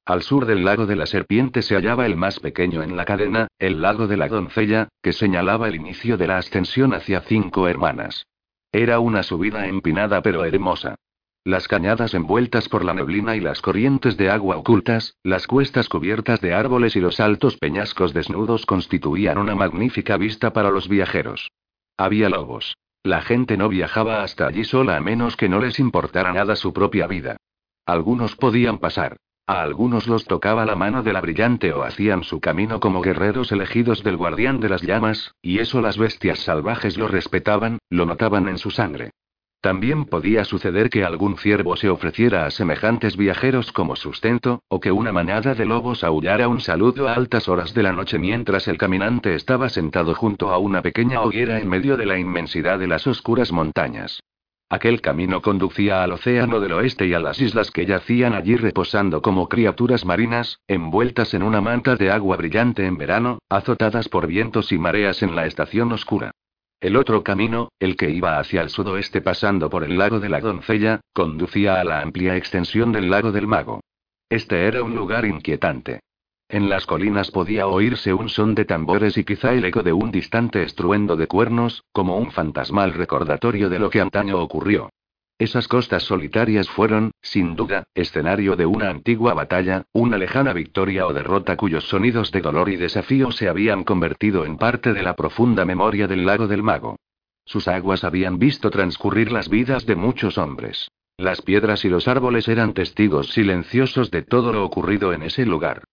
[0.09, 3.47] Al sur del lago de la serpiente se hallaba el más pequeño en la cadena,
[3.59, 8.25] el lago de la doncella, que señalaba el inicio de la ascensión hacia cinco hermanas.
[8.71, 10.95] Era una subida empinada pero hermosa.
[11.43, 16.41] Las cañadas envueltas por la neblina y las corrientes de agua ocultas, las cuestas cubiertas
[16.41, 21.51] de árboles y los altos peñascos desnudos constituían una magnífica vista para los viajeros.
[21.97, 22.75] Había lobos.
[23.03, 26.73] La gente no viajaba hasta allí sola a menos que no les importara nada su
[26.73, 27.37] propia vida.
[27.85, 29.17] Algunos podían pasar.
[29.49, 33.51] A algunos los tocaba la mano de la brillante o hacían su camino como guerreros
[33.51, 38.47] elegidos del guardián de las llamas, y eso las bestias salvajes lo respetaban, lo notaban
[38.47, 39.09] en su sangre.
[39.59, 44.91] También podía suceder que algún ciervo se ofreciera a semejantes viajeros como sustento, o que
[44.91, 48.77] una manada de lobos aullara un saludo a altas horas de la noche mientras el
[48.77, 53.07] caminante estaba sentado junto a una pequeña hoguera en medio de la inmensidad de las
[53.07, 54.21] oscuras montañas.
[54.71, 59.23] Aquel camino conducía al océano del oeste y a las islas que yacían allí reposando
[59.23, 64.71] como criaturas marinas, envueltas en una manta de agua brillante en verano, azotadas por vientos
[64.71, 66.31] y mareas en la estación oscura.
[66.81, 70.39] El otro camino, el que iba hacia el sudoeste pasando por el lago de la
[70.39, 73.81] doncella, conducía a la amplia extensión del lago del mago.
[74.29, 76.01] Este era un lugar inquietante.
[76.51, 80.09] En las colinas podía oírse un son de tambores y quizá el eco de un
[80.09, 84.89] distante estruendo de cuernos, como un fantasmal recordatorio de lo que antaño ocurrió.
[85.37, 91.13] Esas costas solitarias fueron, sin duda, escenario de una antigua batalla, una lejana victoria o
[91.13, 95.65] derrota cuyos sonidos de dolor y desafío se habían convertido en parte de la profunda
[95.65, 96.95] memoria del lago del mago.
[97.45, 100.89] Sus aguas habían visto transcurrir las vidas de muchos hombres.
[101.15, 105.83] Las piedras y los árboles eran testigos silenciosos de todo lo ocurrido en ese lugar.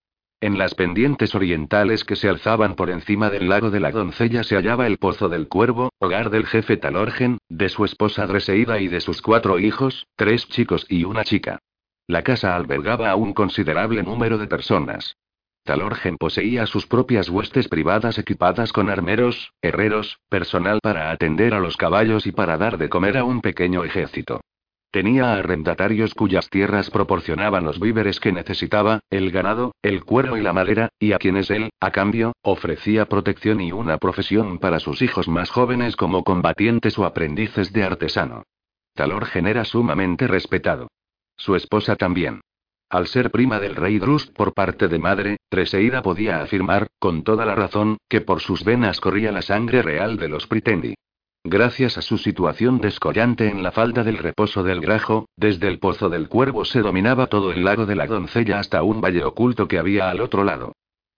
[0.40, 4.56] En las pendientes orientales que se alzaban por encima del lago de la doncella se
[4.56, 9.00] hallaba el Pozo del Cuervo, hogar del jefe Talorgen, de su esposa Dreseida y de
[9.00, 11.60] sus cuatro hijos, tres chicos y una chica.
[12.06, 15.16] La casa albergaba a un considerable número de personas.
[15.64, 21.78] Talorgen poseía sus propias huestes privadas equipadas con armeros, herreros, personal para atender a los
[21.78, 24.42] caballos y para dar de comer a un pequeño ejército.
[24.96, 30.54] Tenía arrendatarios cuyas tierras proporcionaban los víveres que necesitaba, el ganado, el cuero y la
[30.54, 35.28] madera, y a quienes él, a cambio, ofrecía protección y una profesión para sus hijos
[35.28, 38.44] más jóvenes como combatientes o aprendices de artesano.
[38.94, 40.88] Talorgen era sumamente respetado.
[41.36, 42.40] Su esposa también.
[42.88, 47.44] Al ser prima del rey Drust por parte de madre, Treseida podía afirmar, con toda
[47.44, 50.94] la razón, que por sus venas corría la sangre real de los Pritendi.
[51.48, 56.08] Gracias a su situación descollante en la falda del reposo del Grajo, desde el pozo
[56.08, 59.78] del Cuervo se dominaba todo el lago de la Doncella hasta un valle oculto que
[59.78, 60.72] había al otro lado.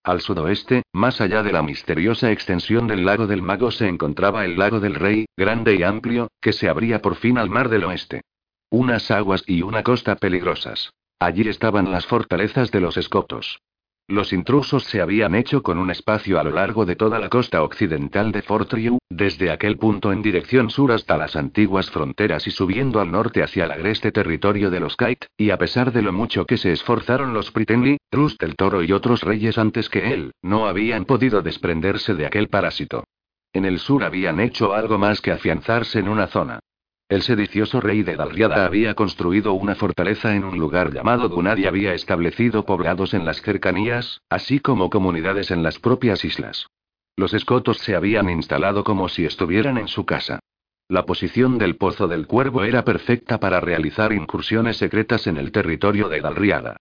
[0.04, 4.58] Al sudoeste, más allá de la misteriosa extensión del lago del Mago se encontraba el
[4.58, 8.20] lago del Rey, grande y amplio, que se abría por fin al mar del oeste.
[8.68, 10.92] Unas aguas y una costa peligrosas.
[11.18, 13.60] Allí estaban las fortalezas de los escotos.
[14.10, 17.62] Los intrusos se habían hecho con un espacio a lo largo de toda la costa
[17.62, 23.00] occidental de Fortriu, desde aquel punto en dirección sur hasta las antiguas fronteras y subiendo
[23.00, 26.46] al norte hacia el agreste territorio de los Kite, y a pesar de lo mucho
[26.46, 30.66] que se esforzaron los Pritenli, Trust el Toro y otros reyes antes que él, no
[30.66, 33.04] habían podido desprenderse de aquel parásito.
[33.52, 36.60] En el sur habían hecho algo más que afianzarse en una zona.
[37.08, 41.64] El sedicioso rey de Dalriada había construido una fortaleza en un lugar llamado Dunar y
[41.64, 46.66] había establecido poblados en las cercanías, así como comunidades en las propias islas.
[47.16, 50.40] Los escotos se habían instalado como si estuvieran en su casa.
[50.86, 56.10] La posición del Pozo del Cuervo era perfecta para realizar incursiones secretas en el territorio
[56.10, 56.76] de Dalriada.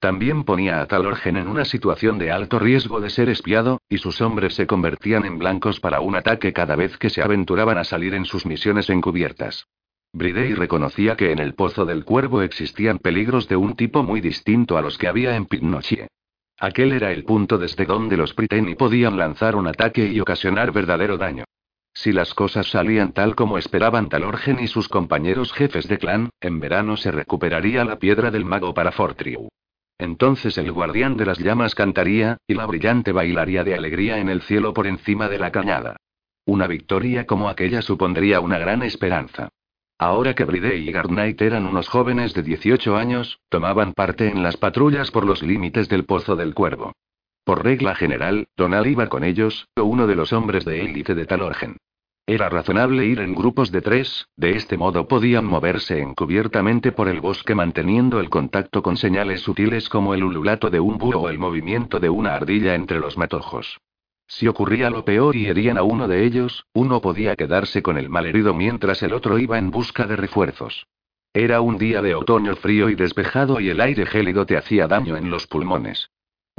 [0.00, 4.22] También ponía a Talorgen en una situación de alto riesgo de ser espiado, y sus
[4.22, 8.14] hombres se convertían en blancos para un ataque cada vez que se aventuraban a salir
[8.14, 9.66] en sus misiones encubiertas.
[10.14, 14.78] Bridey reconocía que en el Pozo del Cuervo existían peligros de un tipo muy distinto
[14.78, 16.08] a los que había en Pitnochie.
[16.58, 21.18] Aquel era el punto desde donde los Priteni podían lanzar un ataque y ocasionar verdadero
[21.18, 21.44] daño.
[21.92, 26.58] Si las cosas salían tal como esperaban Talorgen y sus compañeros jefes de clan, en
[26.58, 29.50] verano se recuperaría la piedra del mago para Fortriu.
[30.00, 34.40] Entonces el guardián de las llamas cantaría, y la brillante bailaría de alegría en el
[34.40, 35.96] cielo por encima de la cañada.
[36.46, 39.50] Una victoria como aquella supondría una gran esperanza.
[39.98, 44.56] Ahora que Bridey y Garnight eran unos jóvenes de 18 años, tomaban parte en las
[44.56, 46.94] patrullas por los límites del Pozo del Cuervo.
[47.44, 51.26] Por regla general, Donald iba con ellos, o uno de los hombres de élite de
[51.26, 51.76] Talorgen.
[52.30, 57.20] Era razonable ir en grupos de tres, de este modo podían moverse encubiertamente por el
[57.20, 61.40] bosque manteniendo el contacto con señales sutiles como el ululato de un búho o el
[61.40, 63.80] movimiento de una ardilla entre los matojos.
[64.28, 68.08] Si ocurría lo peor y herían a uno de ellos, uno podía quedarse con el
[68.08, 70.86] malherido mientras el otro iba en busca de refuerzos.
[71.34, 75.16] Era un día de otoño frío y despejado y el aire gélido te hacía daño
[75.16, 76.10] en los pulmones.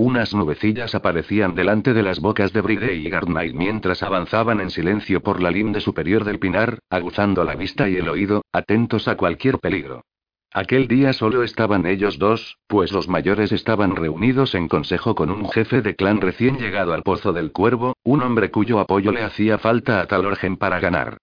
[0.04, 5.22] Unas nubecillas aparecían delante de las bocas de Bride y Garnight mientras avanzaban en silencio
[5.22, 9.60] por la linde superior del pinar, aguzando la vista y el oído, atentos a cualquier
[9.60, 10.04] peligro.
[10.52, 15.48] Aquel día solo estaban ellos dos, pues los mayores estaban reunidos en consejo con un
[15.52, 19.60] jefe de clan recién llegado al Pozo del Cuervo, un hombre cuyo apoyo le hacía
[19.60, 21.18] falta a Talorgen para ganar.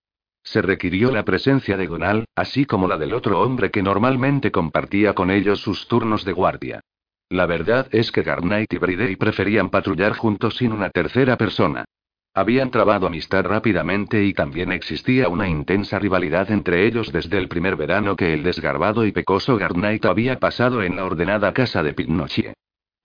[0.44, 5.14] Se requirió la presencia de Gonal, así como la del otro hombre que normalmente compartía
[5.14, 6.80] con ellos sus turnos de guardia.
[7.30, 11.84] La verdad es que Garnight y Bridey preferían patrullar juntos sin una tercera persona.
[12.32, 17.76] Habían trabado amistad rápidamente y también existía una intensa rivalidad entre ellos desde el primer
[17.76, 22.52] verano que el desgarbado y pecoso Garnight había pasado en la ordenada casa de Pinocchio.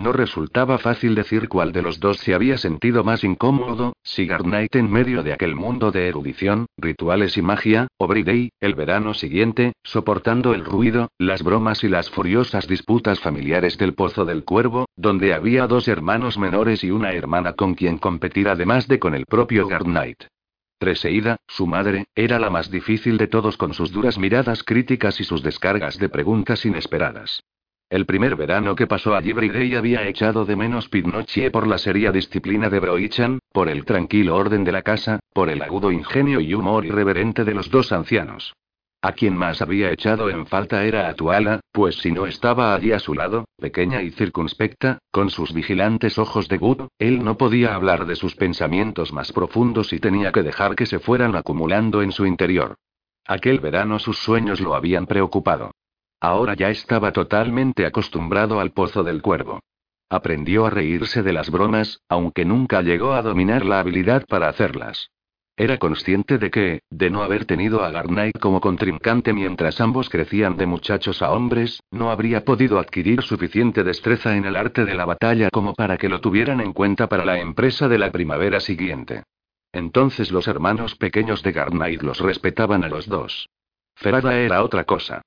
[0.03, 4.75] No resultaba fácil decir cuál de los dos se había sentido más incómodo, si Garnight
[4.75, 9.71] en medio de aquel mundo de erudición, rituales y magia, o Bridey, el verano siguiente,
[9.81, 15.33] soportando el ruido, las bromas y las furiosas disputas familiares del Pozo del Cuervo, donde
[15.33, 19.67] había dos hermanos menores y una hermana con quien competir además de con el propio
[19.67, 20.25] Garnight.
[20.79, 25.23] Treseida, su madre, era la más difícil de todos con sus duras miradas críticas y
[25.23, 27.41] sus descargas de preguntas inesperadas.
[27.93, 32.11] El primer verano que pasó allí Bridey había echado de menos Pinocchio por la seria
[32.11, 36.55] disciplina de Broichan, por el tranquilo orden de la casa, por el agudo ingenio y
[36.55, 38.55] humor irreverente de los dos ancianos.
[39.03, 42.93] A quien más había echado en falta era a Tuala, pues si no estaba allí
[42.93, 47.75] a su lado, pequeña y circunspecta, con sus vigilantes ojos de Good, él no podía
[47.75, 52.11] hablar de sus pensamientos más profundos y tenía que dejar que se fueran acumulando en
[52.11, 52.73] su interior.
[53.27, 55.69] Aquel verano sus sueños lo habían preocupado.
[56.23, 59.59] Ahora ya estaba totalmente acostumbrado al pozo del cuervo.
[60.09, 65.09] Aprendió a reírse de las bromas, aunque nunca llegó a dominar la habilidad para hacerlas.
[65.57, 70.55] Era consciente de que, de no haber tenido a Garnight como contrincante mientras ambos crecían
[70.55, 75.03] de muchachos a hombres, no habría podido adquirir suficiente destreza en el arte de la
[75.03, 79.23] batalla como para que lo tuvieran en cuenta para la empresa de la primavera siguiente.
[79.73, 83.49] Entonces los hermanos pequeños de Garnight los respetaban a los dos.
[83.97, 85.21] Ferada era otra cosa.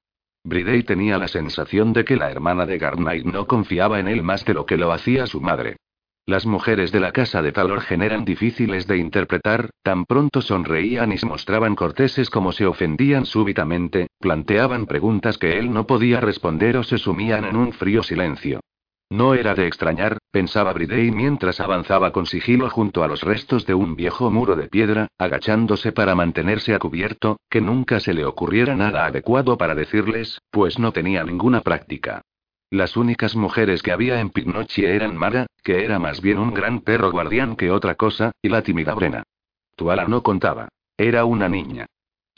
[0.47, 4.45] Bridey tenía la sensación de que la hermana de Garnight no confiaba en él más
[4.45, 5.79] de lo que lo hacía su madre.
[6.25, 11.19] Las mujeres de la casa de Talorgen eran difíciles de interpretar, tan pronto sonreían y
[11.19, 16.85] se mostraban corteses como se ofendían súbitamente, planteaban preguntas que él no podía responder o
[16.85, 18.61] se sumían en un frío silencio.
[19.11, 23.75] No era de extrañar, pensaba Bridey mientras avanzaba con sigilo junto a los restos de
[23.75, 28.75] un viejo muro de piedra, agachándose para mantenerse a cubierto, que nunca se le ocurriera
[28.75, 32.23] nada adecuado para decirles, pues no tenía ninguna práctica.
[32.69, 36.81] Las únicas mujeres que había en Pinocchio eran Mara, que era más bien un gran
[36.81, 39.23] perro guardián que otra cosa, y la tímida Brena.
[39.77, 40.69] Tuala no contaba.
[40.97, 41.87] Era una niña.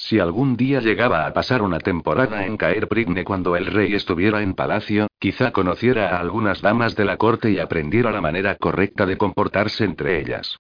[0.01, 4.43] Si algún día llegaba a pasar una temporada en Caer Prigne cuando el rey estuviera
[4.43, 9.07] en palacio, quizá conociera a algunas damas de la corte y aprendiera la manera correcta
[9.07, 10.57] de comportarse entre ellas.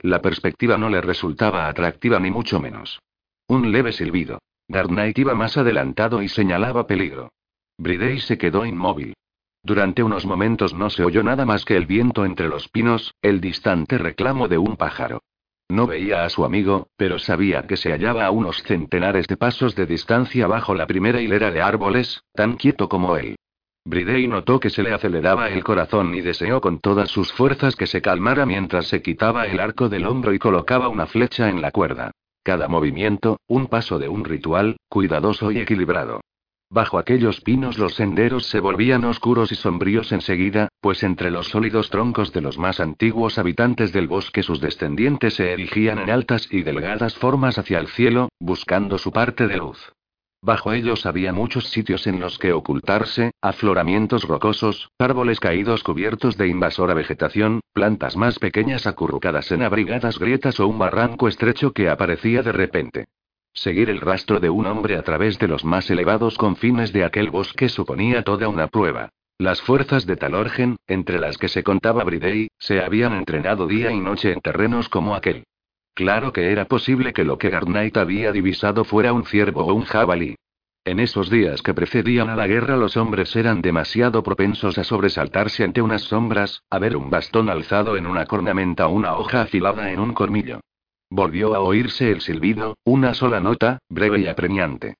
[0.00, 3.00] La perspectiva no le resultaba atractiva ni mucho menos.
[3.46, 4.40] Un leve silbido.
[4.66, 7.30] Garnight iba más adelantado y señalaba peligro.
[7.78, 9.14] Bridey se quedó inmóvil.
[9.62, 13.40] Durante unos momentos no se oyó nada más que el viento entre los pinos, el
[13.40, 15.22] distante reclamo de un pájaro.
[15.70, 19.76] No veía a su amigo, pero sabía que se hallaba a unos centenares de pasos
[19.76, 23.36] de distancia bajo la primera hilera de árboles, tan quieto como él.
[23.84, 27.86] Bridey notó que se le aceleraba el corazón y deseó con todas sus fuerzas que
[27.86, 31.70] se calmara mientras se quitaba el arco del hombro y colocaba una flecha en la
[31.70, 32.10] cuerda.
[32.42, 36.20] Cada movimiento, un paso de un ritual, cuidadoso y equilibrado.
[36.72, 41.90] Bajo aquellos pinos los senderos se volvían oscuros y sombríos enseguida, pues entre los sólidos
[41.90, 46.62] troncos de los más antiguos habitantes del bosque sus descendientes se erigían en altas y
[46.62, 49.92] delgadas formas hacia el cielo, buscando su parte de luz.
[50.42, 56.46] Bajo ellos había muchos sitios en los que ocultarse, afloramientos rocosos, árboles caídos cubiertos de
[56.46, 62.44] invasora vegetación, plantas más pequeñas acurrucadas en abrigadas grietas o un barranco estrecho que aparecía
[62.44, 63.06] de repente.
[63.52, 67.30] Seguir el rastro de un hombre a través de los más elevados confines de aquel
[67.30, 69.10] bosque suponía toda una prueba.
[69.38, 73.98] Las fuerzas de Talorgen, entre las que se contaba Bridey, se habían entrenado día y
[73.98, 75.44] noche en terrenos como aquel.
[75.94, 79.84] Claro que era posible que lo que Garnight había divisado fuera un ciervo o un
[79.84, 80.36] jabalí.
[80.84, 85.64] En esos días que precedían a la guerra los hombres eran demasiado propensos a sobresaltarse
[85.64, 89.90] ante unas sombras, a ver un bastón alzado en una cornamenta o una hoja afilada
[89.90, 90.60] en un colmillo.
[91.10, 94.94] Volvió a oírse el silbido, una sola nota, breve y apremiante.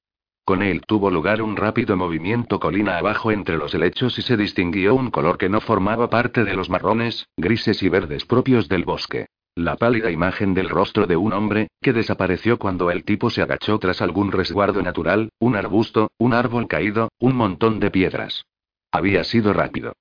[0.44, 4.96] Con él tuvo lugar un rápido movimiento colina abajo entre los helechos y se distinguió
[4.96, 9.26] un color que no formaba parte de los marrones, grises y verdes propios del bosque.
[9.54, 13.78] La pálida imagen del rostro de un hombre, que desapareció cuando el tipo se agachó
[13.78, 18.46] tras algún resguardo natural, un arbusto, un árbol caído, un montón de piedras.
[18.90, 19.92] Había sido rápido.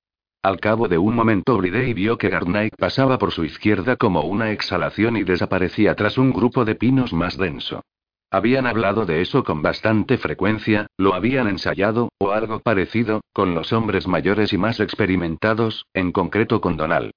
[0.42, 4.52] Al cabo de un momento Bridey vio que Garnight pasaba por su izquierda como una
[4.52, 7.82] exhalación y desaparecía tras un grupo de pinos más denso.
[8.30, 13.74] Habían hablado de eso con bastante frecuencia, lo habían ensayado, o algo parecido, con los
[13.74, 17.10] hombres mayores y más experimentados, en concreto con Donald.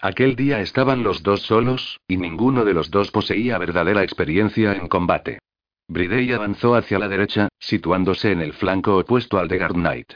[0.00, 4.86] Aquel día estaban los dos solos, y ninguno de los dos poseía verdadera experiencia en
[4.86, 5.40] combate.
[5.88, 10.12] Bridey avanzó hacia la derecha, situándose en el flanco opuesto al de Knight.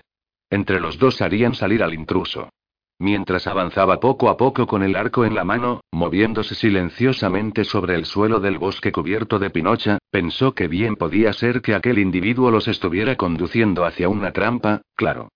[0.52, 2.50] Entre los dos harían salir al intruso.
[2.98, 8.04] Mientras avanzaba poco a poco con el arco en la mano, moviéndose silenciosamente sobre el
[8.04, 12.68] suelo del bosque cubierto de pinocha, pensó que bien podía ser que aquel individuo los
[12.68, 15.30] estuviera conduciendo hacia una trampa, claro.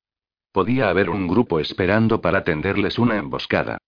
[0.52, 3.78] Podía haber un grupo esperando para tenderles una emboscada.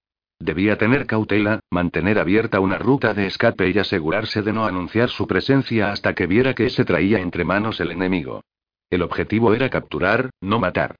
[0.41, 5.27] Debía tener cautela, mantener abierta una ruta de escape y asegurarse de no anunciar su
[5.27, 8.41] presencia hasta que viera que se traía entre manos el enemigo.
[8.89, 10.97] El objetivo era capturar, no matar.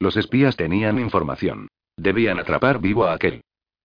[0.00, 1.68] Los espías tenían información.
[1.96, 3.42] Debían atrapar vivo a aquel.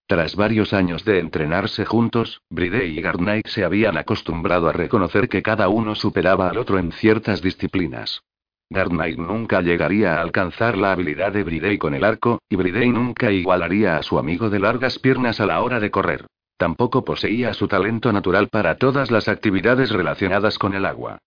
[0.07, 5.43] Tras varios años de entrenarse juntos, Bridey y Garnight se habían acostumbrado a reconocer que
[5.43, 8.23] cada uno superaba al otro en ciertas disciplinas.
[8.71, 13.31] Garnight nunca llegaría a alcanzar la habilidad de Bridey con el arco, y Bridey nunca
[13.31, 16.25] igualaría a su amigo de largas piernas a la hora de correr.
[16.57, 21.19] Tampoco poseía su talento natural para todas las actividades relacionadas con el agua.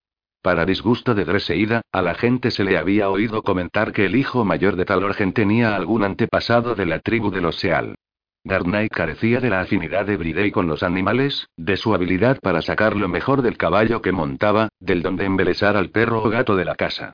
[0.43, 4.45] Para disgusto de Dreseida, a la gente se le había oído comentar que el hijo
[4.45, 7.95] mayor de Talorgen tenía algún antepasado de la tribu de los Seal.
[8.43, 12.97] Garnay carecía de la afinidad de Bridey con los animales, de su habilidad para sacar
[12.97, 16.65] lo mejor del caballo que montaba, del don de embelesar al perro o gato de
[16.65, 17.13] la casa.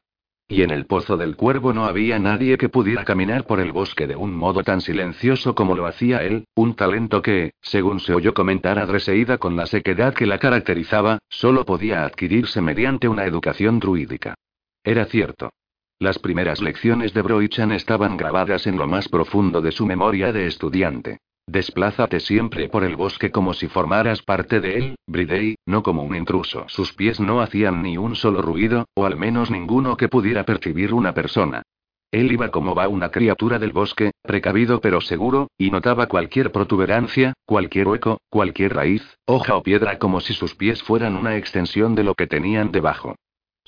[0.51, 4.07] Y en el pozo del cuervo no había nadie que pudiera caminar por el bosque
[4.07, 8.33] de un modo tan silencioso como lo hacía él, un talento que, según se oyó
[8.33, 13.79] comentar a Dreseida con la sequedad que la caracterizaba, solo podía adquirirse mediante una educación
[13.79, 14.37] druídica.
[14.83, 15.51] Era cierto.
[15.99, 20.47] Las primeras lecciones de Broichan estaban grabadas en lo más profundo de su memoria de
[20.47, 21.19] estudiante.
[21.49, 26.15] Desplázate siempre por el bosque como si formaras parte de él, Bridey, no como un
[26.15, 26.66] intruso.
[26.69, 30.93] Sus pies no hacían ni un solo ruido, o al menos ninguno que pudiera percibir
[30.93, 31.62] una persona.
[32.11, 37.33] Él iba como va una criatura del bosque, precavido pero seguro, y notaba cualquier protuberancia,
[37.47, 42.05] cualquier hueco, cualquier raíz, hoja o piedra como si sus pies fueran una extensión de
[42.05, 43.16] lo que tenían debajo.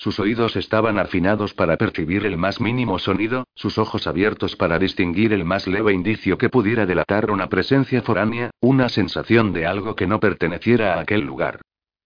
[0.01, 5.35] Sus oídos estaban afinados para percibir el más mínimo sonido, sus ojos abiertos para distinguir
[5.35, 10.06] el más leve indicio que pudiera delatar una presencia foránea, una sensación de algo que
[10.06, 11.60] no perteneciera a aquel lugar.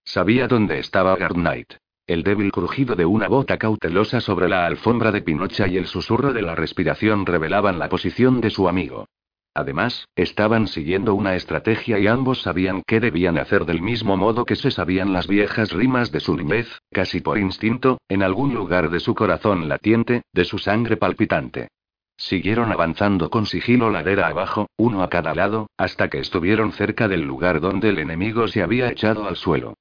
[0.04, 1.74] Sabía dónde estaba Garnight.
[2.08, 6.32] El débil crujido de una bota cautelosa sobre la alfombra de Pinocha y el susurro
[6.32, 9.06] de la respiración revelaban la posición de su amigo.
[9.54, 14.56] Además, estaban siguiendo una estrategia y ambos sabían qué debían hacer del mismo modo que
[14.56, 18.98] se sabían las viejas rimas de su niñez, casi por instinto, en algún lugar de
[18.98, 21.68] su corazón latiente, de su sangre palpitante.
[22.16, 27.22] Siguieron avanzando con sigilo ladera abajo, uno a cada lado, hasta que estuvieron cerca del
[27.22, 29.74] lugar donde el enemigo se había echado al suelo.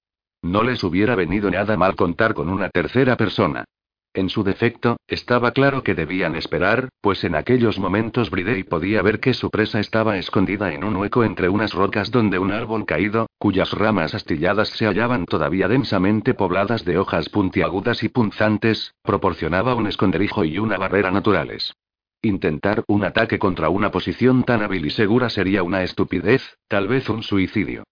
[0.43, 3.65] No les hubiera venido nada mal contar con una tercera persona.
[4.15, 9.19] En su defecto, estaba claro que debían esperar, pues en aquellos momentos Bridey podía ver
[9.19, 13.25] que su presa estaba escondida en un hueco entre unas rocas donde un árbol caído,
[13.39, 19.87] cuyas ramas astilladas se hallaban todavía densamente pobladas de hojas puntiagudas y punzantes, proporcionaba un
[19.87, 21.73] esconderijo y una barrera naturales.
[22.21, 27.09] Intentar un ataque contra una posición tan hábil y segura sería una estupidez, tal vez
[27.09, 27.83] un suicidio.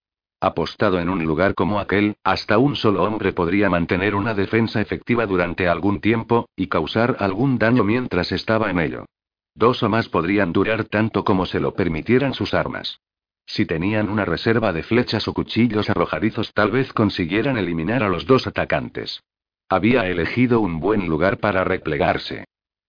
[0.44, 5.28] Apostado en un lugar como aquel, hasta un solo hombre podría mantener una defensa efectiva
[5.28, 9.06] durante algún tiempo, y causar algún daño mientras estaba en ello.
[9.54, 13.00] Dos o más podrían durar tanto como se lo permitieran sus armas.
[13.46, 18.26] Si tenían una reserva de flechas o cuchillos arrojadizos tal vez consiguieran eliminar a los
[18.26, 19.22] dos atacantes.
[19.70, 22.46] Había elegido un buen lugar para replegarse.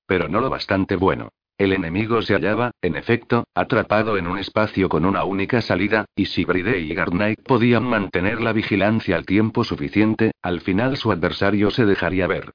[0.07, 1.29] Pero no lo bastante bueno.
[1.63, 6.27] El enemigo se hallaba, en efecto, atrapado en un espacio con una única salida, y
[6.27, 11.71] si Bridey y Garnight podían mantener la vigilancia al tiempo suficiente, al final su adversario
[11.71, 12.51] se dejaría ver.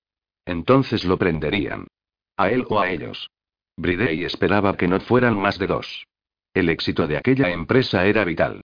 [0.45, 1.88] Entonces lo prenderían.
[2.35, 3.29] A él o a ellos.
[3.77, 6.05] Bridey esperaba que no fueran más de dos.
[6.53, 8.59] El éxito de aquella empresa era vital.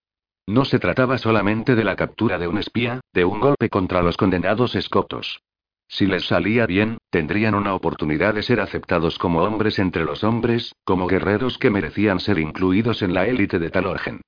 [0.45, 4.18] No se trataba solamente de la captura de un espía, de un golpe contra los
[4.18, 5.40] condenados escotos.
[5.88, 10.73] Si les salía bien, tendrían una oportunidad de ser aceptados como hombres entre los hombres,
[10.84, 14.22] como guerreros que merecían ser incluidos en la élite de Talorgen.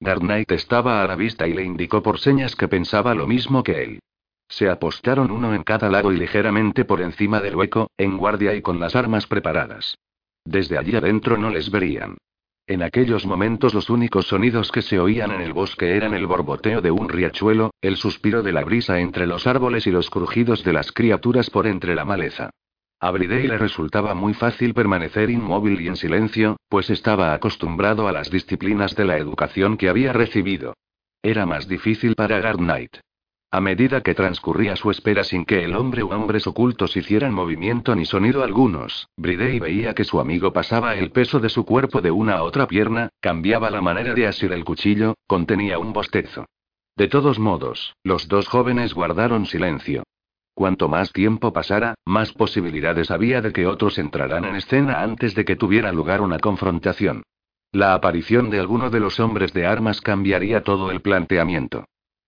[0.00, 3.84] Garnight estaba a la vista y le indicó por señas que pensaba lo mismo que
[3.84, 4.00] él.
[4.48, 8.62] Se apostaron uno en cada lado y ligeramente por encima del hueco, en guardia y
[8.62, 9.96] con las armas preparadas.
[10.44, 12.18] Desde allí adentro no les verían.
[12.66, 16.80] En aquellos momentos los únicos sonidos que se oían en el bosque eran el borboteo
[16.80, 20.72] de un riachuelo, el suspiro de la brisa entre los árboles y los crujidos de
[20.72, 22.50] las criaturas por entre la maleza.
[23.00, 28.12] A Bridey le resultaba muy fácil permanecer inmóvil y en silencio, pues estaba acostumbrado a
[28.12, 30.74] las disciplinas de la educación que había recibido.
[31.20, 32.98] Era más difícil para Knight.
[33.54, 37.94] A medida que transcurría su espera sin que el hombre u hombres ocultos hicieran movimiento
[37.94, 42.10] ni sonido algunos, Bridey veía que su amigo pasaba el peso de su cuerpo de
[42.10, 46.46] una a otra pierna, cambiaba la manera de asir el cuchillo, contenía un bostezo.
[46.96, 50.02] De todos modos, los dos jóvenes guardaron silencio.
[50.54, 55.44] Cuanto más tiempo pasara, más posibilidades había de que otros entraran en escena antes de
[55.44, 57.22] que tuviera lugar una confrontación.
[57.70, 61.84] La aparición de alguno de los hombres de armas cambiaría todo el planteamiento.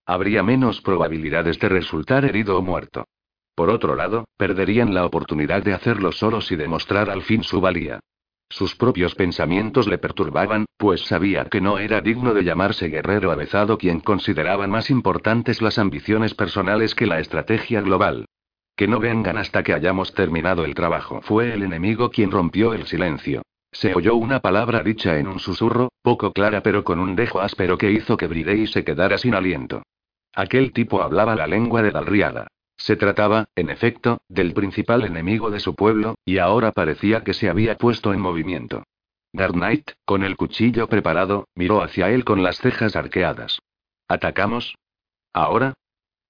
[0.07, 3.07] Habría menos probabilidades de resultar herido o muerto.
[3.55, 8.01] Por otro lado, perderían la oportunidad de hacerlo solos y demostrar al fin su valía.
[8.51, 13.79] Sus propios pensamientos le perturbaban, pues sabía que no era digno de llamarse guerrero avezado
[13.79, 18.27] quien consideraban más importantes las ambiciones personales que la estrategia global.
[18.77, 21.21] Que no vengan hasta que hayamos terminado el trabajo.
[21.23, 23.43] Fue el enemigo quien rompió el silencio.
[23.73, 27.79] Se oyó una palabra dicha en un susurro, poco clara pero con un dejo áspero
[27.79, 29.83] que hizo que Bridey se quedara sin aliento.
[30.35, 32.49] Aquel tipo hablaba la lengua de Dalriada.
[32.77, 37.49] Se trataba, en efecto, del principal enemigo de su pueblo, y ahora parecía que se
[37.49, 38.83] había puesto en movimiento.
[39.33, 43.61] Dark Knight, con el cuchillo preparado, miró hacia él con las cejas arqueadas.
[44.09, 44.77] ¿Atacamos?
[45.33, 45.75] ¿Ahora?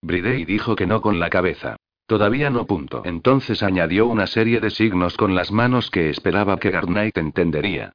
[0.02, 1.76] Bridey dijo que no con la cabeza.
[2.06, 3.02] Todavía no punto.
[3.05, 7.93] Entonces añadió una serie de signos con las manos que esperaba que Garnight entendería.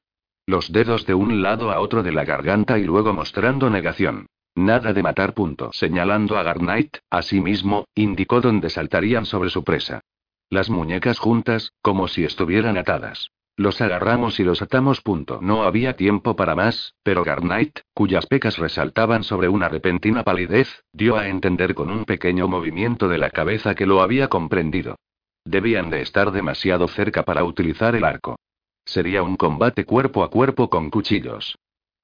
[0.48, 4.26] Los dedos de un lado a otro de la garganta y luego mostrando negación.
[4.60, 5.72] Nada de matar punto.
[5.72, 10.02] Señalando a Garnight, asimismo, indicó dónde saltarían sobre su presa.
[10.50, 13.32] Las muñecas juntas, como si estuvieran atadas.
[13.56, 15.00] Los agarramos y los atamos.
[15.00, 15.40] Punto.
[15.42, 21.16] No había tiempo para más, pero Garnight, cuyas pecas resaltaban sobre una repentina palidez, dio
[21.16, 24.98] a entender con un pequeño movimiento de la cabeza que lo había comprendido.
[25.46, 28.38] Debían de estar demasiado cerca para utilizar el arco.
[28.84, 31.56] Sería un combate cuerpo a cuerpo con cuchillos.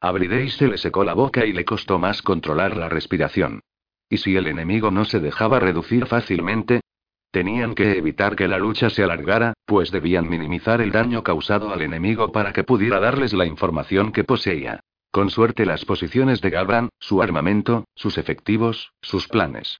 [0.05, 3.61] A Bridey se le secó la boca y le costó más controlar la respiración.
[4.07, 6.81] ¿Y si el enemigo no se dejaba reducir fácilmente?
[7.31, 11.81] Tenían que evitar que la lucha se alargara, pues debían minimizar el daño causado al
[11.81, 14.79] enemigo para que pudiera darles la información que poseía.
[15.09, 19.79] Con suerte las posiciones de Gabran, su armamento, sus efectivos, sus planes.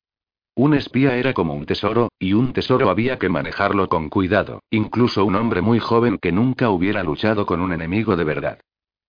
[0.56, 5.24] Un espía era como un tesoro, y un tesoro había que manejarlo con cuidado, incluso
[5.24, 8.60] un hombre muy joven que nunca hubiera luchado con un enemigo de verdad.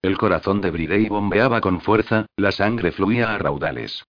[0.03, 4.05] El corazón de Bridey bombeaba con fuerza, la sangre fluía a raudales.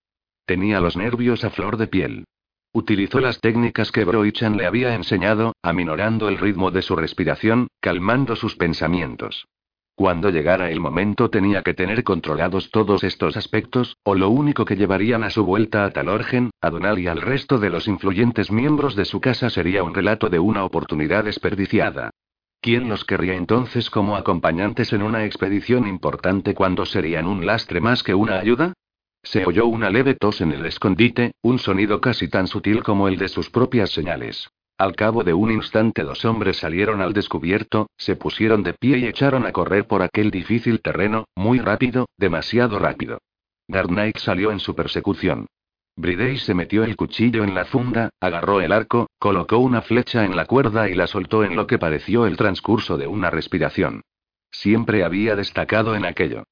[0.45, 2.26] Tenía los nervios a flor de piel.
[2.72, 8.35] Utilizó las técnicas que Broichan le había enseñado, aminorando el ritmo de su respiración, calmando
[8.35, 9.47] sus pensamientos.
[9.95, 14.76] Cuando llegara el momento tenía que tener controlados todos estos aspectos, o lo único que
[14.76, 18.95] llevarían a su vuelta a Talorgen, a Donal y al resto de los influyentes miembros
[18.95, 22.11] de su casa sería un relato de una oportunidad desperdiciada.
[22.61, 28.03] ¿Quién los querría entonces como acompañantes en una expedición importante cuando serían un lastre más
[28.03, 28.73] que una ayuda?
[29.23, 33.17] Se oyó una leve tos en el escondite, un sonido casi tan sutil como el
[33.17, 34.49] de sus propias señales.
[34.77, 39.07] Al cabo de un instante dos hombres salieron al descubierto, se pusieron de pie y
[39.07, 43.19] echaron a correr por aquel difícil terreno, muy rápido, demasiado rápido.
[43.67, 45.47] Knight salió en su persecución.
[45.99, 50.36] Bridey se metió el cuchillo en la funda, agarró el arco, colocó una flecha en
[50.36, 54.03] la cuerda y la soltó en lo que pareció el transcurso de una respiración.
[54.52, 56.44] Siempre había destacado en aquello.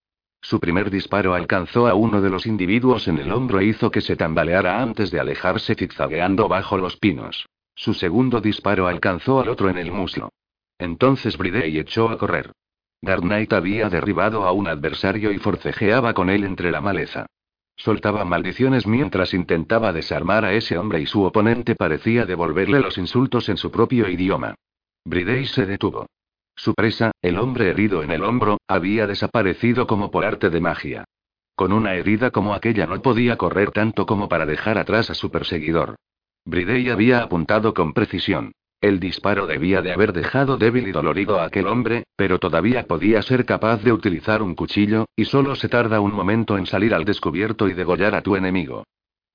[0.41, 4.01] Su primer disparo alcanzó a uno de los individuos en el hombro e hizo que
[4.01, 7.45] se tambaleara antes de alejarse zigzagueando bajo los pinos.
[7.75, 10.29] Su segundo disparo alcanzó al otro en el muslo.
[10.79, 12.51] Entonces Bridey echó a correr.
[12.99, 17.27] Dark Knight había derribado a un adversario y forcejeaba con él entre la maleza.
[17.77, 23.49] Soltaba maldiciones mientras intentaba desarmar a ese hombre y su oponente parecía devolverle los insultos
[23.49, 24.55] en su propio idioma.
[25.03, 26.07] Bridey se detuvo.
[26.55, 31.03] Su presa, el hombre herido en el hombro, había desaparecido como por arte de magia.
[31.55, 35.29] Con una herida como aquella no podía correr tanto como para dejar atrás a su
[35.29, 35.95] perseguidor.
[36.45, 38.53] Bridey había apuntado con precisión.
[38.81, 43.21] El disparo debía de haber dejado débil y dolorido a aquel hombre, pero todavía podía
[43.21, 47.05] ser capaz de utilizar un cuchillo, y solo se tarda un momento en salir al
[47.05, 48.83] descubierto y degollar a tu enemigo.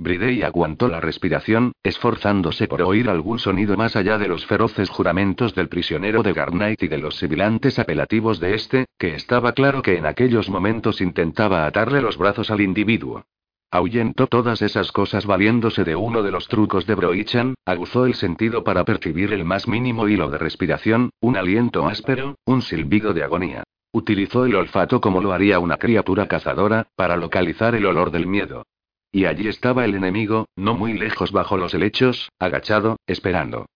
[0.00, 5.54] Bridey aguantó la respiración, esforzándose por oír algún sonido más allá de los feroces juramentos
[5.54, 9.98] del prisionero de Garnight y de los sibilantes apelativos de este, que estaba claro que
[9.98, 13.24] en aquellos momentos intentaba atarle los brazos al individuo.
[13.72, 18.64] Ahuyentó todas esas cosas valiéndose de uno de los trucos de Broichan, aguzó el sentido
[18.64, 23.62] para percibir el más mínimo hilo de respiración, un aliento áspero, un silbido de agonía.
[23.92, 28.64] Utilizó el olfato como lo haría una criatura cazadora, para localizar el olor del miedo.
[29.12, 33.66] Y allí estaba el enemigo, no muy lejos bajo los helechos, agachado, esperando.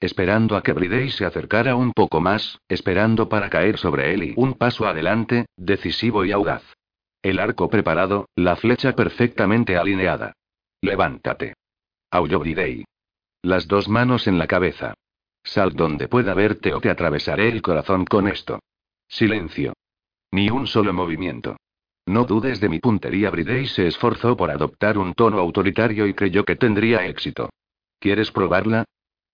[0.00, 4.34] esperando a que Bridey se acercara un poco más, esperando para caer sobre él y
[4.36, 6.62] un paso adelante, decisivo y audaz.
[7.26, 10.34] El arco preparado, la flecha perfectamente alineada.
[10.80, 11.54] Levántate.
[12.08, 12.84] Aulló Bridey.
[13.42, 14.94] Las dos manos en la cabeza.
[15.42, 18.60] Sal donde pueda verte o te atravesaré el corazón con esto.
[19.08, 19.72] Silencio.
[20.30, 21.56] Ni un solo movimiento.
[22.06, 23.28] No dudes de mi puntería.
[23.30, 27.50] Bridey se esforzó por adoptar un tono autoritario y creyó que tendría éxito.
[27.98, 28.84] ¿Quieres probarla?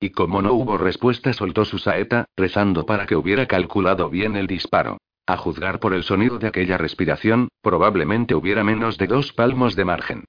[0.00, 4.46] Y como no hubo respuesta, soltó su saeta, rezando para que hubiera calculado bien el
[4.46, 4.96] disparo.
[5.26, 9.84] A juzgar por el sonido de aquella respiración, probablemente hubiera menos de dos palmos de
[9.84, 10.24] margen.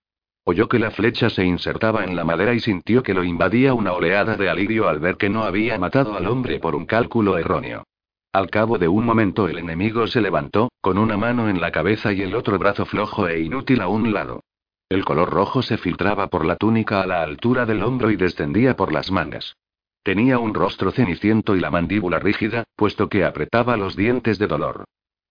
[0.46, 3.94] Oyó que la flecha se insertaba en la madera y sintió que lo invadía una
[3.94, 7.86] oleada de alivio al ver que no había matado al hombre por un cálculo erróneo.
[8.34, 12.12] Al cabo de un momento el enemigo se levantó, con una mano en la cabeza
[12.14, 14.42] y el otro brazo flojo e inútil a un lado.
[14.90, 18.76] El color rojo se filtraba por la túnica a la altura del hombro y descendía
[18.76, 19.56] por las mangas.
[20.04, 24.84] Tenía un rostro ceniciento y la mandíbula rígida, puesto que apretaba los dientes de dolor.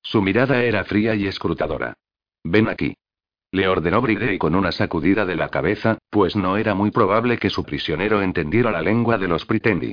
[0.03, 1.94] Su mirada era fría y escrutadora.
[2.43, 2.94] Ven aquí.
[3.51, 7.51] Le ordenó Bridey con una sacudida de la cabeza, pues no era muy probable que
[7.51, 9.93] su prisionero entendiera la lengua de los Pritendi.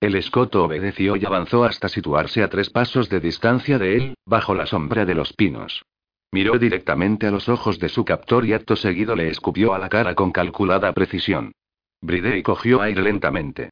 [0.00, 4.54] El escoto obedeció y avanzó hasta situarse a tres pasos de distancia de él, bajo
[4.54, 5.82] la sombra de los pinos.
[6.30, 9.88] Miró directamente a los ojos de su captor y acto seguido le escupió a la
[9.88, 11.52] cara con calculada precisión.
[12.00, 13.70] Bridey cogió aire lentamente.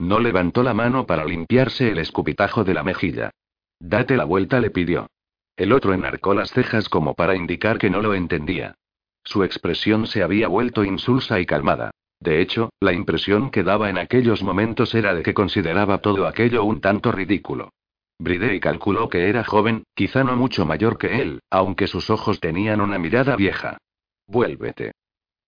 [0.00, 3.32] No levantó la mano para limpiarse el escupitajo de la mejilla.
[3.78, 5.08] Date la vuelta, le pidió.
[5.58, 8.76] El otro enarcó las cejas como para indicar que no lo entendía.
[9.22, 11.90] Su expresión se había vuelto insulsa y calmada.
[12.18, 16.64] De hecho, la impresión que daba en aquellos momentos era de que consideraba todo aquello
[16.64, 17.68] un tanto ridículo.
[18.18, 22.80] Bridey calculó que era joven, quizá no mucho mayor que él, aunque sus ojos tenían
[22.80, 23.76] una mirada vieja.
[24.26, 24.92] Vuélvete.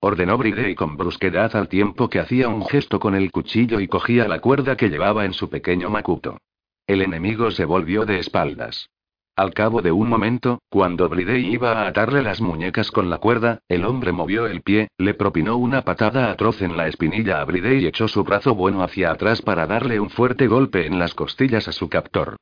[0.04, 4.26] Ordenó Bridey con brusquedad al tiempo que hacía un gesto con el cuchillo y cogía
[4.26, 6.38] la cuerda que llevaba en su pequeño macuto.
[6.88, 8.90] El enemigo se volvió de espaldas.
[9.36, 13.60] Al cabo de un momento, cuando Bridey iba a atarle las muñecas con la cuerda,
[13.68, 17.84] el hombre movió el pie, le propinó una patada atroz en la espinilla a Bridey
[17.84, 21.68] y echó su brazo bueno hacia atrás para darle un fuerte golpe en las costillas
[21.68, 22.38] a su captor.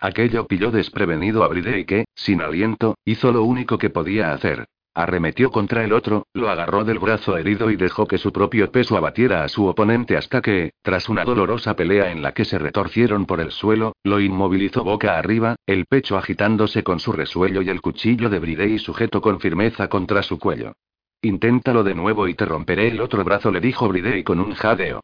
[0.00, 4.66] Aquello pilló desprevenido a Bridey que, sin aliento, hizo lo único que podía hacer.
[4.96, 8.96] Arremetió contra el otro, lo agarró del brazo herido y dejó que su propio peso
[8.96, 13.26] abatiera a su oponente hasta que, tras una dolorosa pelea en la que se retorcieron
[13.26, 17.80] por el suelo, lo inmovilizó boca arriba, el pecho agitándose con su resuello y el
[17.80, 20.74] cuchillo de Bridey sujeto con firmeza contra su cuello.
[21.22, 25.00] Inténtalo de nuevo y te romperé el otro brazo, le dijo Bridey con un jadeo.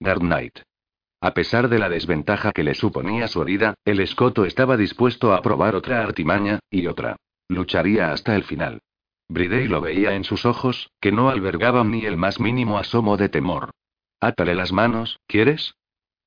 [0.00, 0.60] Dark Knight.
[1.20, 5.42] A pesar de la desventaja que le suponía su herida, el escoto estaba dispuesto a
[5.42, 7.16] probar otra artimaña, y otra.
[7.48, 8.80] Lucharía hasta el final.
[9.28, 13.28] Bridey lo veía en sus ojos, que no albergaban ni el más mínimo asomo de
[13.28, 13.70] temor.
[14.20, 15.74] Átale las manos, ¿quieres?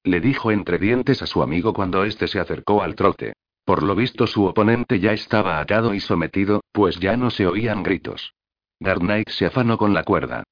[0.03, 3.34] Le dijo entre dientes a su amigo cuando éste se acercó al trote.
[3.65, 7.84] Por lo visto su oponente ya estaba atado y sometido, pues ya no se oían
[7.84, 8.34] gritos.
[8.80, 10.44] Dark Knight se afanó con la cuerda.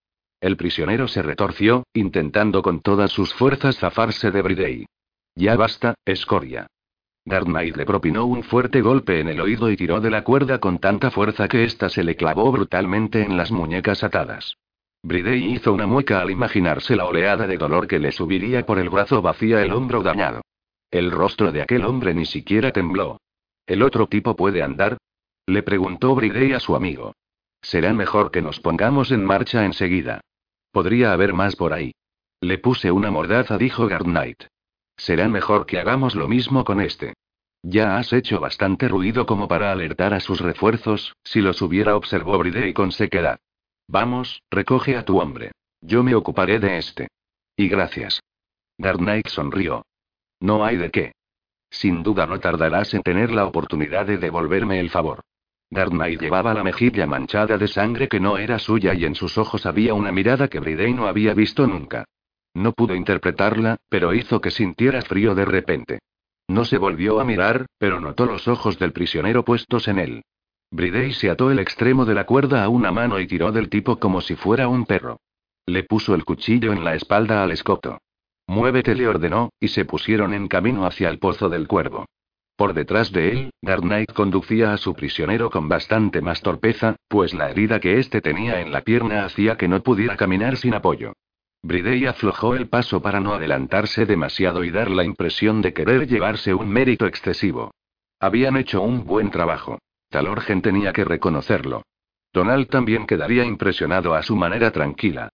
[0.42, 4.86] El prisionero se retorció, intentando con todas sus fuerzas zafarse de Bridey.
[5.36, 6.68] Ya basta, escoria.
[7.26, 10.60] Dark Knight le propinó un fuerte golpe en el oído y tiró de la cuerda
[10.60, 14.57] con tanta fuerza que ésta se le clavó brutalmente en las muñecas atadas.
[15.02, 18.89] Bridey hizo una mueca al imaginarse la oleada de dolor que le subiría por el
[18.89, 20.41] brazo vacía el hombro dañado.
[20.91, 23.18] El rostro de aquel hombre ni siquiera tembló.
[23.65, 24.97] ¿El otro tipo puede andar?
[25.47, 27.14] Le preguntó Bridey a su amigo.
[27.61, 30.22] Será mejor que nos pongamos en marcha enseguida.
[30.72, 31.93] Podría haber más por ahí.
[32.39, 34.43] Le puse una mordaza, dijo Knight.
[34.98, 37.14] Será mejor que hagamos lo mismo con este.
[37.64, 42.38] Ya has hecho bastante ruido como para alertar a sus refuerzos, si los hubiera observó
[42.38, 43.40] Bridey con sequedad.
[43.88, 45.52] Vamos, recoge a tu hombre.
[45.82, 47.08] Yo me ocuparé de este.
[47.58, 48.22] Y gracias.
[48.78, 49.84] Dark Knight sonrió.
[50.40, 51.12] No hay de qué.
[51.70, 55.22] Sin duda no tardarás en tener la oportunidad de devolverme el favor.
[55.70, 59.38] Dark Knight llevaba la mejilla manchada de sangre que no era suya y en sus
[59.38, 62.06] ojos había una mirada que Bridey no había visto nunca.
[62.56, 65.99] No pudo interpretarla, pero hizo que sintiera frío de repente.
[66.48, 70.23] No se volvió a mirar, pero notó los ojos del prisionero puestos en él.
[70.72, 73.98] Bridey se ató el extremo de la cuerda a una mano y tiró del tipo
[73.99, 75.19] como si fuera un perro.
[75.65, 77.99] Le puso el cuchillo en la espalda al escoto.
[78.48, 82.06] Muévete, le ordenó, y se pusieron en camino hacia el pozo del cuervo.
[82.56, 87.34] Por detrás de él, Dark Knight conducía a su prisionero con bastante más torpeza, pues
[87.34, 91.14] la herida que éste tenía en la pierna hacía que no pudiera caminar sin apoyo.
[91.66, 96.54] Bridey aflojó el paso para no adelantarse demasiado y dar la impresión de querer llevarse
[96.54, 97.72] un mérito excesivo.
[98.20, 99.80] Habían hecho un buen trabajo.
[100.12, 101.82] Talorgen tenía que reconocerlo.
[102.32, 105.30] Donald también quedaría impresionado a su manera tranquila.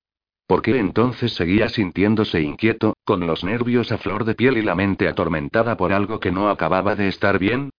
[0.48, 4.74] ¿Por qué entonces seguía sintiéndose inquieto, con los nervios a flor de piel y la
[4.74, 7.72] mente atormentada por algo que no acababa de estar bien?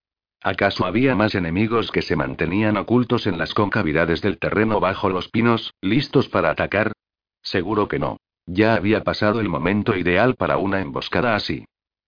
[0.42, 5.28] ¿Acaso había más enemigos que se mantenían ocultos en las concavidades del terreno bajo los
[5.28, 6.92] pinos, listos para atacar?
[7.40, 8.18] Seguro que no.
[8.46, 11.64] Ya había pasado el momento ideal para una emboscada así.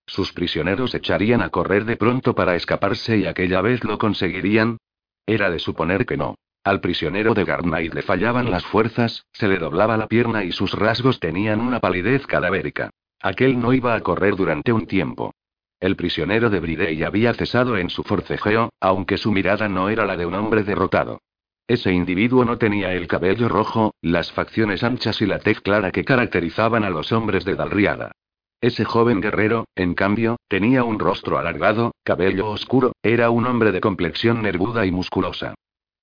[0.06, 4.78] Sus prisioneros echarían a correr de pronto para escaparse y aquella vez lo conseguirían.
[5.26, 6.34] Era de suponer que no.
[6.64, 10.72] Al prisionero de Garnight le fallaban las fuerzas, se le doblaba la pierna y sus
[10.72, 12.90] rasgos tenían una palidez cadavérica.
[13.20, 15.34] Aquel no iba a correr durante un tiempo.
[15.80, 20.16] El prisionero de Bridey había cesado en su forcejeo, aunque su mirada no era la
[20.16, 21.20] de un hombre derrotado.
[21.66, 26.04] Ese individuo no tenía el cabello rojo, las facciones anchas y la tez clara que
[26.04, 28.12] caracterizaban a los hombres de Dalriada.
[28.60, 33.80] Ese joven guerrero, en cambio, tenía un rostro alargado, cabello oscuro, era un hombre de
[33.80, 35.54] complexión nervuda y musculosa.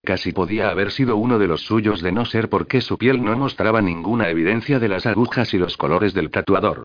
[0.04, 3.38] Casi podía haber sido uno de los suyos de no ser porque su piel no
[3.38, 6.84] mostraba ninguna evidencia de las agujas y los colores del tatuador.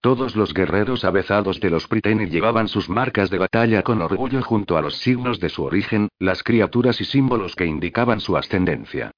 [0.00, 4.76] Todos los guerreros avezados de los Priteni llevaban sus marcas de batalla con orgullo junto
[4.76, 9.10] a los signos de su origen, las criaturas y símbolos que indicaban su ascendencia.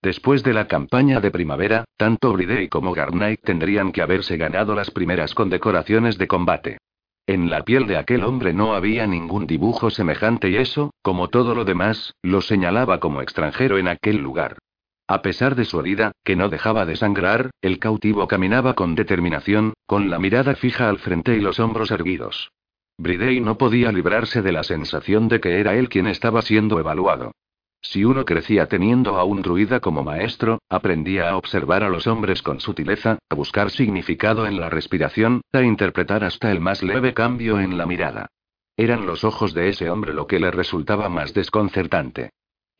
[0.00, 4.92] Después de la campaña de primavera, tanto Bridey como Garnight tendrían que haberse ganado las
[4.92, 6.78] primeras condecoraciones de combate.
[7.26, 11.54] En la piel de aquel hombre no había ningún dibujo semejante y eso, como todo
[11.56, 14.56] lo demás, lo señalaba como extranjero en aquel lugar.
[15.10, 19.72] A pesar de su herida, que no dejaba de sangrar, el cautivo caminaba con determinación,
[19.86, 22.52] con la mirada fija al frente y los hombros erguidos.
[22.98, 27.32] Bridey no podía librarse de la sensación de que era él quien estaba siendo evaluado.
[27.80, 32.42] Si uno crecía teniendo a un druida como maestro, aprendía a observar a los hombres
[32.42, 37.60] con sutileza, a buscar significado en la respiración, a interpretar hasta el más leve cambio
[37.60, 38.26] en la mirada.
[38.76, 42.30] Eran los ojos de ese hombre lo que le resultaba más desconcertante.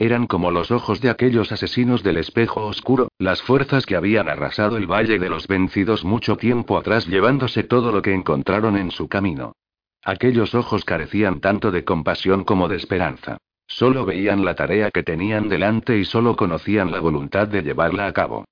[0.01, 4.77] Eran como los ojos de aquellos asesinos del espejo oscuro, las fuerzas que habían arrasado
[4.77, 9.09] el Valle de los Vencidos mucho tiempo atrás llevándose todo lo que encontraron en su
[9.09, 9.57] camino.
[10.05, 13.39] Aquellos ojos carecían tanto de compasión como de esperanza.
[13.67, 18.13] Solo veían la tarea que tenían delante y solo conocían la voluntad de llevarla a
[18.13, 18.45] cabo.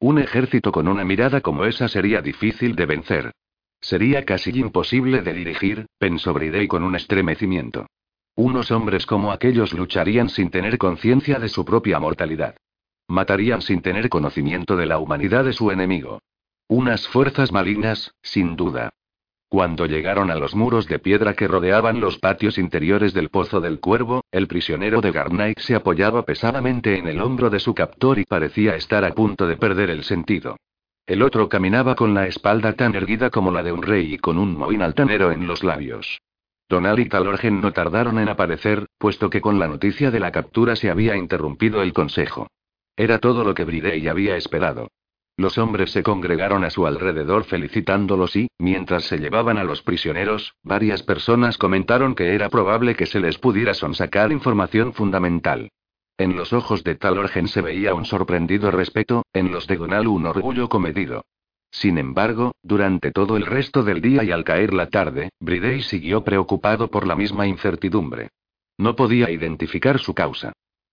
[0.00, 3.32] Un ejército con una mirada como esa sería difícil de vencer.
[3.78, 7.86] Sería casi imposible de dirigir, pensó Bridey con un estremecimiento.
[8.36, 12.56] Unos hombres como aquellos lucharían sin tener conciencia de su propia mortalidad.
[13.06, 16.20] Matarían sin tener conocimiento de la humanidad de su enemigo.
[16.66, 18.90] Unas fuerzas malignas, sin duda.
[19.48, 23.78] Cuando llegaron a los muros de piedra que rodeaban los patios interiores del Pozo del
[23.78, 28.24] Cuervo, el prisionero de Garnight se apoyaba pesadamente en el hombro de su captor y
[28.24, 30.56] parecía estar a punto de perder el sentido.
[31.06, 34.38] El otro caminaba con la espalda tan erguida como la de un rey y con
[34.38, 36.18] un mohín altanero en los labios.
[36.74, 40.74] Donal y Talorgen no tardaron en aparecer, puesto que con la noticia de la captura
[40.74, 42.48] se había interrumpido el consejo.
[42.96, 44.88] Era todo lo que Bridey había esperado.
[45.36, 50.56] Los hombres se congregaron a su alrededor felicitándolos y, mientras se llevaban a los prisioneros,
[50.64, 55.70] varias personas comentaron que era probable que se les pudiera sonsacar información fundamental.
[56.18, 60.26] En los ojos de Talorgen se veía un sorprendido respeto, en los de Gunal un
[60.26, 61.24] orgullo comedido.
[61.74, 66.22] Sin embargo, durante todo el resto del día y al caer la tarde, Bridey siguió
[66.22, 68.28] preocupado por la misma incertidumbre.
[68.78, 70.52] No podía identificar su causa.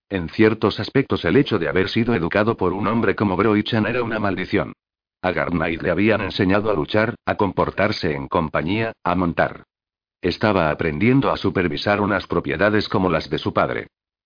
[0.09, 4.01] En ciertos aspectos el hecho de haber sido educado por un hombre como Broichan era
[4.01, 4.73] una maldición.
[5.21, 9.65] A Garnight le habían enseñado a luchar, a comportarse en compañía, a montar.
[10.19, 13.85] Estaba aprendiendo a supervisar unas propiedades como las de su padre.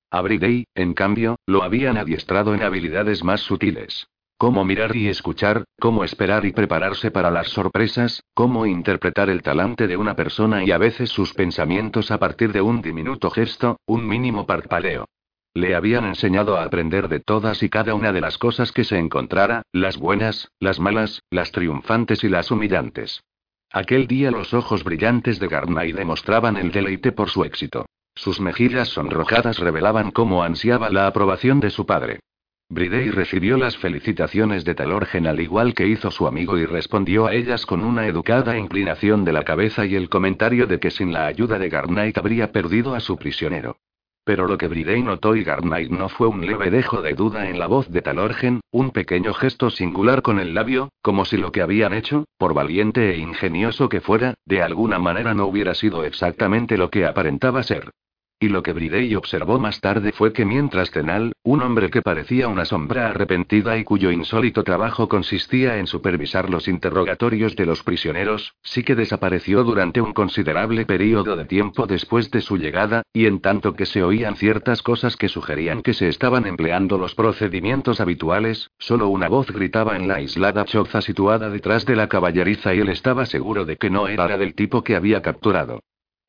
[0.09, 4.07] A Bridey, en cambio, lo habían adiestrado en habilidades más sutiles.
[4.37, 9.87] Cómo mirar y escuchar, cómo esperar y prepararse para las sorpresas, cómo interpretar el talante
[9.87, 14.05] de una persona y a veces sus pensamientos a partir de un diminuto gesto, un
[14.05, 15.05] mínimo parpadeo.
[15.53, 18.97] Le habían enseñado a aprender de todas y cada una de las cosas que se
[18.97, 23.23] encontrara, las buenas, las malas, las triunfantes y las humillantes.
[23.71, 27.85] Aquel día los ojos brillantes de Garnay demostraban el deleite por su éxito.
[28.15, 32.19] Sus mejillas sonrojadas revelaban cómo ansiaba la aprobación de su padre.
[32.67, 37.33] Bridey recibió las felicitaciones de Talorgen al igual que hizo su amigo y respondió a
[37.33, 41.27] ellas con una educada inclinación de la cabeza y el comentario de que sin la
[41.27, 43.77] ayuda de Garnight habría perdido a su prisionero.
[44.23, 47.59] Pero lo que Bridey notó y Garnight no fue un leve dejo de duda en
[47.59, 51.61] la voz de Talorgen, un pequeño gesto singular con el labio, como si lo que
[51.61, 56.77] habían hecho, por valiente e ingenioso que fuera, de alguna manera no hubiera sido exactamente
[56.77, 57.91] lo que aparentaba ser.
[58.37, 62.49] Y lo que Bridey observó más tarde fue que mientras Tenal, un hombre que parecía
[62.49, 68.55] una sombra arrepentida y cuyo insólito trabajo consistía en supervisar los interrogatorios de los prisioneros,
[68.61, 73.39] sí que desapareció durante un considerable período de tiempo después de su llegada, y en
[73.39, 78.69] tanto que se oían ciertas cosas que sugerían que se estaban empleando los procedimientos habituales,
[78.77, 82.89] solo una voz gritaba en la aislada choza situada detrás de la caballeriza y él
[82.89, 85.79] estaba seguro de que no era del tipo que había capturado.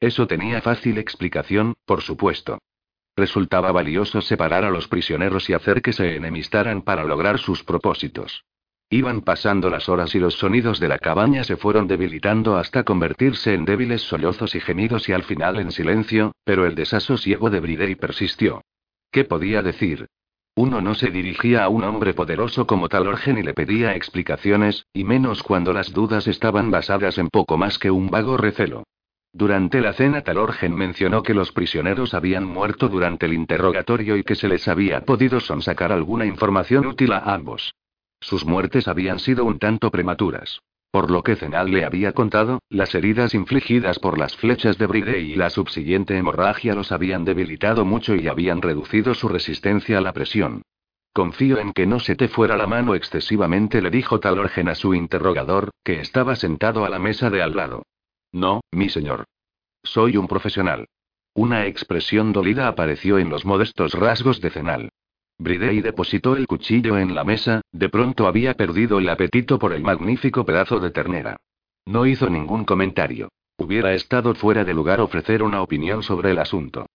[0.01, 2.59] Eso tenía fácil explicación, por supuesto.
[3.16, 8.44] Resultaba valioso separar a los prisioneros y hacer que se enemistaran para lograr sus propósitos.
[8.90, 13.55] Iban pasando las horas y los sonidos de la cabaña se fueron debilitando hasta convertirse
[13.55, 17.94] en débiles sollozos y gemidos y al final en silencio, pero el desasosiego de Bridey
[17.97, 18.62] persistió.
[19.10, 20.06] ¿Qué podía decir?
[20.55, 25.05] Uno no se dirigía a un hombre poderoso como Talorgen y le pedía explicaciones, y
[25.05, 28.85] menos cuando las dudas estaban basadas en poco más que un vago recelo.
[29.36, 34.34] Durante la cena Talorgen mencionó que los prisioneros habían muerto durante el interrogatorio y que
[34.34, 37.74] se les había podido sonsacar alguna información útil a ambos.
[38.18, 40.62] Sus muertes habían sido un tanto prematuras.
[40.90, 45.20] Por lo que Zenal le había contado, las heridas infligidas por las flechas de Bride
[45.20, 50.14] y la subsiguiente hemorragia los habían debilitado mucho y habían reducido su resistencia a la
[50.14, 50.62] presión.
[51.12, 54.94] Confío en que no se te fuera la mano excesivamente, le dijo Talorgen a su
[54.94, 57.82] interrogador, que estaba sentado a la mesa de al lado.
[58.32, 59.24] No, mi señor.
[59.82, 60.86] Soy un profesional.
[61.35, 64.90] Una expresión dolida apareció en los modestos rasgos de Zenal.
[65.39, 69.82] Bridey depositó el cuchillo en la mesa, de pronto había perdido el apetito por el
[69.82, 71.36] magnífico pedazo de ternera.
[71.85, 73.28] No hizo ningún comentario.
[73.59, 76.86] Hubiera estado fuera de lugar ofrecer una opinión sobre el asunto.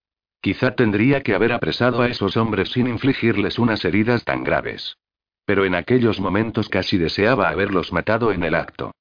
[0.41, 4.97] Quizá tendría que haber apresado a esos hombres sin infligirles unas heridas tan graves.
[5.45, 8.91] Pero en aquellos momentos casi deseaba haberlos matado en el acto.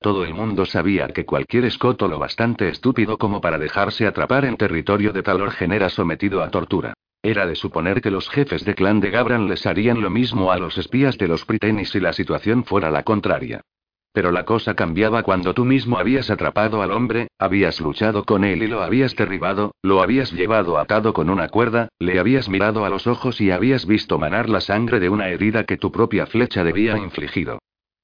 [0.00, 4.56] Todo el mundo sabía que cualquier escoto lo bastante estúpido como para dejarse atrapar en
[4.56, 6.94] territorio de tal orden era sometido a tortura.
[7.20, 10.58] Era de suponer que los jefes de clan de Gabran les harían lo mismo a
[10.58, 13.60] los espías de los Pritenis si la situación fuera la contraria.
[14.12, 18.62] Pero la cosa cambiaba cuando tú mismo habías atrapado al hombre, habías luchado con él
[18.62, 22.88] y lo habías derribado, lo habías llevado atado con una cuerda, le habías mirado a
[22.88, 26.62] los ojos y habías visto manar la sangre de una herida que tu propia flecha
[26.62, 27.58] debía infligido.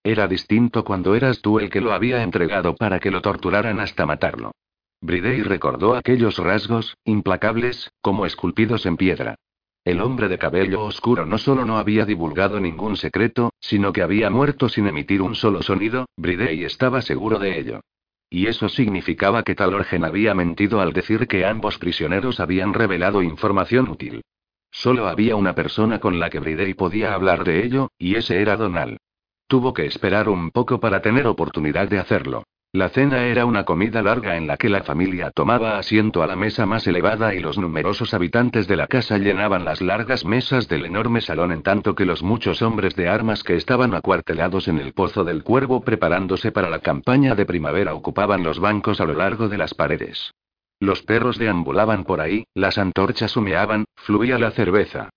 [0.07, 4.05] Era distinto cuando eras tú el que lo había entregado para que lo torturaran hasta
[4.05, 4.53] matarlo.
[5.01, 9.37] Bridey recordó aquellos rasgos, implacables, como esculpidos en piedra.
[9.83, 14.29] El hombre de cabello oscuro no solo no había divulgado ningún secreto, sino que había
[14.29, 17.81] muerto sin emitir un solo sonido, Bridey estaba seguro de ello.
[18.29, 23.89] Y eso significaba que Talorgen había mentido al decir que ambos prisioneros habían revelado información
[23.89, 24.23] útil.
[24.71, 28.57] Solo había una persona con la que Bridey podía hablar de ello, y ese era
[28.57, 28.99] Donald.
[29.47, 32.45] Tuvo que esperar un poco para tener oportunidad de hacerlo.
[32.73, 36.35] La cena era una comida larga en la que la familia tomaba asiento a la
[36.35, 40.85] mesa más elevada y los numerosos habitantes de la casa llenaban las largas mesas del
[40.87, 44.93] enorme salón en tanto que los muchos hombres de armas que estaban acuartelados en el
[44.93, 49.49] Pozo del Cuervo preparándose para la campaña de primavera ocupaban los bancos a lo largo
[49.49, 50.33] de las paredes.
[50.81, 55.11] Los perros deambulaban por ahí, las antorchas humeaban, fluía la cerveza.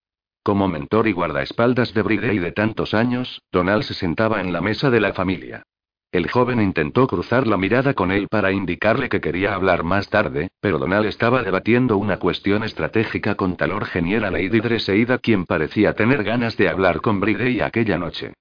[0.47, 4.89] Como mentor y guardaespaldas de Bridey de tantos años, Donald se sentaba en la mesa
[4.89, 5.63] de la familia.
[6.09, 10.47] El joven intentó cruzar la mirada con él para indicarle que quería hablar más tarde,
[10.61, 16.23] pero Donald estaba debatiendo una cuestión estratégica con Talor Geniera Lady Dreseida, quien parecía tener
[16.23, 18.31] ganas de hablar con Bridey aquella noche.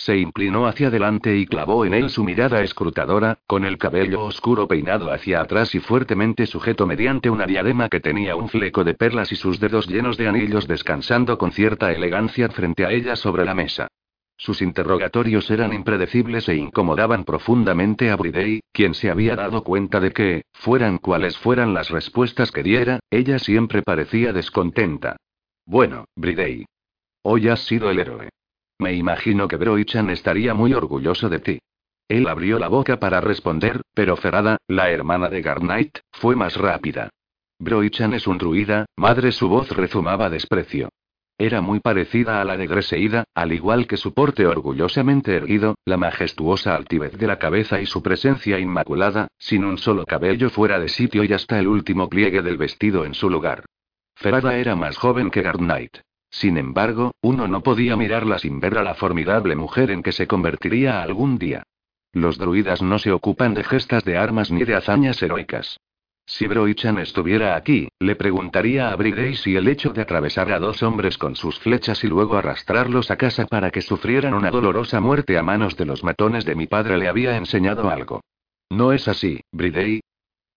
[0.00, 4.66] Se inclinó hacia adelante y clavó en él su mirada escrutadora, con el cabello oscuro
[4.66, 9.30] peinado hacia atrás y fuertemente sujeto mediante una diadema que tenía un fleco de perlas
[9.30, 13.54] y sus dedos llenos de anillos descansando con cierta elegancia frente a ella sobre la
[13.54, 13.88] mesa.
[14.38, 20.12] Sus interrogatorios eran impredecibles e incomodaban profundamente a Bridey, quien se había dado cuenta de
[20.12, 25.16] que, fueran cuales fueran las respuestas que diera, ella siempre parecía descontenta.
[25.66, 26.64] Bueno, Bridey.
[27.22, 28.30] Hoy has sido el héroe.
[28.80, 31.58] Me imagino que Broichan estaría muy orgulloso de ti.
[32.08, 37.10] Él abrió la boca para responder, pero Ferrada, la hermana de Garnight, fue más rápida.
[37.58, 40.88] Broichan es un druida, madre su voz rezumaba desprecio.
[41.36, 45.98] Era muy parecida a la de Greseida, al igual que su porte orgullosamente erguido, la
[45.98, 50.88] majestuosa altivez de la cabeza y su presencia inmaculada, sin un solo cabello fuera de
[50.88, 53.66] sitio y hasta el último pliegue del vestido en su lugar.
[54.16, 55.98] Ferrada era más joven que Garnight.
[56.30, 60.26] Sin embargo, uno no podía mirarla sin ver a la formidable mujer en que se
[60.26, 61.64] convertiría algún día.
[62.12, 65.78] Los druidas no se ocupan de gestas de armas ni de hazañas heroicas.
[66.26, 70.80] Si Broichan estuviera aquí, le preguntaría a Bridey si el hecho de atravesar a dos
[70.84, 75.36] hombres con sus flechas y luego arrastrarlos a casa para que sufrieran una dolorosa muerte
[75.36, 78.20] a manos de los matones de mi padre le había enseñado algo.
[78.70, 80.02] No es así, Bridey.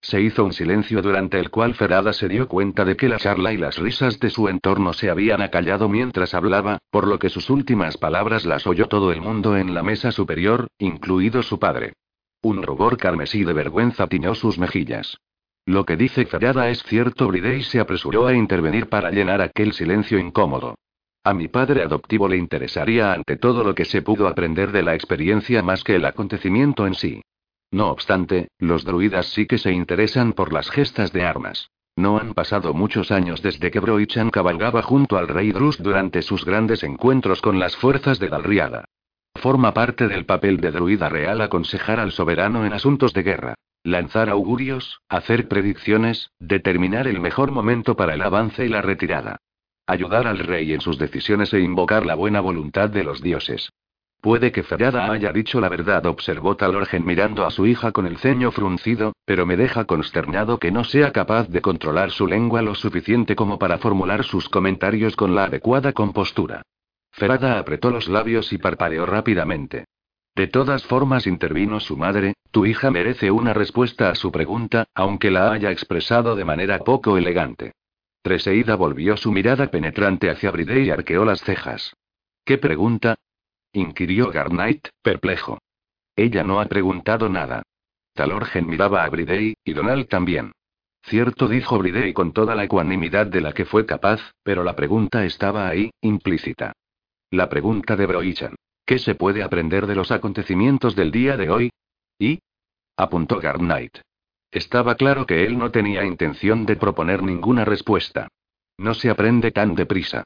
[0.04, 3.54] Se hizo un silencio durante el cual Ferada se dio cuenta de que la charla
[3.54, 7.50] y las risas de su entorno se habían acallado mientras hablaba, por lo que sus
[7.50, 11.94] últimas palabras las oyó todo el mundo en la mesa superior, incluido su padre.
[12.42, 15.20] Un rubor carmesí de vergüenza tiñó sus mejillas.
[15.66, 20.20] Lo que dice Ferada es cierto, Bridey se apresuró a intervenir para llenar aquel silencio
[20.20, 20.76] incómodo.
[21.24, 24.96] A mi padre adoptivo le interesaría ante todo lo que se pudo aprender de la
[24.96, 27.22] experiencia más que el acontecimiento en sí.
[27.74, 31.72] No obstante, los druidas sí que se interesan por las gestas de armas.
[31.96, 36.46] No han pasado muchos años desde que Broichan cabalgaba junto al rey Drus durante sus
[36.46, 38.86] grandes encuentros con las fuerzas de Dalriada.
[39.34, 44.30] Forma parte del papel de druida real aconsejar al soberano en asuntos de guerra, lanzar
[44.30, 49.38] augurios, hacer predicciones, determinar el mejor momento para el avance y la retirada.
[49.88, 53.72] Ayudar al rey en sus decisiones e invocar la buena voluntad de los dioses.
[54.24, 58.18] Puede que Ferrada haya dicho la verdad, observó Talorgen mirando a su hija con el
[58.18, 62.74] ceño fruncido, pero me deja consternado que no sea capaz de controlar su lengua lo
[62.74, 66.62] suficiente como para formular sus comentarios con la adecuada compostura.
[67.12, 69.88] Ferada apretó los labios y parpadeó rápidamente.
[70.34, 75.32] De todas formas intervino su madre, tu hija merece una respuesta a su pregunta, aunque
[75.32, 77.74] la haya expresado de manera poco elegante.
[78.22, 81.94] Treseida volvió su mirada penetrante hacia Bride y arqueó las cejas.
[82.46, 83.18] ¿Qué pregunta?
[83.74, 85.60] Inquirió Garnight, perplejo.
[86.16, 87.64] Ella no ha preguntado nada.
[88.14, 90.52] Talorgen miraba a Bridey, y Donald también.
[91.04, 95.26] Cierto, dijo Bridey con toda la ecuanimidad de la que fue capaz, pero la pregunta
[95.26, 96.74] estaba ahí, implícita.
[97.32, 98.56] La pregunta de Broichan.
[98.86, 101.72] ¿Qué se puede aprender de los acontecimientos del día de hoy?
[102.20, 102.40] ¿Y?
[102.96, 103.98] apuntó Garnight.
[104.52, 108.28] Estaba claro que él no tenía intención de proponer ninguna respuesta.
[108.78, 110.26] No se aprende tan deprisa.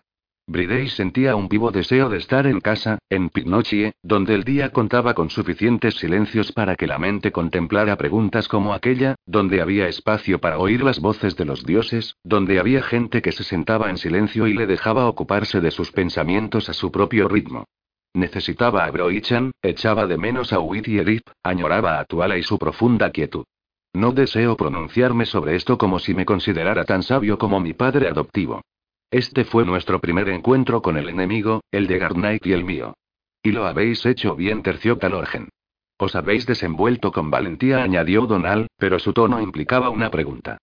[0.50, 5.14] Bridey sentía un vivo deseo de estar en casa, en Pinochie, donde el día contaba
[5.14, 10.58] con suficientes silencios para que la mente contemplara preguntas como aquella, donde había espacio para
[10.58, 14.54] oír las voces de los dioses, donde había gente que se sentaba en silencio y
[14.54, 17.66] le dejaba ocuparse de sus pensamientos a su propio ritmo.
[18.14, 21.02] Necesitaba a Broichan, echaba de menos a Wit y
[21.44, 23.44] añoraba a Tuala y su profunda quietud.
[23.94, 28.62] No deseo pronunciarme sobre esto como si me considerara tan sabio como mi padre adoptivo.
[29.10, 32.94] Este fue nuestro primer encuentro con el enemigo, el de Garnight y el mío.
[33.42, 35.48] Y lo habéis hecho bien, terció Talorgen.
[35.98, 40.58] Os habéis desenvuelto con valentía, añadió Donal, pero su tono implicaba una pregunta.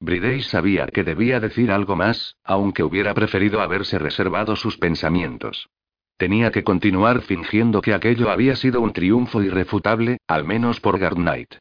[0.00, 5.68] Bridey sabía que debía decir algo más, aunque hubiera preferido haberse reservado sus pensamientos.
[6.16, 11.54] Tenía que continuar fingiendo que aquello había sido un triunfo irrefutable, al menos por Garnight.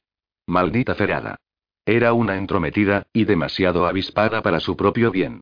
[0.48, 1.36] Maldita ferada.
[1.86, 5.42] Era una entrometida, y demasiado avispada para su propio bien.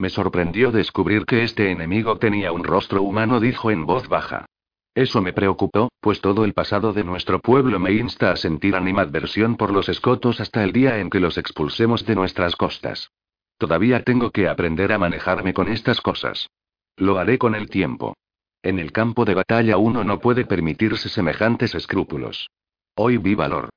[0.00, 4.46] Me sorprendió descubrir que este enemigo tenía un rostro humano, dijo en voz baja.
[4.94, 9.56] Eso me preocupó, pues todo el pasado de nuestro pueblo me insta a sentir animadversión
[9.56, 13.10] por los escotos hasta el día en que los expulsemos de nuestras costas.
[13.58, 16.48] Todavía tengo que aprender a manejarme con estas cosas.
[16.96, 18.14] Lo haré con el tiempo.
[18.62, 22.50] En el campo de batalla uno no puede permitirse semejantes escrúpulos.
[22.94, 23.68] Hoy vi valor.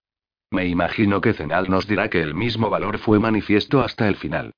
[0.51, 4.51] Me imagino que Zenal nos dirá que el mismo valor fue manifiesto hasta el final.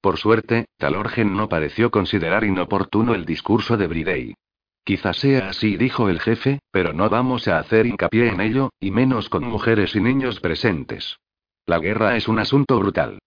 [0.00, 4.34] Por suerte, Talorgen no pareció considerar inoportuno el discurso de Bridey.
[4.82, 8.90] Quizás sea así, dijo el jefe, pero no vamos a hacer hincapié en ello, y
[8.90, 11.18] menos con mujeres y niños presentes.
[11.66, 13.18] La guerra es un asunto brutal.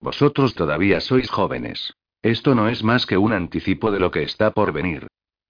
[0.00, 1.94] Vosotros todavía sois jóvenes.
[2.22, 5.06] Esto no es más que un anticipo de lo que está por venir.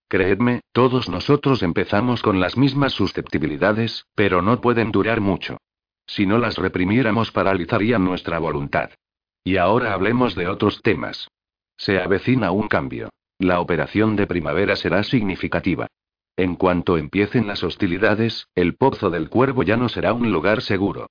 [0.09, 5.59] Creedme, todos nosotros empezamos con las mismas susceptibilidades, pero no pueden durar mucho.
[6.06, 8.90] Si no las reprimiéramos paralizarían nuestra voluntad.
[9.44, 11.28] Y ahora hablemos de otros temas.
[11.77, 13.10] Se avecina un cambio.
[13.39, 15.89] La operación de primavera será significativa.
[16.36, 21.09] En cuanto empiecen las hostilidades, el Pozo del Cuervo ya no será un lugar seguro.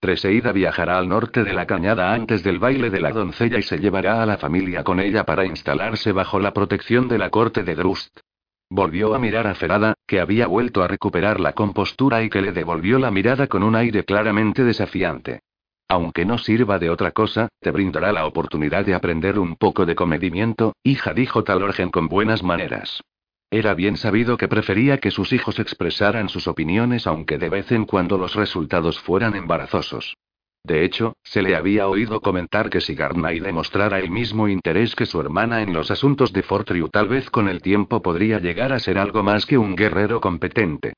[0.00, 3.78] Treseida viajará al norte de la cañada antes del baile de la doncella y se
[3.78, 7.74] llevará a la familia con ella para instalarse bajo la protección de la corte de
[7.74, 8.20] Drust.
[8.68, 12.52] Volvió a mirar a Ferada, que había vuelto a recuperar la compostura y que le
[12.52, 15.40] devolvió la mirada con un aire claramente desafiante.
[15.88, 19.94] Aunque no sirva de otra cosa, te brindará la oportunidad de aprender un poco de
[19.94, 23.02] comedimiento, hija, dijo Talorgen con buenas maneras.
[23.50, 27.84] Era bien sabido que prefería que sus hijos expresaran sus opiniones aunque de vez en
[27.84, 30.16] cuando los resultados fueran embarazosos.
[30.64, 35.04] De hecho, se le había oído comentar que si Garnay demostrara el mismo interés que
[35.04, 38.78] su hermana en los asuntos de Fortriu tal vez con el tiempo podría llegar a
[38.78, 40.94] ser algo más que un guerrero competente.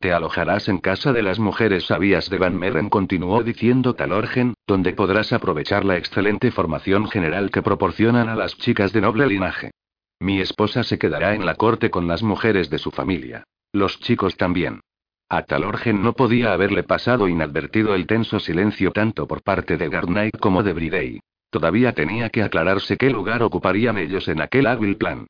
[0.00, 4.94] Te alojarás en casa de las mujeres sabias de Van Meren, continuó diciendo Talorgen, donde
[4.94, 9.72] podrás aprovechar la excelente formación general que proporcionan a las chicas de noble linaje.
[10.18, 13.44] Mi esposa se quedará en la corte con las mujeres de su familia.
[13.72, 14.80] Los chicos también.
[15.28, 20.38] A Talorgen no podía haberle pasado inadvertido el tenso silencio tanto por parte de Garnight
[20.38, 21.20] como de Bridey.
[21.50, 25.26] Todavía tenía que aclararse qué lugar ocuparían ellos en aquel hábil plan.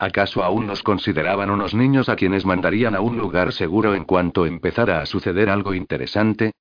[0.00, 4.46] ¿Acaso aún nos consideraban unos niños a quienes mandarían a un lugar seguro en cuanto
[4.46, 6.52] empezara a suceder algo interesante?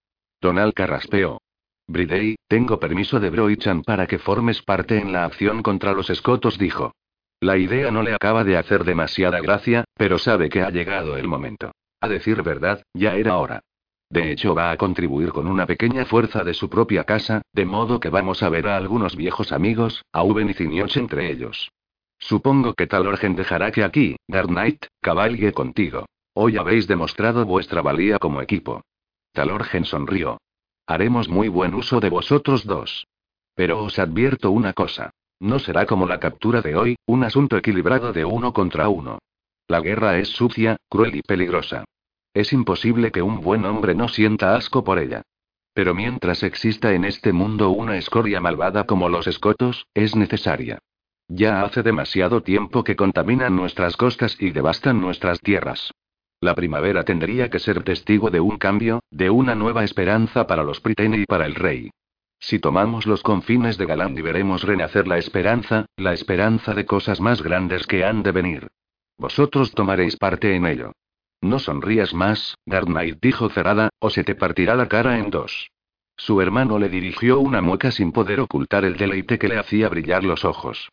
[0.41, 1.39] Donald carraspeó.
[1.87, 6.57] Bridey, tengo permiso de Broichan para que formes parte en la acción contra los escotos,
[6.57, 6.91] dijo.
[7.39, 11.29] La idea no le acaba de hacer demasiada gracia, pero sabe que ha llegado el
[11.29, 11.71] momento.
[12.01, 13.61] A decir verdad, ya era hora.
[14.09, 18.01] De hecho, va a contribuir con una pequeña fuerza de su propia casa, de modo
[18.01, 21.71] que vamos a ver a algunos viejos amigos, a Uben y Cinioch entre ellos.
[22.19, 26.05] Supongo que Talorgen dejará que aquí, Dark Knight, cabalgue contigo.
[26.33, 28.81] Hoy habéis demostrado vuestra valía como equipo.
[29.33, 30.37] Talorgen sonrió.
[30.85, 33.07] Haremos muy buen uso de vosotros dos.
[33.55, 35.11] Pero os advierto una cosa.
[35.39, 39.19] No será como la captura de hoy, un asunto equilibrado de uno contra uno.
[39.67, 41.85] La guerra es sucia, cruel y peligrosa.
[42.33, 45.21] Es imposible que un buen hombre no sienta asco por ella.
[45.73, 50.79] Pero mientras exista en este mundo una escoria malvada como los escotos, es necesaria.
[51.29, 55.91] Ya hace demasiado tiempo que contaminan nuestras costas y devastan nuestras tierras.
[56.41, 60.81] La primavera tendría que ser testigo de un cambio, de una nueva esperanza para los
[60.81, 61.91] Pritene y para el rey.
[62.39, 67.43] Si tomamos los confines de Galandi veremos renacer la esperanza, la esperanza de cosas más
[67.43, 68.67] grandes que han de venir.
[69.17, 70.93] Vosotros tomaréis parte en ello.
[71.41, 72.87] No sonrías más, Dark
[73.21, 75.69] dijo cerrada, o se te partirá la cara en dos.
[76.17, 80.23] Su hermano le dirigió una mueca sin poder ocultar el deleite que le hacía brillar
[80.23, 80.89] los ojos.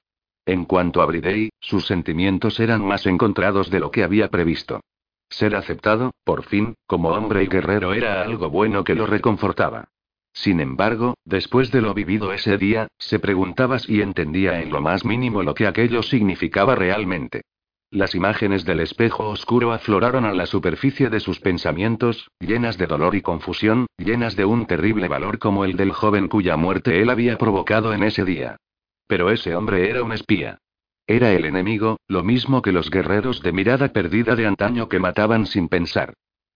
[0.46, 4.80] En cuanto a Bridey, sus sentimientos eran más encontrados de lo que había previsto.
[5.28, 9.88] Ser aceptado, por fin, como hombre y guerrero era algo bueno que lo reconfortaba.
[10.32, 15.04] Sin embargo, después de lo vivido ese día, se preguntaba si entendía en lo más
[15.04, 17.42] mínimo lo que aquello significaba realmente.
[17.90, 23.16] Las imágenes del espejo oscuro afloraron a la superficie de sus pensamientos, llenas de dolor
[23.16, 27.36] y confusión, llenas de un terrible valor como el del joven cuya muerte él había
[27.36, 28.58] provocado en ese día.
[29.06, 30.58] Pero ese hombre era un espía.
[31.06, 35.46] Era el enemigo, lo mismo que los guerreros de mirada perdida de antaño que mataban
[35.46, 36.14] sin pensar.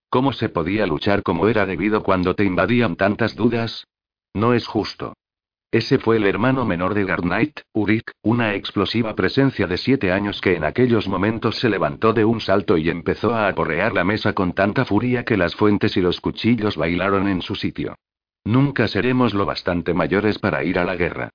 [0.09, 3.87] ¿Cómo se podía luchar como era debido cuando te invadían tantas dudas?
[4.33, 5.13] No es justo.
[5.71, 10.57] Ese fue el hermano menor de Garnight, Urik, una explosiva presencia de siete años que
[10.57, 14.51] en aquellos momentos se levantó de un salto y empezó a aporrear la mesa con
[14.51, 17.95] tanta furia que las fuentes y los cuchillos bailaron en su sitio.
[18.43, 21.29] Nunca seremos lo bastante mayores para ir a la guerra.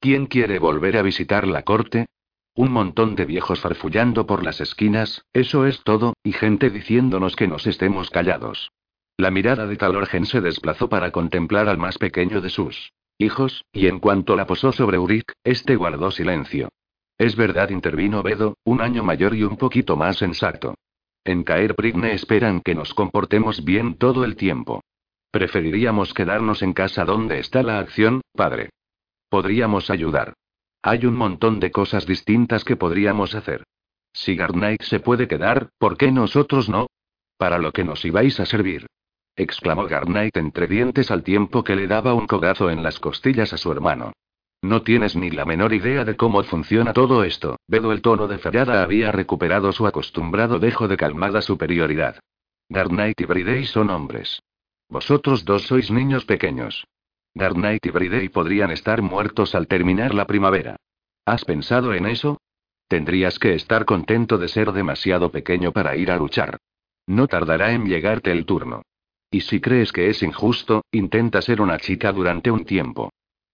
[0.00, 2.06] ¿Quién quiere volver a visitar la corte?
[2.54, 7.46] Un montón de viejos farfullando por las esquinas, eso es todo, y gente diciéndonos que
[7.46, 8.72] nos estemos callados.
[9.18, 13.88] La mirada de Talorgen se desplazó para contemplar al más pequeño de sus hijos, y
[13.88, 16.70] en cuanto la posó sobre Uric, este guardó silencio.
[17.18, 20.76] Es verdad, intervino Bedo, un año mayor y un poquito más sensato.
[21.24, 24.80] En Caer Prigne esperan que nos comportemos bien todo el tiempo.
[25.30, 28.70] Preferiríamos quedarnos en casa donde está la acción, padre.
[29.30, 30.34] Podríamos ayudar.
[30.82, 33.64] Hay un montón de cosas distintas que podríamos hacer.
[34.12, 36.88] Si Garnight se puede quedar, ¿por qué nosotros no?
[37.38, 38.86] Para lo que nos ibais a servir
[39.40, 43.56] exclamó Garnight entre dientes al tiempo que le daba un cogazo en las costillas a
[43.56, 44.12] su hermano.
[44.62, 47.56] No tienes ni la menor idea de cómo funciona todo esto.
[47.66, 52.20] Vedo el tono de Ferrada había recuperado su acostumbrado dejo de calmada superioridad.
[52.68, 54.42] Garnight y Bridey son hombres.
[54.88, 56.84] Vosotros dos sois niños pequeños.
[57.34, 60.76] Garnight y Bridey podrían estar muertos al terminar la primavera.
[61.24, 62.38] ¿Has pensado en eso?
[62.88, 66.58] Tendrías que estar contento de ser demasiado pequeño para ir a luchar.
[67.06, 68.82] No tardará en llegarte el turno.
[69.30, 73.10] Y si crees que es injusto, intenta ser una chica durante un tiempo.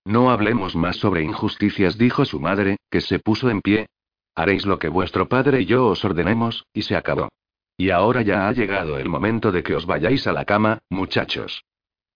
[0.07, 3.87] No hablemos más sobre injusticias, dijo su madre, que se puso en pie.
[4.35, 7.29] Haréis lo que vuestro padre y yo os ordenemos, y se acabó.
[7.77, 11.63] Y ahora ya ha llegado el momento de que os vayáis a la cama, muchachos.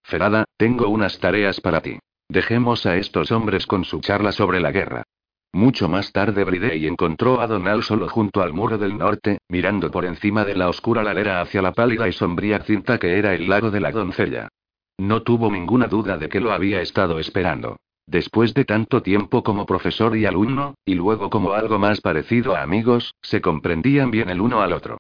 [0.03, 1.99] Ferada, tengo unas tareas para ti.
[2.29, 5.03] Dejemos a estos hombres con su charla sobre la guerra.
[5.53, 10.05] Mucho más tarde Bridey encontró a Donald solo junto al muro del norte, mirando por
[10.05, 13.73] encima de la oscura ladera hacia la pálida y sombría cinta que era el lago
[13.73, 14.49] de la doncella.
[14.99, 17.77] No tuvo ninguna duda de que lo había estado esperando.
[18.07, 22.63] Después de tanto tiempo como profesor y alumno, y luego como algo más parecido a
[22.63, 24.99] amigos, se comprendían bien el uno al otro.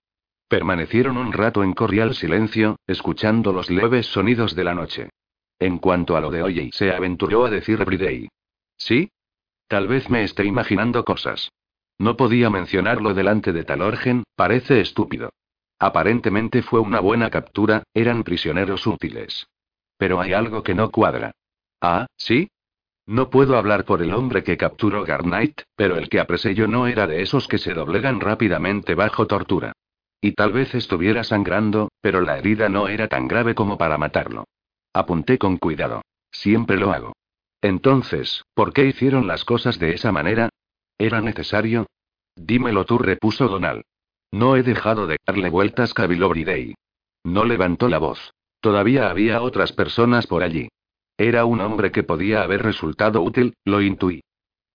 [0.50, 5.10] Permanecieron un rato en cordial silencio, escuchando los leves sonidos de la noche.
[5.60, 8.28] En cuanto a lo de hoy, se aventuró a decir Bridey.
[8.76, 9.12] ¿Sí?
[9.68, 11.52] Tal vez me esté imaginando cosas.
[11.98, 15.30] No podía mencionarlo delante de Talorgen, parece estúpido.
[15.78, 19.46] Aparentemente fue una buena captura, eran prisioneros útiles.
[19.98, 21.30] Pero hay algo que no cuadra.
[21.80, 22.50] Ah, ¿sí?
[23.06, 26.88] No puedo hablar por el hombre que capturó Garnight, pero el que apresé yo no
[26.88, 29.74] era de esos que se doblegan rápidamente bajo tortura.
[30.20, 34.44] Y tal vez estuviera sangrando, pero la herida no era tan grave como para matarlo.
[34.92, 36.02] Apunté con cuidado.
[36.30, 37.12] Siempre lo hago.
[37.62, 40.50] Entonces, ¿por qué hicieron las cosas de esa manera?
[40.98, 41.86] ¿Era necesario?
[42.36, 43.82] Dímelo tú, repuso Donald.
[44.30, 46.74] No he dejado de darle vueltas, caviló Bridey.
[47.24, 48.32] No levantó la voz.
[48.60, 50.68] Todavía había otras personas por allí.
[51.16, 54.22] Era un hombre que podía haber resultado útil, lo intuí.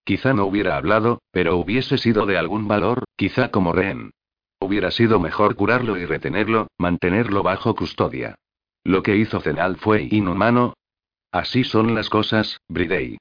[0.04, 4.12] Quizá no hubiera hablado, pero hubiese sido de algún valor, quizá como rehén.
[4.66, 8.40] Hubiera sido mejor curarlo y retenerlo, mantenerlo bajo custodia.
[8.84, 10.74] Lo que hizo Zenal fue inhumano.
[11.32, 13.20] Así son las cosas, Bridey.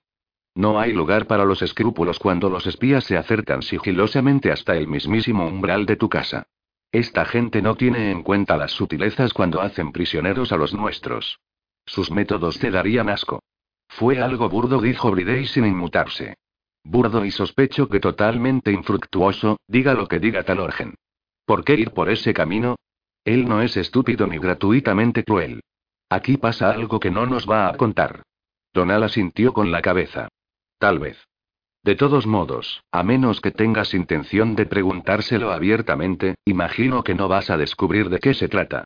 [0.55, 5.47] No hay lugar para los escrúpulos cuando los espías se acercan sigilosamente hasta el mismísimo
[5.47, 6.47] umbral de tu casa.
[6.91, 11.41] Esta gente no tiene en cuenta las sutilezas cuando hacen prisioneros a los nuestros.
[11.85, 13.43] Sus métodos te darían asco.
[13.87, 16.39] Fue algo burdo, dijo Bridey sin inmutarse.
[16.85, 20.95] Burdo y sospecho que totalmente infructuoso, diga lo que diga Talorgen.
[21.45, 22.77] ¿Por qué ir por ese camino?
[23.25, 25.63] Él no es estúpido ni gratuitamente cruel.
[26.09, 28.23] Aquí pasa algo que no nos va a contar.
[28.73, 30.29] Donal asintió con la cabeza.
[30.79, 31.19] Tal vez.
[31.83, 37.51] De todos modos, a menos que tengas intención de preguntárselo abiertamente, imagino que no vas
[37.51, 38.85] a descubrir de qué se trata.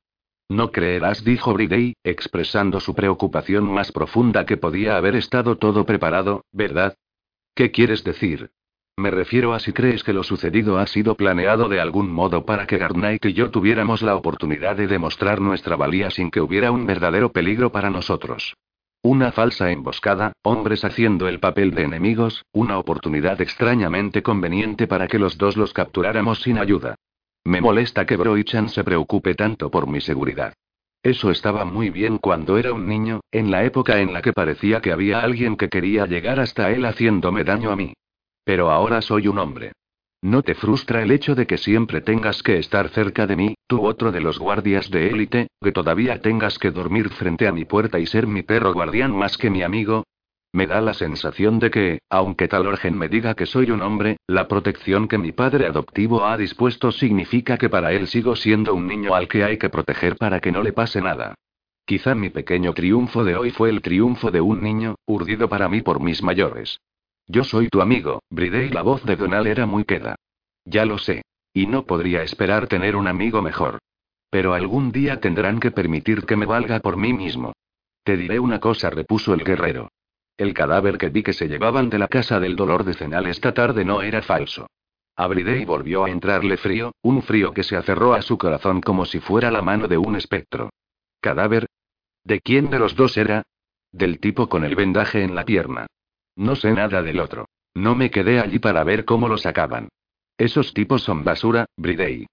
[0.49, 6.43] No creerás, dijo Bridey, expresando su preocupación más profunda que podía haber estado todo preparado,
[6.51, 6.97] ¿verdad?
[7.55, 8.51] ¿Qué quieres decir?
[8.99, 12.67] Me refiero a si crees que lo sucedido ha sido planeado de algún modo para
[12.67, 16.85] que Garnight y yo tuviéramos la oportunidad de demostrar nuestra valía sin que hubiera un
[16.85, 18.57] verdadero peligro para nosotros.
[19.01, 25.17] Una falsa emboscada, hombres haciendo el papel de enemigos, una oportunidad extrañamente conveniente para que
[25.17, 26.95] los dos los capturáramos sin ayuda.
[27.45, 30.53] Me molesta que Broichan se preocupe tanto por mi seguridad.
[31.03, 34.81] Eso estaba muy bien cuando era un niño, en la época en la que parecía
[34.81, 37.93] que había alguien que quería llegar hasta él haciéndome daño a mí.
[38.49, 39.73] Pero ahora soy un hombre.
[40.23, 43.85] ¿No te frustra el hecho de que siempre tengas que estar cerca de mí, tú
[43.85, 47.99] otro de los guardias de élite, que todavía tengas que dormir frente a mi puerta
[47.99, 50.03] y ser mi perro guardián más que mi amigo?
[50.51, 54.17] Me da la sensación de que, aunque tal Talorgen me diga que soy un hombre,
[54.25, 58.87] la protección que mi padre adoptivo ha dispuesto significa que para él sigo siendo un
[58.87, 61.35] niño al que hay que proteger para que no le pase nada.
[61.85, 65.83] Quizá mi pequeño triunfo de hoy fue el triunfo de un niño, urdido para mí
[65.83, 66.79] por mis mayores.
[67.31, 68.69] Yo soy tu amigo, Bridey.
[68.69, 70.15] La voz de Donald era muy queda.
[70.65, 71.21] Ya lo sé.
[71.53, 73.77] Y no podría esperar tener un amigo mejor.
[74.31, 77.53] Pero algún día tendrán que permitir que me valga por mí mismo.
[78.03, 79.89] Te diré una cosa, repuso el guerrero.
[80.37, 83.53] El cadáver que vi que se llevaban de la casa del dolor de Cenal esta
[83.53, 84.67] tarde no era falso.
[85.15, 89.05] A Bridey volvió a entrarle frío, un frío que se aferró a su corazón como
[89.05, 90.71] si fuera la mano de un espectro.
[91.19, 91.67] ¿Cadáver?
[92.23, 93.43] ¿De quién de los dos era?
[93.91, 95.85] Del tipo con el vendaje en la pierna.
[96.39, 97.49] No sé nada del otro.
[97.75, 99.89] No me quedé allí para ver cómo lo sacaban.
[100.37, 102.27] Esos tipos son basura, Bridey.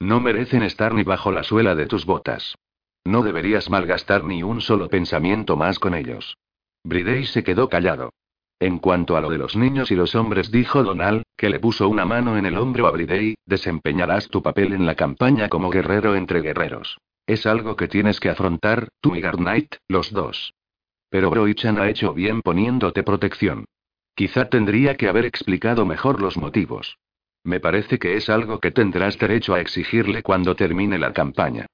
[0.00, 2.56] No merecen estar ni bajo la suela de tus botas.
[3.04, 6.36] No deberías malgastar ni un solo pensamiento más con ellos.
[6.82, 8.10] Bridey se quedó callado.
[8.58, 11.88] En cuanto a lo de los niños y los hombres, dijo Donald, que le puso
[11.88, 16.16] una mano en el hombro a Bridey, desempeñarás tu papel en la campaña como guerrero
[16.16, 16.98] entre guerreros.
[17.24, 20.52] Es algo que tienes que afrontar, tú y Garnight, los dos.
[21.14, 23.66] Pero Broichan ha hecho bien poniéndote protección.
[24.16, 26.98] Quizá tendría que haber explicado mejor los motivos.
[27.44, 31.66] Me parece que es algo que tendrás derecho a exigirle cuando termine la campaña.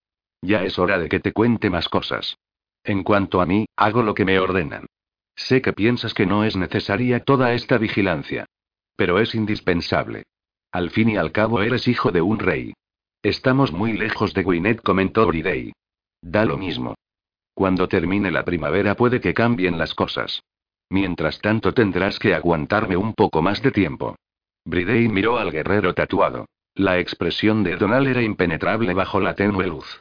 [0.43, 2.37] Ya es hora de que te cuente más cosas.
[2.85, 4.85] En cuanto a mí, hago lo que me ordenan.
[5.35, 8.45] Sé que piensas que no es necesaria toda esta vigilancia.
[8.95, 10.25] Pero es indispensable.
[10.71, 12.75] Al fin y al cabo eres hijo de un rey.
[13.23, 15.73] Estamos muy lejos de Gwyneth, comentó Bridey.
[16.21, 16.95] Da lo mismo.
[17.55, 20.43] Cuando termine la primavera puede que cambien las cosas.
[20.89, 24.17] Mientras tanto tendrás que aguantarme un poco más de tiempo.
[24.65, 26.47] Bridey miró al guerrero tatuado.
[26.75, 30.01] La expresión de Donal era impenetrable bajo la tenue luz.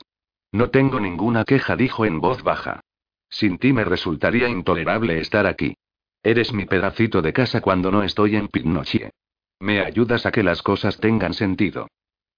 [0.51, 2.81] No tengo ninguna queja, dijo en voz baja.
[3.30, 5.76] Sin ti me resultaría intolerable estar aquí.
[6.23, 9.11] Eres mi pedacito de casa cuando no estoy en Pignochie.
[9.59, 11.88] Me ayudas a que las cosas tengan sentido.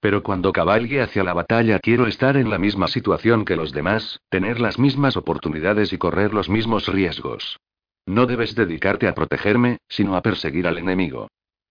[0.01, 4.19] Pero cuando cabalgue hacia la batalla quiero estar en la misma situación que los demás,
[4.29, 7.59] tener las mismas oportunidades y correr los mismos riesgos.
[8.07, 11.27] No debes dedicarte a protegerme, sino a perseguir al enemigo.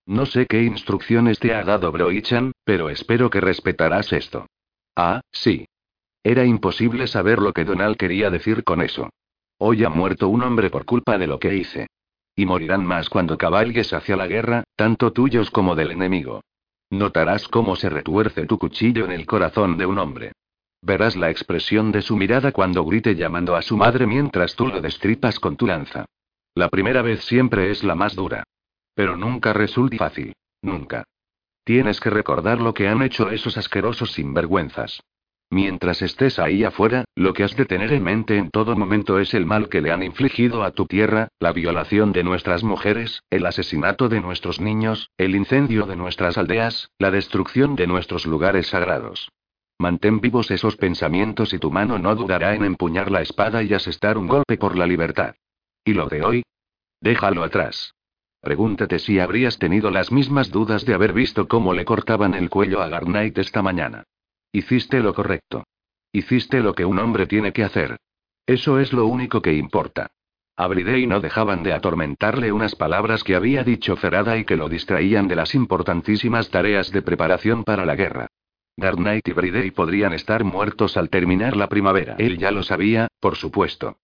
[0.07, 4.47] No sé qué instrucciones te ha dado Broichan, pero espero que respetarás esto.
[4.95, 5.67] Ah, sí.
[6.23, 9.11] Era imposible saber lo que Donald quería decir con eso.
[9.59, 11.89] Hoy ha muerto un hombre por culpa de lo que hice.
[12.37, 16.43] Y morirán más cuando cabalgues hacia la guerra, tanto tuyos como del enemigo.
[16.91, 20.33] Notarás cómo se retuerce tu cuchillo en el corazón de un hombre.
[20.83, 24.81] Verás la expresión de su mirada cuando grite llamando a su madre mientras tú lo
[24.81, 26.07] destripas con tu lanza.
[26.55, 28.45] La primera vez siempre es la más dura.
[28.95, 30.35] Pero nunca resulta fácil.
[30.63, 31.05] Nunca.
[31.65, 35.01] Tienes que recordar lo que han hecho esos asquerosos sinvergüenzas.
[35.53, 39.35] Mientras estés ahí afuera, lo que has de tener en mente en todo momento es
[39.35, 43.45] el mal que le han infligido a tu tierra, la violación de nuestras mujeres, el
[43.45, 49.29] asesinato de nuestros niños, el incendio de nuestras aldeas, la destrucción de nuestros lugares sagrados.
[49.77, 54.19] Mantén vivos esos pensamientos y tu mano no dudará en empuñar la espada y asestar
[54.19, 55.35] un golpe por la libertad.
[55.85, 56.43] ¿Y lo de hoy?
[57.01, 57.95] Déjalo atrás.
[58.41, 62.83] Pregúntate si habrías tenido las mismas dudas de haber visto cómo le cortaban el cuello
[62.83, 64.05] a Garnight esta mañana.
[64.53, 65.65] Hiciste lo correcto.
[66.13, 67.99] Hiciste lo que un hombre tiene que hacer.
[68.47, 70.11] Eso es lo único que importa.
[70.57, 74.69] A Bridey no dejaban de atormentarle unas palabras que había dicho Ferada y que lo
[74.69, 78.27] distraían de las importantísimas tareas de preparación para la guerra.
[78.77, 82.17] Dark y Bridey podrían estar muertos al terminar la primavera.
[82.19, 83.99] Él ya lo sabía, por supuesto.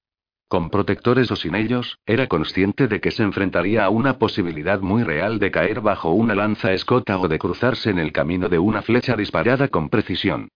[0.49, 5.03] Con protectores o sin ellos, era consciente de que se enfrentaría a una posibilidad muy
[5.03, 8.83] real de caer bajo una lanza escota o de cruzarse en el camino de una
[8.83, 10.49] flecha disparada con precisión.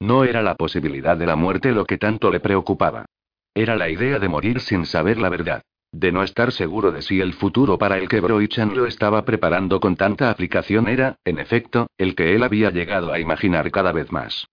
[0.00, 3.06] No era la posibilidad de la muerte lo que tanto le preocupaba.
[3.54, 5.62] Era la idea de morir sin saber la verdad.
[5.92, 9.80] De no estar seguro de si el futuro para el que Broichan lo estaba preparando
[9.80, 14.12] con tanta aplicación era, en efecto, el que él había llegado a imaginar cada vez
[14.12, 14.46] más.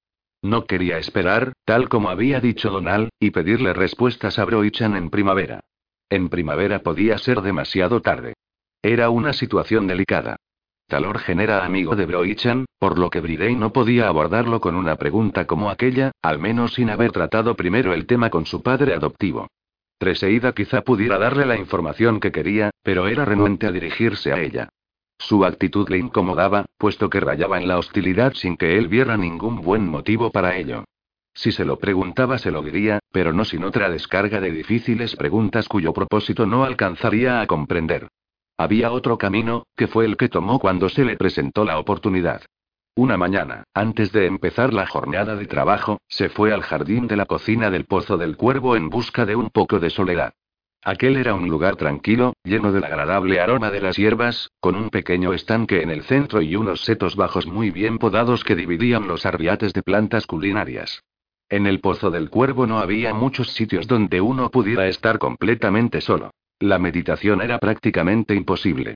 [0.45, 5.61] No quería esperar, tal como había dicho Donald, y pedirle respuestas a Broichan en primavera.
[6.07, 8.35] En primavera podía ser demasiado tarde.
[8.83, 10.35] Era una situación delicada.
[10.87, 15.47] Talorgen era amigo de Broichan, por lo que Bridey no podía abordarlo con una pregunta
[15.47, 19.47] como aquella, al menos sin haber tratado primero el tema con su padre adoptivo.
[19.97, 24.69] Treseida quizá pudiera darle la información que quería, pero era renuente a dirigirse a ella.
[25.17, 29.61] Su actitud le incomodaba, puesto que rayaba en la hostilidad sin que él viera ningún
[29.61, 30.83] buen motivo para ello.
[31.33, 35.67] Si se lo preguntaba se lo diría, pero no sin otra descarga de difíciles preguntas
[35.67, 38.07] cuyo propósito no alcanzaría a comprender.
[38.57, 42.41] Había otro camino, que fue el que tomó cuando se le presentó la oportunidad.
[42.95, 47.25] Una mañana, antes de empezar la jornada de trabajo, se fue al jardín de la
[47.25, 50.33] cocina del Pozo del Cuervo en busca de un poco de soledad.
[50.87, 55.33] Aquel era un lugar tranquilo, lleno del agradable aroma de las hierbas, con un pequeño
[55.33, 59.73] estanque en el centro y unos setos bajos muy bien podados que dividían los arriates
[59.73, 61.01] de plantas culinarias.
[61.49, 66.29] En el Pozo del Cuervo no había muchos sitios donde uno pudiera estar completamente solo.
[66.59, 68.93] La meditación era prácticamente imposible.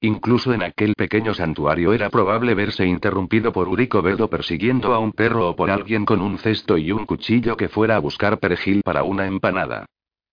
[0.00, 5.10] Incluso en aquel pequeño santuario era probable verse interrumpido por Urico Vedo persiguiendo a un
[5.10, 8.82] perro o por alguien con un cesto y un cuchillo que fuera a buscar perejil
[8.84, 9.86] para una empanada.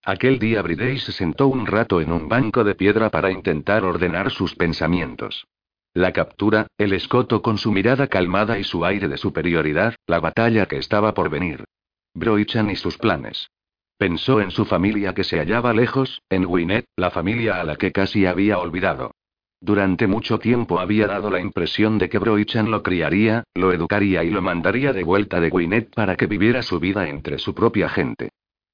[0.03, 4.31] Aquel día Bridey se sentó un rato en un banco de piedra para intentar ordenar
[4.31, 5.45] sus pensamientos.
[5.93, 10.67] La captura, el escoto con su mirada calmada y su aire de superioridad, la batalla
[10.67, 11.65] que estaba por venir.
[12.13, 13.49] Broichan y sus planes.
[13.97, 17.91] Pensó en su familia que se hallaba lejos, en Winnet, la familia a la que
[17.91, 19.11] casi había olvidado.
[19.59, 24.29] Durante mucho tiempo había dado la impresión de que Broichan lo criaría, lo educaría y
[24.29, 28.29] lo mandaría de vuelta de Winnet para que viviera su vida entre su propia gente.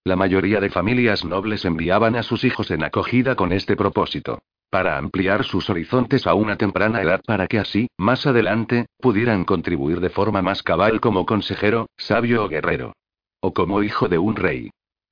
[0.08, 4.44] La mayoría de familias nobles enviaban a sus hijos en acogida con este propósito.
[4.70, 10.02] Para ampliar sus horizontes a una temprana edad para que así, más adelante, pudieran contribuir
[10.02, 12.94] de forma más cabal como consejero, sabio o guerrero.
[13.42, 14.70] O como hijo de un rey.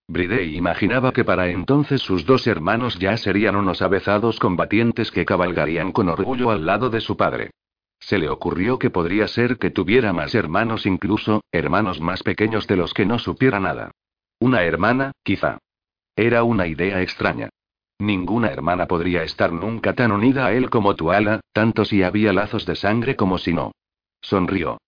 [0.07, 5.91] Bridey imaginaba que para entonces sus dos hermanos ya serían unos avezados combatientes que cabalgarían
[5.91, 7.49] con orgullo al lado de su padre.
[7.99, 12.75] Se le ocurrió que podría ser que tuviera más hermanos incluso, hermanos más pequeños de
[12.75, 13.89] los que no supiera nada.
[14.45, 15.59] Una hermana, quizá.
[16.17, 17.47] Era una idea extraña.
[17.97, 22.65] Ninguna hermana podría estar nunca tan unida a él como Tuala, tanto si había lazos
[22.65, 23.71] de sangre como si no.
[24.19, 24.81] Sonrió.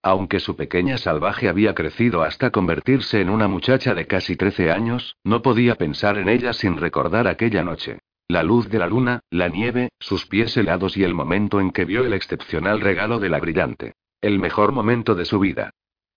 [0.00, 5.16] Aunque su pequeña salvaje había crecido hasta convertirse en una muchacha de casi 13 años,
[5.24, 7.98] no podía pensar en ella sin recordar aquella noche.
[8.28, 11.84] La luz de la luna, la nieve, sus pies helados y el momento en que
[11.84, 13.94] vio el excepcional regalo de la brillante.
[14.20, 15.70] El mejor momento de su vida.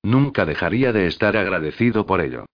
[0.04, 2.46] Nunca dejaría de estar agradecido por ello.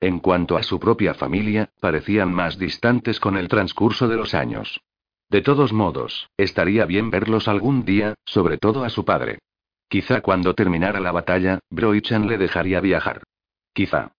[0.00, 4.80] En cuanto a su propia familia, parecían más distantes con el transcurso de los años.
[5.28, 9.40] De todos modos, estaría bien verlos algún día, sobre todo a su padre.
[9.88, 13.22] Quizá cuando terminara la batalla, Broichan le dejaría viajar.
[13.72, 14.12] Quizá.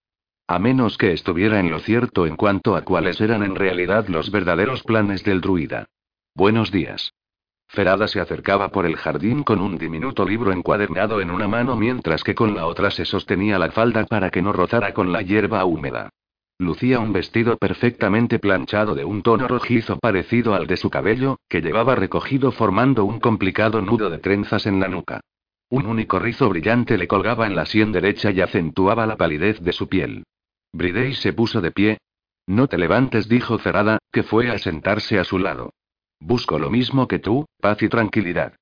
[0.47, 4.31] A menos que estuviera en lo cierto en cuanto a cuáles eran en realidad los
[4.31, 5.85] verdaderos planes del druida.
[6.33, 7.13] Buenos días.
[7.71, 12.23] Ferada se acercaba por el jardín con un diminuto libro encuadernado en una mano mientras
[12.23, 15.63] que con la otra se sostenía la falda para que no rozara con la hierba
[15.65, 16.09] húmeda.
[16.57, 21.61] Lucía un vestido perfectamente planchado de un tono rojizo parecido al de su cabello, que
[21.61, 25.21] llevaba recogido formando un complicado nudo de trenzas en la nuca.
[25.69, 29.73] Un único rizo brillante le colgaba en la sien derecha y acentuaba la palidez de
[29.73, 30.23] su piel.
[30.73, 31.99] Bridey se puso de pie.
[32.47, 35.71] No te levantes, dijo Ferada, que fue a sentarse a su lado.
[36.19, 38.53] Busco lo mismo que tú, paz y tranquilidad.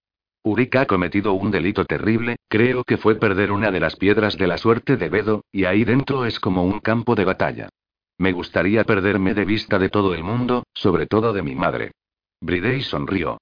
[0.44, 4.48] Urika ha cometido un delito terrible, creo que fue perder una de las piedras de
[4.48, 7.70] la suerte de Bedo, y ahí dentro es como un campo de batalla.
[8.18, 11.92] Me gustaría perderme de vista de todo el mundo, sobre todo de mi madre.
[12.40, 13.40] Bridey sonrió.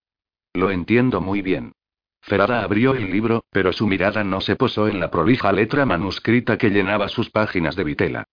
[0.53, 1.73] Lo entiendo muy bien.
[2.21, 6.57] Ferada abrió el libro, pero su mirada no se posó en la prolija letra manuscrita
[6.57, 8.25] que llenaba sus páginas de vitela.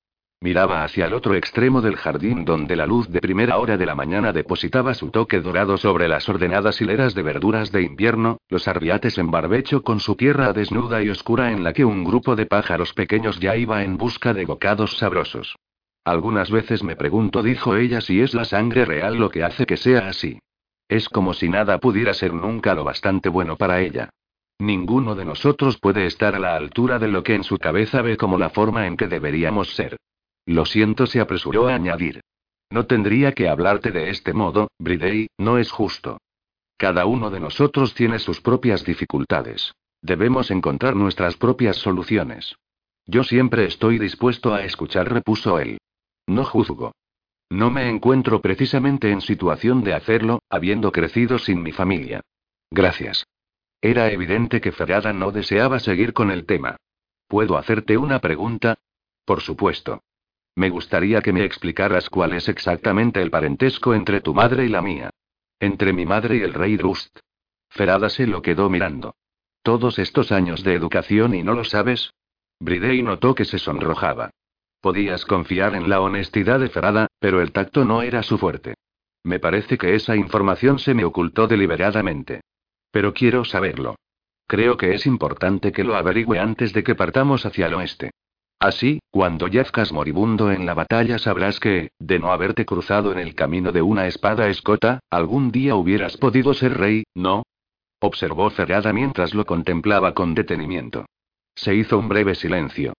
[0.43, 3.95] Miraba hacia el otro extremo del jardín donde la luz de primera hora de la
[3.95, 9.19] mañana depositaba su toque dorado sobre las ordenadas hileras de verduras de invierno, los arbiates
[9.19, 12.93] en barbecho con su tierra desnuda y oscura en la que un grupo de pájaros
[12.93, 15.55] pequeños ya iba en busca de bocados sabrosos.
[16.05, 19.77] Algunas veces me pregunto, dijo ella, si es la sangre real lo que hace que
[19.77, 20.41] sea así.
[20.89, 24.11] Es como si nada pudiera ser nunca lo bastante bueno para ella.
[24.59, 28.17] Ninguno de nosotros puede estar a la altura de lo que en su cabeza ve
[28.17, 29.99] como la forma en que deberíamos ser.
[30.47, 32.21] Lo siento, se apresuró a añadir.
[32.71, 36.19] No tendría que hablarte de este modo, Bridey, no es justo.
[36.77, 39.75] Cada uno de nosotros tiene sus propias dificultades.
[40.01, 42.57] Debemos encontrar nuestras propias soluciones.
[43.07, 45.79] Yo siempre estoy dispuesto a escuchar, repuso él.
[46.27, 46.93] No juzgo.
[47.51, 52.23] No me encuentro precisamente en situación de hacerlo, habiendo crecido sin mi familia.
[52.71, 53.27] Gracias.
[53.81, 56.77] Era evidente que Ferrada no deseaba seguir con el tema.
[57.29, 58.79] ¿Puedo hacerte una pregunta?
[59.25, 60.03] Por supuesto.
[60.55, 64.83] Me gustaría que me explicaras cuál es exactamente el parentesco entre tu madre y la
[64.83, 65.11] mía.
[65.59, 67.19] Entre mi madre y el rey Rust.
[67.71, 69.15] Ferada se lo quedó mirando.
[69.63, 72.13] Todos estos años de educación y no lo sabes.
[72.61, 74.31] Bridey notó que se sonrojaba.
[74.81, 78.75] Podías confiar en la honestidad de Ferada, pero el tacto no era su fuerte.
[79.25, 82.41] Me parece que esa información se me ocultó deliberadamente.
[82.91, 83.95] Pero quiero saberlo.
[84.49, 88.11] Creo que es importante que lo averigüe antes de que partamos hacia el oeste.
[88.63, 93.35] Así, cuando yazcas moribundo en la batalla sabrás que, de no haberte cruzado en el
[93.35, 97.43] camino de una espada escota, algún día hubieras podido ser rey, ¿no?
[97.99, 101.07] Observó Ferrada mientras lo contemplaba con detenimiento.
[101.57, 102.93] Se hizo un breve silencio.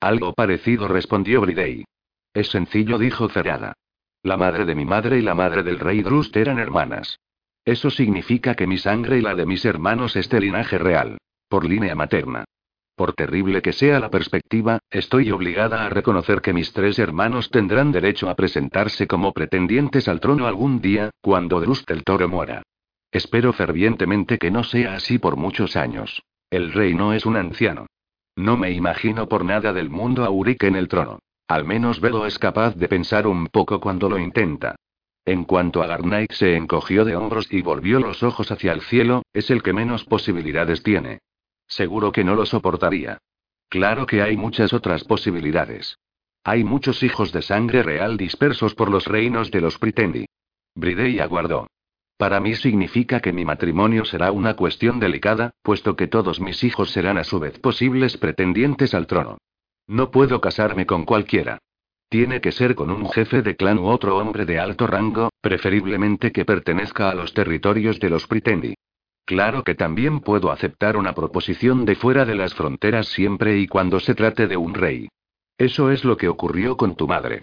[0.00, 1.84] Algo parecido respondió Bridey.
[2.32, 3.74] Es sencillo, dijo Ferrada.
[4.22, 7.18] La madre de mi madre y la madre del rey Drust eran hermanas.
[7.66, 11.18] Eso significa que mi sangre y la de mis hermanos es de linaje real.
[11.46, 12.46] Por línea materna.
[13.00, 17.92] Por terrible que sea la perspectiva, estoy obligada a reconocer que mis tres hermanos tendrán
[17.92, 22.62] derecho a presentarse como pretendientes al trono algún día, cuando Drust el Toro muera.
[23.10, 26.22] Espero fervientemente que no sea así por muchos años.
[26.50, 27.86] El rey no es un anciano.
[28.36, 31.20] No me imagino por nada del mundo a Urique en el trono.
[31.48, 34.76] Al menos Velo es capaz de pensar un poco cuando lo intenta.
[35.24, 39.22] En cuanto a Garnaik se encogió de hombros y volvió los ojos hacia el cielo,
[39.32, 41.20] es el que menos posibilidades tiene.
[41.70, 43.18] Seguro que no lo soportaría.
[43.68, 45.96] Claro que hay muchas otras posibilidades.
[46.42, 50.26] Hay muchos hijos de sangre real dispersos por los reinos de los Pritendi.
[50.74, 51.68] Bridey aguardó.
[52.16, 56.90] Para mí significa que mi matrimonio será una cuestión delicada, puesto que todos mis hijos
[56.90, 59.38] serán a su vez posibles pretendientes al trono.
[59.86, 61.58] No puedo casarme con cualquiera.
[62.08, 66.32] Tiene que ser con un jefe de clan u otro hombre de alto rango, preferiblemente
[66.32, 68.74] que pertenezca a los territorios de los Pritendi.
[69.30, 74.00] Claro que también puedo aceptar una proposición de fuera de las fronteras siempre y cuando
[74.00, 75.08] se trate de un rey.
[75.56, 77.42] Eso es lo que ocurrió con tu madre.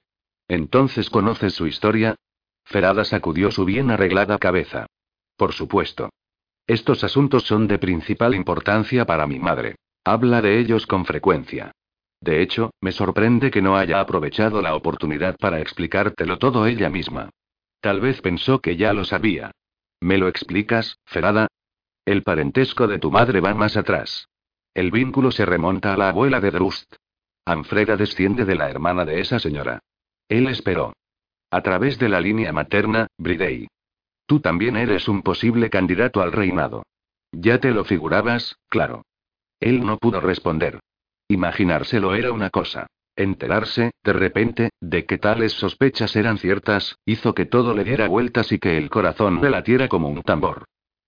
[0.49, 2.17] Entonces conoces su historia.
[2.65, 4.87] Ferada sacudió su bien arreglada cabeza.
[5.37, 6.09] Por supuesto.
[6.67, 9.75] Estos asuntos son de principal importancia para mi madre.
[10.03, 11.71] Habla de ellos con frecuencia.
[12.19, 17.29] De hecho, me sorprende que no haya aprovechado la oportunidad para explicártelo todo ella misma.
[17.79, 19.51] Tal vez pensó que ya lo sabía.
[20.01, 21.46] ¿Me lo explicas, Ferada?
[22.07, 24.29] El parentesco de tu madre va más atrás.
[24.73, 26.95] El vínculo se remonta a la abuela de Drust.
[27.43, 29.79] Anfreda desciende de la hermana de esa señora.
[30.29, 30.93] Él esperó.
[31.51, 33.67] A través de la línea materna, Bridey.
[34.25, 36.83] Tú también eres un posible candidato al reinado.
[37.33, 39.03] Ya te lo figurabas, claro.
[39.59, 40.79] Él no pudo responder.
[41.27, 42.87] Imaginárselo era una cosa.
[43.17, 48.53] Enterarse, de repente, de que tales sospechas eran ciertas, hizo que todo le diera vueltas
[48.53, 50.67] y que el corazón le latiera como un tambor.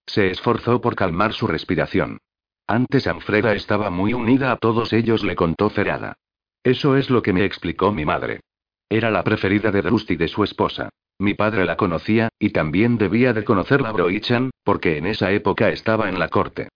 [0.09, 2.17] Se esforzó por calmar su respiración.
[2.65, 6.17] Antes Anfreda estaba muy unida a todos ellos, le contó Ferada.
[6.63, 8.41] Eso es lo que me explicó mi madre.
[8.89, 10.89] Era la preferida de Drust y de su esposa.
[11.19, 16.09] Mi padre la conocía, y también debía de conocerla Broichan, porque en esa época estaba
[16.09, 16.69] en la corte.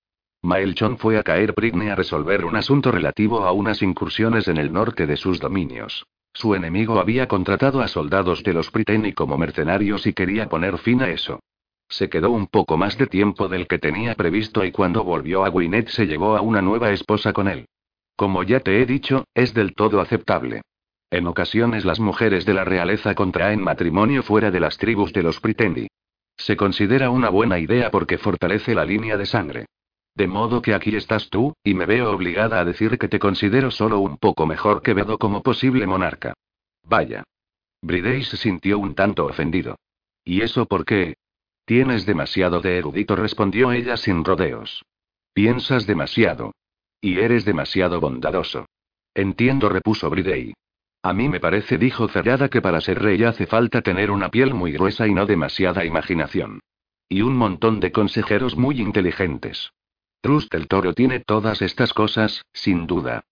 [0.44, 4.72] Maelchon fue a caer Prigne a resolver un asunto relativo a unas incursiones en el
[4.72, 6.06] norte de sus dominios.
[6.34, 11.02] Su enemigo había contratado a soldados de los Priteni como mercenarios y quería poner fin
[11.02, 11.40] a eso.
[11.94, 15.50] Se quedó un poco más de tiempo del que tenía previsto y cuando volvió a
[15.50, 17.68] Gwyneth se llevó a una nueva esposa con él.
[18.16, 20.64] Como ya te he dicho, es del todo aceptable.
[21.12, 25.40] En ocasiones las mujeres de la realeza contraen matrimonio fuera de las tribus de los
[25.40, 25.88] Pritendi.
[26.36, 29.68] Se considera una buena idea porque fortalece la línea de sangre.
[30.16, 33.70] De modo que aquí estás tú, y me veo obligada a decir que te considero
[33.70, 36.34] solo un poco mejor que Bedo como posible monarca.
[36.82, 37.24] Vaya.
[37.84, 39.76] Bridey se sintió un tanto ofendido.
[40.26, 41.14] ¿Y eso por qué?
[41.66, 44.84] Tienes demasiado de erudito, respondió ella sin rodeos.
[45.34, 46.52] Piensas demasiado.
[47.00, 48.66] Y eres demasiado bondadoso.
[49.14, 50.54] Entiendo, repuso Bridey.
[51.02, 54.54] A mí me parece, dijo Cerrada, que para ser rey hace falta tener una piel
[54.54, 56.60] muy gruesa y no demasiada imaginación.
[57.10, 59.72] Y un montón de consejeros muy inteligentes.
[60.22, 63.26] Trust el Toro tiene todas estas cosas, sin duda.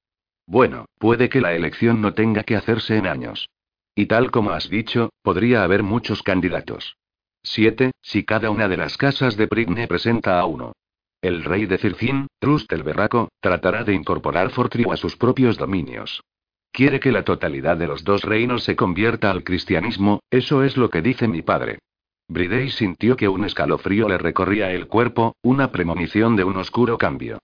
[0.45, 3.49] Bueno, puede que la elección no tenga que hacerse en años.
[3.95, 6.97] Y tal como has dicho, podría haber muchos candidatos.
[7.43, 10.73] Siete, si cada una de las casas de Prigne presenta a uno.
[11.21, 16.21] El rey de Circin, Trust el Berraco, tratará de incorporar Fortriu a sus propios dominios.
[16.71, 20.89] Quiere que la totalidad de los dos reinos se convierta al cristianismo, eso es lo
[20.89, 21.79] que dice mi padre.
[22.27, 27.39] Bridey sintió que un escalofrío le recorría el cuerpo, una premonición de un oscuro cambio.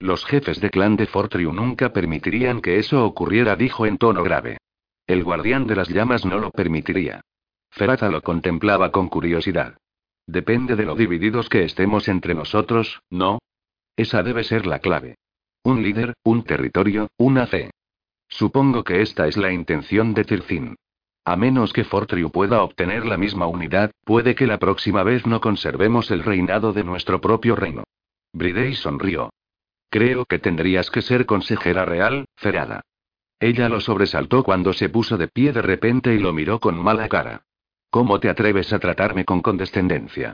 [0.00, 4.58] Los jefes de clan de Fortriu nunca permitirían que eso ocurriera, dijo en tono grave.
[5.06, 7.20] El guardián de las llamas no lo permitiría.
[7.72, 9.78] Ferata lo contemplaba con curiosidad.
[10.26, 13.38] Depende de lo divididos que estemos entre nosotros, ¿no?
[13.96, 15.16] Esa debe ser la clave.
[15.64, 17.70] Un líder, un territorio, una fe.
[18.28, 20.76] Supongo que esta es la intención de Tircin.
[21.24, 25.40] A menos que Fortriu pueda obtener la misma unidad, puede que la próxima vez no
[25.40, 27.84] conservemos el reinado de nuestro propio reino.
[28.32, 29.30] Bridey sonrió.
[29.88, 32.82] Creo que tendrías que ser consejera real, Ferada.
[33.40, 37.08] Ella lo sobresaltó cuando se puso de pie de repente y lo miró con mala
[37.08, 37.44] cara.
[37.92, 40.32] ¿Cómo te atreves a tratarme con condescendencia?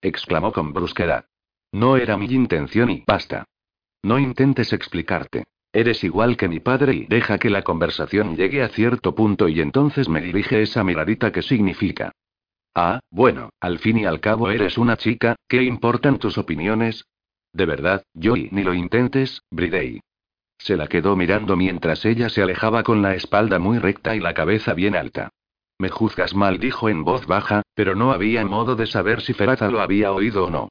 [0.00, 1.24] exclamó con brusquedad.
[1.72, 3.46] No era mi intención y basta.
[4.04, 5.42] No intentes explicarte.
[5.72, 9.60] Eres igual que mi padre y deja que la conversación llegue a cierto punto y
[9.60, 12.12] entonces me dirige esa miradita que significa.
[12.76, 17.06] Ah, bueno, al fin y al cabo eres una chica, ¿qué importan tus opiniones?
[17.52, 20.00] De verdad, Joy, ni lo intentes, Bridey.
[20.58, 24.32] Se la quedó mirando mientras ella se alejaba con la espalda muy recta y la
[24.32, 25.30] cabeza bien alta.
[25.80, 29.70] Me juzgas mal, dijo en voz baja, pero no había modo de saber si Feraza
[29.70, 30.68] lo había oído o no.